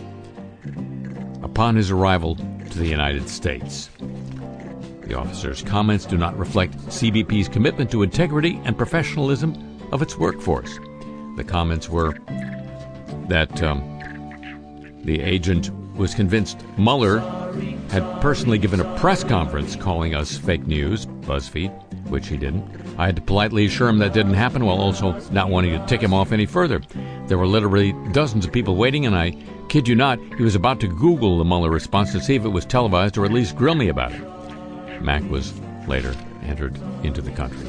upon 1.42 1.76
his 1.76 1.90
arrival 1.90 2.36
to 2.36 2.78
the 2.78 2.86
United 2.86 3.28
States." 3.28 3.90
The 5.02 5.14
officer's 5.14 5.62
comments 5.62 6.04
do 6.04 6.16
not 6.16 6.36
reflect 6.36 6.76
CBP's 6.88 7.48
commitment 7.48 7.92
to 7.92 8.02
integrity 8.02 8.60
and 8.64 8.76
professionalism 8.76 9.54
of 9.92 10.02
its 10.02 10.18
workforce. 10.18 10.80
The 11.36 11.44
comments 11.44 11.88
were 11.88 12.16
that 13.28 13.62
um, 13.62 13.84
the 15.04 15.20
agent 15.20 15.70
was 15.96 16.14
convinced 16.14 16.62
Mueller 16.78 17.20
had 17.90 18.20
personally 18.20 18.58
given 18.58 18.80
a 18.80 18.98
press 18.98 19.24
conference 19.24 19.76
calling 19.76 20.14
us 20.14 20.36
fake 20.36 20.66
news, 20.66 21.06
BuzzFeed, 21.06 21.70
which 22.08 22.28
he 22.28 22.36
didn't. 22.36 22.64
I 22.98 23.06
had 23.06 23.16
to 23.16 23.22
politely 23.22 23.66
assure 23.66 23.88
him 23.88 23.98
that 23.98 24.12
didn't 24.12 24.34
happen 24.34 24.64
while 24.64 24.78
also 24.78 25.18
not 25.30 25.48
wanting 25.48 25.78
to 25.78 25.86
tick 25.86 26.00
him 26.00 26.14
off 26.14 26.32
any 26.32 26.46
further. 26.46 26.80
There 27.26 27.38
were 27.38 27.46
literally 27.46 27.92
dozens 28.12 28.44
of 28.44 28.52
people 28.52 28.76
waiting, 28.76 29.06
and 29.06 29.16
I 29.16 29.36
kid 29.68 29.88
you 29.88 29.94
not, 29.94 30.18
he 30.36 30.42
was 30.42 30.54
about 30.54 30.80
to 30.80 30.88
Google 30.88 31.38
the 31.38 31.44
Mueller 31.44 31.70
response 31.70 32.12
to 32.12 32.20
see 32.20 32.34
if 32.34 32.44
it 32.44 32.48
was 32.48 32.64
televised 32.64 33.18
or 33.18 33.24
at 33.24 33.32
least 33.32 33.56
grill 33.56 33.74
me 33.74 33.88
about 33.88 34.12
it. 34.12 35.02
Mack 35.02 35.28
was 35.30 35.52
later 35.86 36.14
entered 36.42 36.78
into 37.02 37.20
the 37.20 37.30
country. 37.32 37.68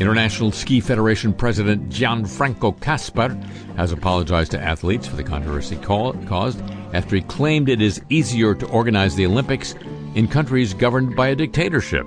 International 0.00 0.50
Ski 0.50 0.80
Federation 0.80 1.32
President 1.32 1.88
Gianfranco 1.88 2.80
Kasper 2.80 3.38
has 3.76 3.92
apologized 3.92 4.50
to 4.52 4.60
athletes 4.60 5.06
for 5.06 5.16
the 5.16 5.22
controversy 5.22 5.76
caused 5.76 6.60
after 6.92 7.16
he 7.16 7.22
claimed 7.22 7.68
it 7.68 7.80
is 7.80 8.02
easier 8.08 8.54
to 8.54 8.68
organize 8.68 9.14
the 9.14 9.26
Olympics 9.26 9.74
in 10.14 10.28
countries 10.28 10.74
governed 10.74 11.16
by 11.16 11.28
a 11.28 11.36
dictatorship. 11.36 12.06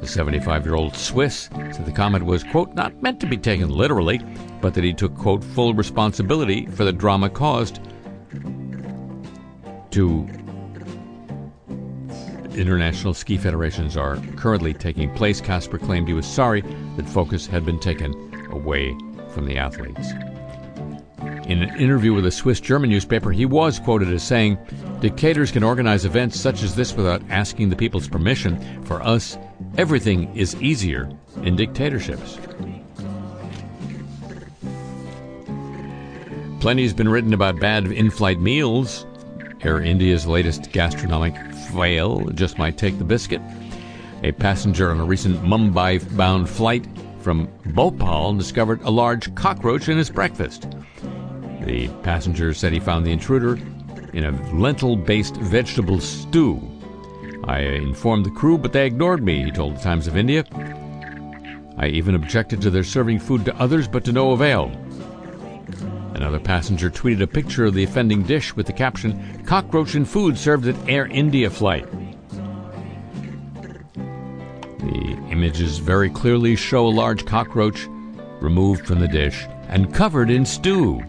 The 0.00 0.06
75 0.06 0.66
year 0.66 0.74
old 0.74 0.94
Swiss 0.94 1.48
said 1.72 1.86
the 1.86 1.92
comment 1.92 2.24
was, 2.24 2.44
quote, 2.44 2.74
not 2.74 3.02
meant 3.02 3.20
to 3.20 3.26
be 3.26 3.36
taken 3.36 3.70
literally, 3.70 4.20
but 4.60 4.74
that 4.74 4.84
he 4.84 4.92
took, 4.92 5.16
quote, 5.16 5.42
full 5.42 5.72
responsibility 5.74 6.66
for 6.66 6.84
the 6.84 6.92
drama 6.92 7.30
caused 7.30 7.80
to 9.92 10.28
international 12.54 13.14
ski 13.14 13.36
federations 13.36 13.96
are 13.96 14.16
currently 14.36 14.74
taking 14.74 15.12
place. 15.14 15.40
Kasper 15.40 15.78
claimed 15.78 16.08
he 16.08 16.14
was 16.14 16.26
sorry 16.26 16.62
that 16.96 17.08
focus 17.08 17.46
had 17.46 17.64
been 17.64 17.80
taken 17.80 18.12
away 18.50 18.96
from 19.30 19.46
the 19.46 19.56
athletes. 19.56 20.12
In 21.46 21.62
an 21.62 21.78
interview 21.78 22.14
with 22.14 22.24
a 22.24 22.30
Swiss 22.30 22.58
German 22.58 22.88
newspaper, 22.88 23.30
he 23.30 23.44
was 23.44 23.78
quoted 23.78 24.08
as 24.08 24.22
saying, 24.22 24.56
Dictators 25.00 25.52
can 25.52 25.62
organize 25.62 26.06
events 26.06 26.40
such 26.40 26.62
as 26.62 26.74
this 26.74 26.94
without 26.94 27.22
asking 27.28 27.68
the 27.68 27.76
people's 27.76 28.08
permission. 28.08 28.82
For 28.84 29.02
us, 29.02 29.36
everything 29.76 30.34
is 30.34 30.54
easier 30.62 31.10
in 31.42 31.54
dictatorships. 31.54 32.38
Plenty 36.60 36.82
has 36.82 36.94
been 36.94 37.10
written 37.10 37.34
about 37.34 37.60
bad 37.60 37.88
in 37.88 38.08
flight 38.08 38.40
meals. 38.40 39.04
Air 39.60 39.82
India's 39.82 40.26
latest 40.26 40.72
gastronomic 40.72 41.36
fail 41.74 42.24
just 42.30 42.56
might 42.56 42.78
take 42.78 42.96
the 42.96 43.04
biscuit. 43.04 43.42
A 44.22 44.32
passenger 44.32 44.90
on 44.90 44.98
a 44.98 45.04
recent 45.04 45.42
Mumbai 45.42 46.16
bound 46.16 46.48
flight 46.48 46.86
from 47.20 47.50
Bhopal 47.66 48.32
discovered 48.34 48.80
a 48.80 48.90
large 48.90 49.34
cockroach 49.34 49.90
in 49.90 49.98
his 49.98 50.08
breakfast. 50.08 50.66
The 51.64 51.88
passenger 52.02 52.52
said 52.52 52.72
he 52.72 52.80
found 52.80 53.06
the 53.06 53.12
intruder 53.12 53.58
in 54.12 54.24
a 54.24 54.54
lentil 54.54 54.96
based 54.96 55.36
vegetable 55.36 55.98
stew. 55.98 56.60
I 57.44 57.60
informed 57.60 58.26
the 58.26 58.30
crew, 58.30 58.58
but 58.58 58.72
they 58.72 58.86
ignored 58.86 59.22
me, 59.22 59.44
he 59.44 59.50
told 59.50 59.76
the 59.76 59.80
Times 59.80 60.06
of 60.06 60.16
India. 60.16 60.44
I 61.76 61.88
even 61.88 62.14
objected 62.14 62.60
to 62.62 62.70
their 62.70 62.84
serving 62.84 63.18
food 63.18 63.44
to 63.46 63.56
others, 63.56 63.88
but 63.88 64.04
to 64.04 64.12
no 64.12 64.32
avail. 64.32 64.70
Another 66.14 66.38
passenger 66.38 66.90
tweeted 66.90 67.22
a 67.22 67.26
picture 67.26 67.64
of 67.64 67.74
the 67.74 67.82
offending 67.82 68.22
dish 68.22 68.54
with 68.54 68.66
the 68.66 68.72
caption, 68.72 69.42
Cockroach 69.44 69.94
in 69.94 70.04
food 70.04 70.38
served 70.38 70.66
at 70.66 70.88
Air 70.88 71.06
India 71.06 71.50
flight. 71.50 71.90
The 74.78 75.18
images 75.30 75.78
very 75.78 76.10
clearly 76.10 76.56
show 76.56 76.86
a 76.86 76.88
large 76.88 77.24
cockroach 77.26 77.88
removed 78.40 78.86
from 78.86 79.00
the 79.00 79.08
dish 79.08 79.44
and 79.68 79.92
covered 79.92 80.30
in 80.30 80.46
stew. 80.46 81.02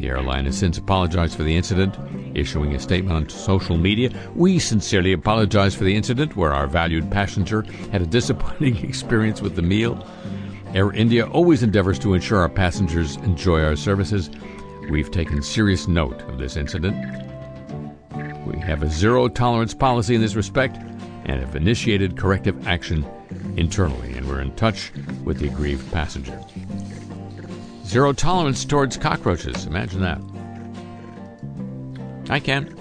The 0.00 0.08
airline 0.08 0.46
has 0.46 0.56
since 0.56 0.78
apologized 0.78 1.36
for 1.36 1.42
the 1.42 1.54
incident, 1.54 1.94
issuing 2.34 2.74
a 2.74 2.80
statement 2.80 3.14
on 3.14 3.28
social 3.28 3.76
media. 3.76 4.10
We 4.34 4.58
sincerely 4.58 5.12
apologize 5.12 5.74
for 5.74 5.84
the 5.84 5.94
incident 5.94 6.36
where 6.36 6.54
our 6.54 6.66
valued 6.66 7.10
passenger 7.10 7.66
had 7.92 8.00
a 8.00 8.06
disappointing 8.06 8.78
experience 8.88 9.42
with 9.42 9.56
the 9.56 9.62
meal. 9.62 10.02
Air 10.72 10.90
India 10.92 11.26
always 11.26 11.62
endeavors 11.62 11.98
to 11.98 12.14
ensure 12.14 12.38
our 12.38 12.48
passengers 12.48 13.16
enjoy 13.16 13.62
our 13.62 13.76
services. 13.76 14.30
We've 14.88 15.10
taken 15.10 15.42
serious 15.42 15.86
note 15.86 16.22
of 16.22 16.38
this 16.38 16.56
incident. 16.56 16.96
We 18.46 18.58
have 18.60 18.82
a 18.82 18.88
zero 18.88 19.28
tolerance 19.28 19.74
policy 19.74 20.14
in 20.14 20.22
this 20.22 20.34
respect 20.34 20.78
and 21.26 21.40
have 21.40 21.56
initiated 21.56 22.16
corrective 22.16 22.66
action 22.66 23.04
internally, 23.58 24.14
and 24.14 24.26
we're 24.26 24.40
in 24.40 24.56
touch 24.56 24.92
with 25.24 25.40
the 25.40 25.48
aggrieved 25.48 25.92
passenger. 25.92 26.42
Zero 27.90 28.12
tolerance 28.12 28.64
towards 28.64 28.96
cockroaches. 28.96 29.66
Imagine 29.66 30.00
that. 30.02 30.20
I 32.30 32.38
can. 32.38 32.72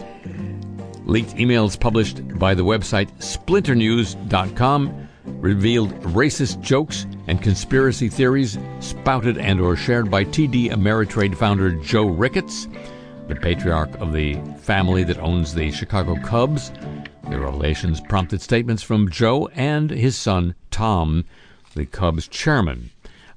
Leaked 1.07 1.34
emails 1.36 1.80
published 1.80 2.38
by 2.38 2.53
the 2.53 2.64
website 2.64 3.10
splinternews.com 3.18 5.10
revealed 5.26 5.99
racist 6.01 6.62
jokes 6.62 7.07
and 7.26 7.41
conspiracy 7.41 8.07
theories 8.07 8.60
spouted 8.82 9.39
and 9.39 9.60
or 9.60 9.76
shared 9.76 10.12
by 10.12 10.26
TD 10.26 10.70
Ameritrade 10.70 11.36
founder 11.36 11.72
Joe 11.72 12.05
Ricketts, 12.05 12.68
the 13.28 13.36
patriarch 13.36 13.95
of 13.95 14.14
the 14.14 14.36
family 14.60 15.03
that 15.05 15.18
owns 15.18 15.55
the 15.55 15.72
Chicago 15.72 16.18
Cubs. 16.22 16.72
The 17.28 17.39
revelations 17.39 17.99
prompted 17.99 18.43
statements 18.43 18.84
from 18.84 19.10
Joe 19.10 19.47
and 19.55 19.89
his 19.89 20.16
son 20.16 20.53
Tom, 20.70 21.26
the 21.74 21.88
Cubs 21.88 22.28
chairman. 22.28 22.91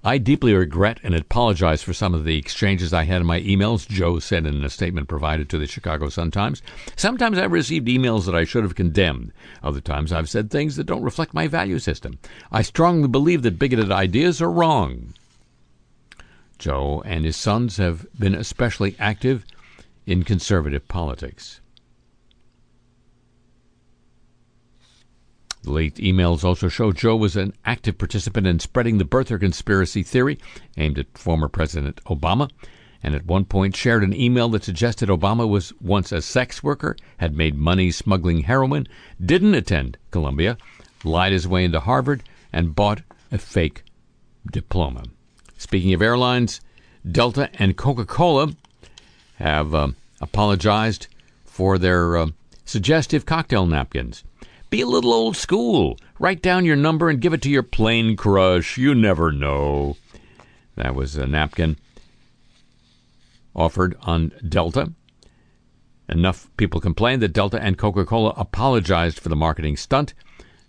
I 0.05 0.19
deeply 0.19 0.53
regret 0.53 0.99
and 1.05 1.15
apologize 1.15 1.81
for 1.81 1.93
some 1.93 2.13
of 2.13 2.25
the 2.25 2.37
exchanges 2.37 2.93
I 2.93 3.05
had 3.05 3.21
in 3.21 3.27
my 3.27 3.41
emails, 3.41 3.89
Joe 3.89 4.19
said 4.19 4.47
in 4.47 4.65
a 4.65 4.69
statement 4.69 5.07
provided 5.09 5.49
to 5.49 5.59
the 5.59 5.69
Chicago 5.69 6.09
Sun-Times. 6.09 6.61
Sometimes 6.97 7.39
I've 7.39 7.53
received 7.53 7.87
emails 7.87 8.27
that 8.27 8.35
I 8.35 8.43
should 8.43 8.65
have 8.65 8.75
condemned. 8.75 9.33
Other 9.63 9.81
times 9.81 10.13
I've 10.13 10.29
said 10.29 10.51
things 10.51 10.75
that 10.75 10.89
don't 10.89 11.05
reflect 11.05 11.35
my 11.35 11.47
value 11.47 11.79
system. 11.79 12.19
I 12.51 12.63
strongly 12.63 13.07
believe 13.07 13.43
that 13.43 13.61
bigoted 13.61 13.93
ideas 13.93 14.43
are 14.43 14.51
wrong. 14.51 15.15
Joe 16.59 17.01
and 17.07 17.25
his 17.25 17.37
sons 17.37 17.77
have 17.77 18.05
been 18.19 18.35
especially 18.35 18.97
active 18.99 19.45
in 20.05 20.25
conservative 20.25 20.89
politics. 20.89 21.61
The 25.63 25.71
leaked 25.71 25.99
emails 25.99 26.43
also 26.43 26.69
show 26.69 26.91
Joe 26.91 27.15
was 27.15 27.37
an 27.37 27.53
active 27.65 27.97
participant 27.97 28.49
in 28.49 28.59
spreading 28.59 28.99
the 28.99 29.05
birther 29.05 29.39
conspiracy 29.39 30.03
theory 30.03 30.39
aimed 30.77 30.99
at 30.99 31.17
former 31.17 31.49
President 31.49 32.03
Obama, 32.05 32.51
and 33.01 33.15
at 33.15 33.27
one 33.27 33.45
point 33.45 33.77
shared 33.77 34.03
an 34.03 34.15
email 34.15 34.49
that 34.51 34.65
suggested 34.65 35.09
Obama 35.09 35.49
was 35.49 35.73
once 35.81 36.11
a 36.11 36.21
sex 36.21 36.65
worker, 36.65 36.97
had 37.19 37.37
made 37.37 37.55
money 37.55 37.93
smuggling 37.93 38.41
heroin, 38.41 38.89
didn't 39.25 39.55
attend 39.55 39.99
Columbia, 40.11 40.59
lied 41.05 41.33
his 41.33 41.47
way 41.47 41.65
into 41.65 41.81
Harvard, 41.81 42.25
and 42.53 42.75
bought 42.75 43.03
a 43.31 43.39
fake 43.39 43.85
diploma. 44.51 45.05
Speaking 45.59 45.95
of 45.95 46.03
airlines, 46.03 46.61
Delta 47.09 47.51
and 47.55 47.77
Coca 47.77 48.05
Cola 48.05 48.53
have 49.37 49.75
uh, 49.75 49.89
apologized 50.21 51.07
for 51.45 51.79
their 51.79 52.17
uh, 52.17 52.27
suggestive 52.65 53.27
cocktail 53.27 53.67
napkins. 53.67 54.25
Be 54.73 54.81
a 54.81 54.87
little 54.87 55.13
old 55.13 55.37
school. 55.37 55.99
Write 56.19 56.41
down 56.41 56.65
your 56.65 56.77
number 56.77 57.11
and 57.11 57.21
give 57.21 57.35
it 57.35 57.43
to 57.43 57.51
your 57.51 57.63
plane 57.63 58.17
crush. 58.17 58.79
You 58.79 58.95
never 58.95 59.31
know. 59.31 59.99
That 60.77 60.95
was 60.95 61.15
a 61.15 61.27
napkin 61.27 61.77
offered 63.55 63.95
on 64.01 64.33
Delta. 64.49 64.95
Enough 66.09 66.49
people 66.57 66.81
complained 66.81 67.21
that 67.21 67.35
Delta 67.35 67.63
and 67.63 67.77
Coca 67.77 68.07
Cola 68.07 68.33
apologized 68.35 69.21
for 69.21 69.29
the 69.29 69.37
marketing 69.37 69.77
stunt. 69.77 70.15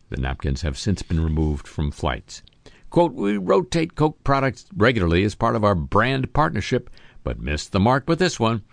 The 0.10 0.18
napkins 0.18 0.64
have 0.64 0.78
since 0.78 1.02
been 1.02 1.24
removed 1.24 1.66
from 1.66 1.90
flights. 1.90 2.44
Quote, 2.90 3.14
we 3.14 3.38
rotate 3.38 3.96
Coke 3.96 4.22
products 4.26 4.66
regularly 4.76 5.24
as 5.24 5.34
part 5.34 5.56
of 5.56 5.64
our 5.64 5.76
brand 5.76 6.34
partnership, 6.34 6.90
but 7.24 7.40
missed 7.40 7.72
the 7.72 7.80
mark 7.80 8.10
with 8.10 8.20
this 8.20 8.38
one. 8.38 8.64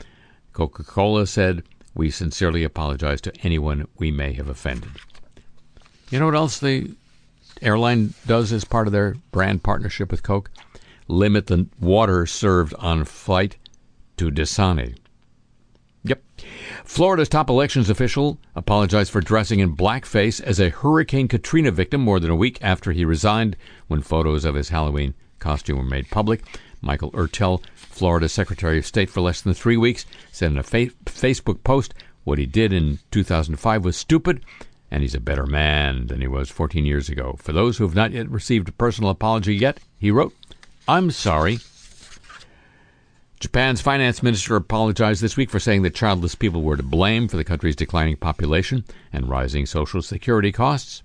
Coca 0.53 0.83
Cola 0.83 1.25
said, 1.25 1.63
We 1.95 2.11
sincerely 2.11 2.65
apologize 2.65 3.21
to 3.21 3.37
anyone 3.45 3.87
we 3.97 4.11
may 4.11 4.33
have 4.33 4.49
offended. 4.49 4.91
You 6.11 6.19
know 6.19 6.27
what 6.27 6.35
else 6.35 6.59
the 6.59 6.91
airline 7.63 8.15
does 8.27 8.53
as 8.53 8.65
part 8.65 8.89
of 8.89 8.93
their 8.93 9.15
brand 9.31 9.63
partnership 9.63 10.11
with 10.11 10.25
Coke? 10.25 10.51
Limit 11.07 11.47
the 11.47 11.69
water 11.81 12.27
served 12.27 12.75
on 12.75 13.05
flight 13.05 13.57
to 14.17 14.29
Dasani. 14.29 14.97
Yep. 16.03 16.23
Florida's 16.85 17.29
top 17.29 17.49
elections 17.49 17.89
official 17.89 18.39
apologized 18.57 19.13
for 19.13 19.21
dressing 19.21 19.61
in 19.61 19.77
blackface 19.77 20.41
as 20.43 20.59
a 20.59 20.71
Hurricane 20.71 21.29
Katrina 21.29 21.71
victim 21.71 22.01
more 22.01 22.19
than 22.19 22.31
a 22.31 22.37
week 22.37 22.59
after 22.61 22.91
he 22.91 23.05
resigned 23.05 23.57
when 23.87 24.03
photos 24.03 24.45
of 24.45 24.57
his 24.57 24.71
Halloween 24.71 25.15
costume 25.39 25.77
were 25.77 25.85
made 25.85 26.11
public. 26.11 26.43
Michael 26.81 27.13
Ertel, 27.13 27.63
Florida 27.77 28.29
Secretary 28.29 28.79
of 28.79 28.87
State 28.87 29.11
for 29.11 29.21
less 29.21 29.43
than 29.43 29.55
three 29.55 29.77
weeks, 29.77 30.07
said 30.33 30.51
in 30.51 30.59
a 30.59 30.63
fa- 30.65 30.91
Facebook 31.05 31.63
post 31.63 31.95
what 32.25 32.39
he 32.39 32.47
did 32.47 32.73
in 32.73 32.99
2005 33.11 33.85
was 33.85 33.97
stupid 33.97 34.43
and 34.91 35.03
he's 35.03 35.15
a 35.15 35.21
better 35.21 35.47
man 35.47 36.09
than 36.09 36.21
he 36.21 36.27
was 36.27 36.51
14 36.51 36.85
years 36.85 37.09
ago. 37.09 37.37
For 37.39 37.53
those 37.53 37.79
who 37.79 37.85
have 37.85 37.95
not 37.95 38.13
yet 38.13 38.29
received 38.29 38.69
a 38.69 38.73
personal 38.73 39.11
apology 39.11 39.55
yet, 39.55 39.79
he 39.99 40.11
wrote, 40.11 40.35
I'm 40.89 41.11
sorry. 41.11 41.59
Japan's 43.39 43.81
finance 43.81 44.23
minister 44.23 44.57
apologized 44.57 45.23
this 45.23 45.37
week 45.37 45.49
for 45.49 45.61
saying 45.61 45.83
that 45.83 45.95
childless 45.95 46.35
people 46.35 46.63
were 46.63 46.77
to 46.77 46.83
blame 46.83 47.29
for 47.29 47.37
the 47.37 47.45
country's 47.45 47.77
declining 47.77 48.17
population 48.17 48.85
and 49.13 49.31
rising 49.31 49.65
social 49.65 50.03
security 50.03 50.53
costs. 50.53 51.03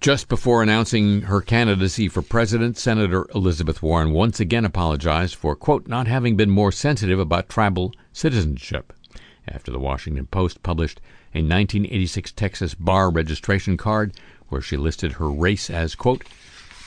Just 0.00 0.28
before 0.28 0.62
announcing 0.62 1.22
her 1.22 1.42
candidacy 1.42 2.08
for 2.08 2.22
president, 2.22 2.78
Senator 2.78 3.26
Elizabeth 3.34 3.82
Warren 3.82 4.12
once 4.12 4.40
again 4.40 4.64
apologized 4.64 5.34
for, 5.34 5.54
quote, 5.54 5.86
not 5.86 6.06
having 6.06 6.36
been 6.36 6.48
more 6.48 6.72
sensitive 6.72 7.18
about 7.18 7.48
tribal 7.48 7.92
citizenship 8.12 8.92
after 9.46 9.70
the 9.70 9.78
Washington 9.78 10.26
Post 10.26 10.62
published 10.62 11.00
a 11.36 11.44
1986 11.44 12.32
Texas 12.32 12.74
bar 12.74 13.10
registration 13.10 13.76
card 13.76 14.14
where 14.48 14.62
she 14.62 14.76
listed 14.76 15.12
her 15.12 15.30
race 15.30 15.68
as, 15.68 15.94
quote, 15.94 16.24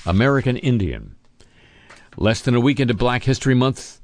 American 0.05 0.57
Indian. 0.57 1.15
Less 2.17 2.41
than 2.41 2.55
a 2.55 2.59
week 2.59 2.79
into 2.79 2.95
Black 2.95 3.23
History 3.23 3.53
Month, 3.53 4.01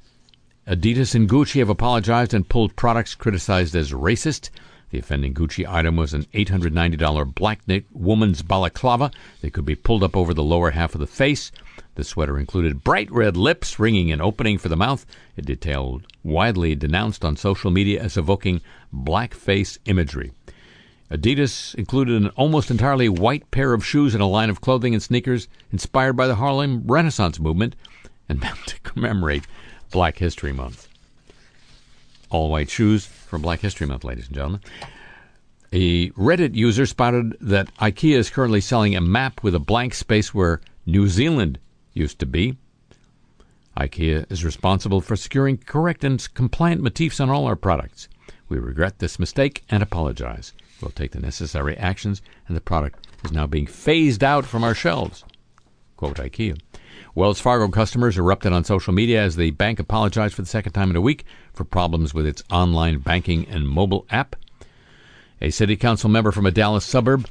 Adidas 0.68 1.16
and 1.16 1.28
Gucci 1.28 1.60
have 1.60 1.70
apologized 1.70 2.34
and 2.34 2.48
pulled 2.48 2.76
products 2.76 3.16
criticized 3.16 3.76
as 3.76 3.92
racist. 3.92 4.52
The 4.92 5.00
offending 5.00 5.34
Gucci 5.34 5.68
item 5.68 5.96
was 5.96 6.14
an 6.14 6.26
$890 6.34 7.34
black 7.34 7.68
knit 7.68 7.86
woman's 7.92 8.44
balaclava 8.44 9.10
that 9.42 9.52
could 9.52 9.66
be 9.66 9.76
pulled 9.76 10.04
up 10.04 10.16
over 10.16 10.34
the 10.34 10.44
lower 10.44 10.72
half 10.72 10.94
of 10.94 11.02
the 11.02 11.08
face. 11.08 11.52
The 11.96 12.04
sweater 12.04 12.38
included 12.38 12.84
bright 12.84 13.12
red 13.12 13.36
lips, 13.36 13.80
ringing 13.80 14.12
an 14.12 14.22
opening 14.22 14.60
for 14.60 14.70
the 14.70 14.76
mouth. 14.76 15.06
It 15.36 15.46
detailed 15.46 16.06
widely 16.26 16.76
denounced 16.76 17.24
on 17.24 17.38
social 17.38 17.72
media 17.72 18.02
as 18.02 18.18
evoking 18.18 18.60
blackface 18.94 19.78
imagery. 19.86 20.32
Adidas 21.12 21.76
included 21.76 22.20
an 22.22 22.30
almost 22.30 22.72
entirely 22.72 23.08
white 23.08 23.50
pair 23.52 23.74
of 23.74 23.86
shoes 23.86 24.16
and 24.16 24.24
a 24.24 24.28
line 24.28 24.50
of 24.50 24.60
clothing 24.60 24.94
and 24.94 25.04
sneakers 25.04 25.48
inspired 25.72 26.14
by 26.14 26.26
the 26.26 26.36
Harlem 26.36 26.84
Renaissance 26.86 27.40
movement 27.40 27.76
and 28.28 28.42
meant 28.42 28.66
to 28.66 28.80
commemorate 28.80 29.46
Black 29.92 30.18
History 30.18 30.52
Month. 30.52 30.90
All 32.32 32.50
white 32.50 32.72
shoes 32.72 33.06
for 33.06 33.38
Black 33.38 33.60
History 33.60 33.86
Month, 33.86 34.04
ladies 34.04 34.26
and 34.26 34.36
gentlemen. 34.36 34.62
A 35.72 36.10
Reddit 36.12 36.56
user 36.56 36.88
spotted 36.88 37.38
that 37.40 37.74
IKEA 37.76 38.16
is 38.16 38.30
currently 38.32 38.62
selling 38.62 38.96
a 38.96 39.02
map 39.02 39.44
with 39.44 39.54
a 39.54 39.60
blank 39.60 39.94
space 39.94 40.34
where 40.34 40.62
New 40.88 41.08
Zealand 41.08 41.60
used 41.94 42.18
to 42.20 42.26
be. 42.26 42.58
IKEA 43.78 44.32
is 44.32 44.46
responsible 44.46 45.02
for 45.02 45.16
securing 45.16 45.58
correct 45.58 46.04
and 46.04 46.34
compliant 46.34 46.82
motifs 46.82 47.20
on 47.20 47.30
all 47.30 47.46
our 47.46 47.56
products. 47.56 48.08
We 48.48 48.58
regret 48.58 49.00
this 49.00 49.20
mistake 49.20 49.64
and 49.70 49.84
apologize. 49.84 50.54
We'll 50.82 50.92
take 50.92 51.12
the 51.12 51.20
necessary 51.20 51.76
actions, 51.78 52.22
and 52.48 52.56
the 52.56 52.62
product 52.62 53.08
is 53.24 53.32
now 53.32 53.48
being 53.48 53.68
phased 53.68 54.24
out 54.24 54.46
from 54.46 54.64
our 54.64 54.74
shelves. 54.74 55.26
Quote 55.98 56.18
IKEA. 56.18 56.60
Wells 57.16 57.40
Fargo 57.40 57.70
customers 57.70 58.18
erupted 58.18 58.54
on 58.54 58.64
social 58.64 58.94
media 58.94 59.22
as 59.22 59.36
the 59.36 59.52
bank 59.52 59.80
apologized 59.80 60.36
for 60.36 60.42
the 60.42 60.48
second 60.48 60.74
time 60.74 60.90
in 60.90 60.96
a 60.96 61.02
week 61.02 61.26
for 61.54 61.64
problems 61.64 62.14
with 62.14 62.26
its 62.26 62.44
online 62.52 63.00
banking 63.00 63.48
and 63.48 63.68
mobile 63.68 64.06
app. 64.10 64.36
A 65.42 65.50
city 65.50 65.76
council 65.76 66.10
member 66.10 66.32
from 66.32 66.46
a 66.46 66.52
Dallas 66.52 66.86
suburb 66.86 67.28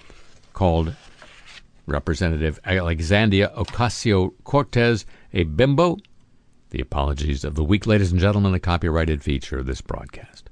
called 0.53 0.95
Representative 1.87 2.59
Alexandria 2.65 3.53
Ocasio 3.57 4.33
Cortez 4.45 5.05
a 5.33 5.45
bimbo. 5.45 5.99
The 6.75 6.81
apologies 6.81 7.45
of 7.45 7.55
the 7.55 7.63
week, 7.63 7.87
ladies 7.87 8.11
and 8.11 8.21
gentlemen, 8.21 8.53
a 8.53 8.59
copyrighted 8.59 9.23
feature 9.23 9.61
of 9.61 9.67
this 9.67 9.81
broadcast. 9.81 10.51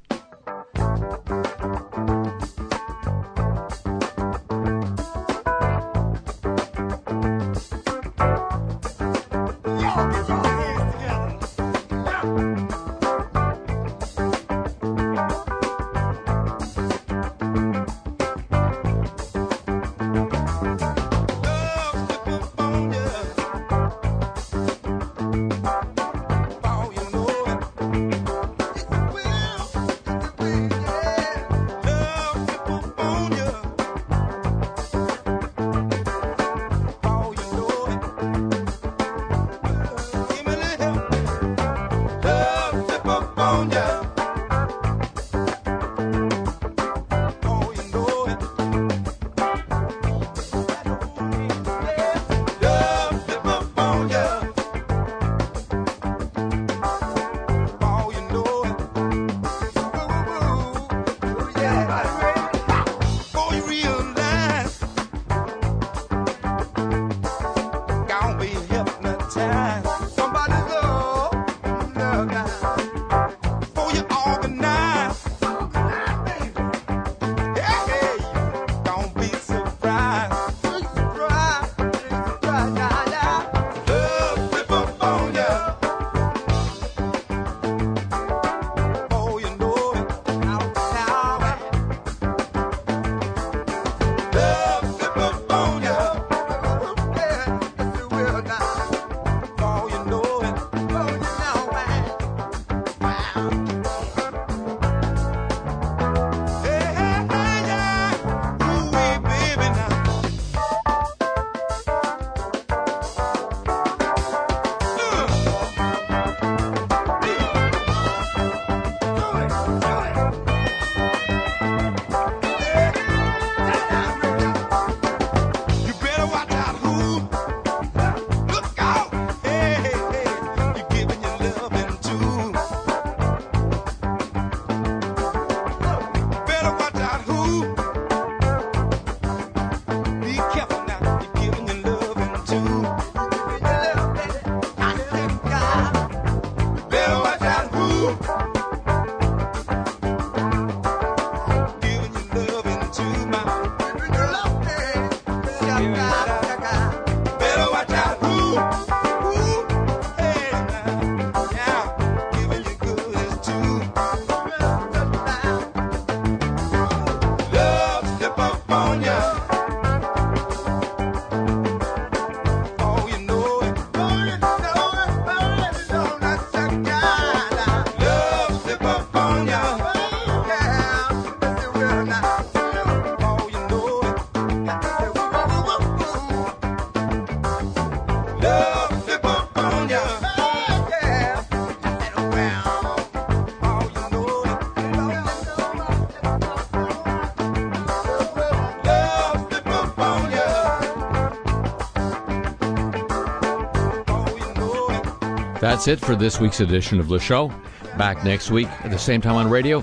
That's 205.73 205.89
it 205.89 206.01
for 206.01 206.15
this 206.15 206.39
week's 206.39 206.61
edition 206.61 207.01
of 207.01 207.09
the 207.09 207.19
show. 207.19 207.49
Back 207.97 208.23
next 208.25 208.51
week 208.51 208.69
at 208.85 208.91
the 208.91 208.99
same 208.99 209.23
time 209.23 209.37
on 209.37 209.49
radio 209.49 209.83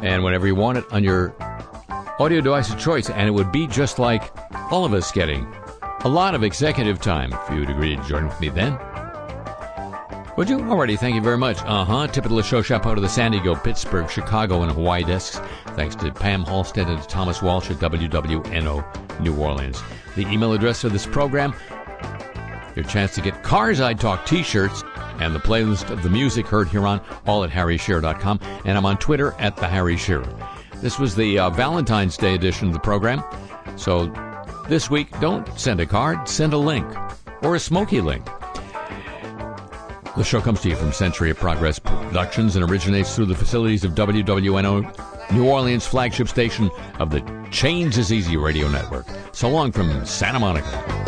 and 0.00 0.24
whenever 0.24 0.46
you 0.46 0.54
want 0.54 0.78
it 0.78 0.84
on 0.92 1.04
your 1.04 1.34
audio 2.18 2.40
device 2.40 2.72
of 2.72 2.78
choice. 2.78 3.10
And 3.10 3.28
it 3.28 3.30
would 3.30 3.52
be 3.52 3.66
just 3.66 3.98
like 3.98 4.32
all 4.72 4.86
of 4.86 4.94
us 4.94 5.12
getting 5.12 5.46
a 6.04 6.08
lot 6.08 6.34
of 6.34 6.42
executive 6.42 7.02
time 7.02 7.34
if 7.34 7.50
you 7.50 7.60
would 7.60 7.68
agree 7.68 7.96
to 7.96 8.02
join 8.04 8.26
with 8.26 8.40
me 8.40 8.48
then. 8.48 8.78
Would 10.38 10.48
you? 10.48 10.58
Already, 10.60 10.96
thank 10.96 11.14
you 11.14 11.20
very 11.20 11.36
much. 11.36 11.58
Uh 11.64 11.84
huh. 11.84 12.06
Tip 12.06 12.24
of 12.24 12.30
the 12.30 12.42
show 12.42 12.62
chapeau 12.62 12.94
to 12.94 13.00
the 13.02 13.06
San 13.06 13.32
Diego, 13.32 13.54
Pittsburgh, 13.54 14.08
Chicago, 14.08 14.62
and 14.62 14.72
Hawaii 14.72 15.04
desks. 15.04 15.38
Thanks 15.76 15.94
to 15.96 16.10
Pam 16.12 16.44
Halstead 16.44 16.88
and 16.88 17.02
to 17.02 17.06
Thomas 17.06 17.42
Walsh 17.42 17.70
at 17.70 17.76
WWNO 17.76 19.20
New 19.20 19.36
Orleans. 19.36 19.82
The 20.16 20.26
email 20.28 20.54
address 20.54 20.82
of 20.82 20.94
this 20.94 21.04
program, 21.04 21.54
your 22.74 22.86
chance 22.86 23.14
to 23.16 23.20
get 23.20 23.42
Cars 23.42 23.82
I 23.82 23.92
Talk 23.92 24.24
t 24.24 24.42
shirts, 24.42 24.82
and 25.20 25.34
the 25.34 25.40
playlist 25.40 25.90
of 25.90 26.02
the 26.02 26.10
music 26.10 26.46
heard 26.46 26.68
here 26.68 26.86
on, 26.86 27.00
all 27.26 27.44
at 27.44 27.50
harryshearer.com. 27.50 28.40
And 28.64 28.76
I'm 28.76 28.86
on 28.86 28.98
Twitter 28.98 29.34
at 29.38 29.56
the 29.56 29.68
Harry 29.68 29.96
Shearer. 29.96 30.26
This 30.76 30.98
was 30.98 31.14
the 31.14 31.38
uh, 31.38 31.50
Valentine's 31.50 32.16
Day 32.16 32.34
edition 32.34 32.68
of 32.68 32.72
the 32.72 32.80
program. 32.80 33.22
So 33.76 34.06
this 34.68 34.90
week, 34.90 35.08
don't 35.20 35.46
send 35.58 35.80
a 35.80 35.86
card, 35.86 36.28
send 36.28 36.52
a 36.52 36.58
link 36.58 36.86
or 37.42 37.54
a 37.54 37.60
smoky 37.60 38.00
link. 38.00 38.24
The 40.16 40.24
show 40.24 40.40
comes 40.40 40.60
to 40.62 40.68
you 40.68 40.76
from 40.76 40.92
Century 40.92 41.30
of 41.30 41.36
Progress 41.36 41.78
Productions 41.78 42.56
and 42.56 42.68
originates 42.68 43.14
through 43.14 43.26
the 43.26 43.34
facilities 43.34 43.84
of 43.84 43.92
WWNO, 43.92 45.32
New 45.32 45.48
Orleans 45.48 45.86
flagship 45.86 46.28
station 46.28 46.70
of 46.98 47.10
the 47.10 47.20
Change 47.50 47.96
is 47.96 48.12
Easy 48.12 48.36
radio 48.36 48.68
network. 48.68 49.06
So 49.32 49.48
long 49.48 49.70
from 49.70 50.04
Santa 50.04 50.40
Monica. 50.40 50.99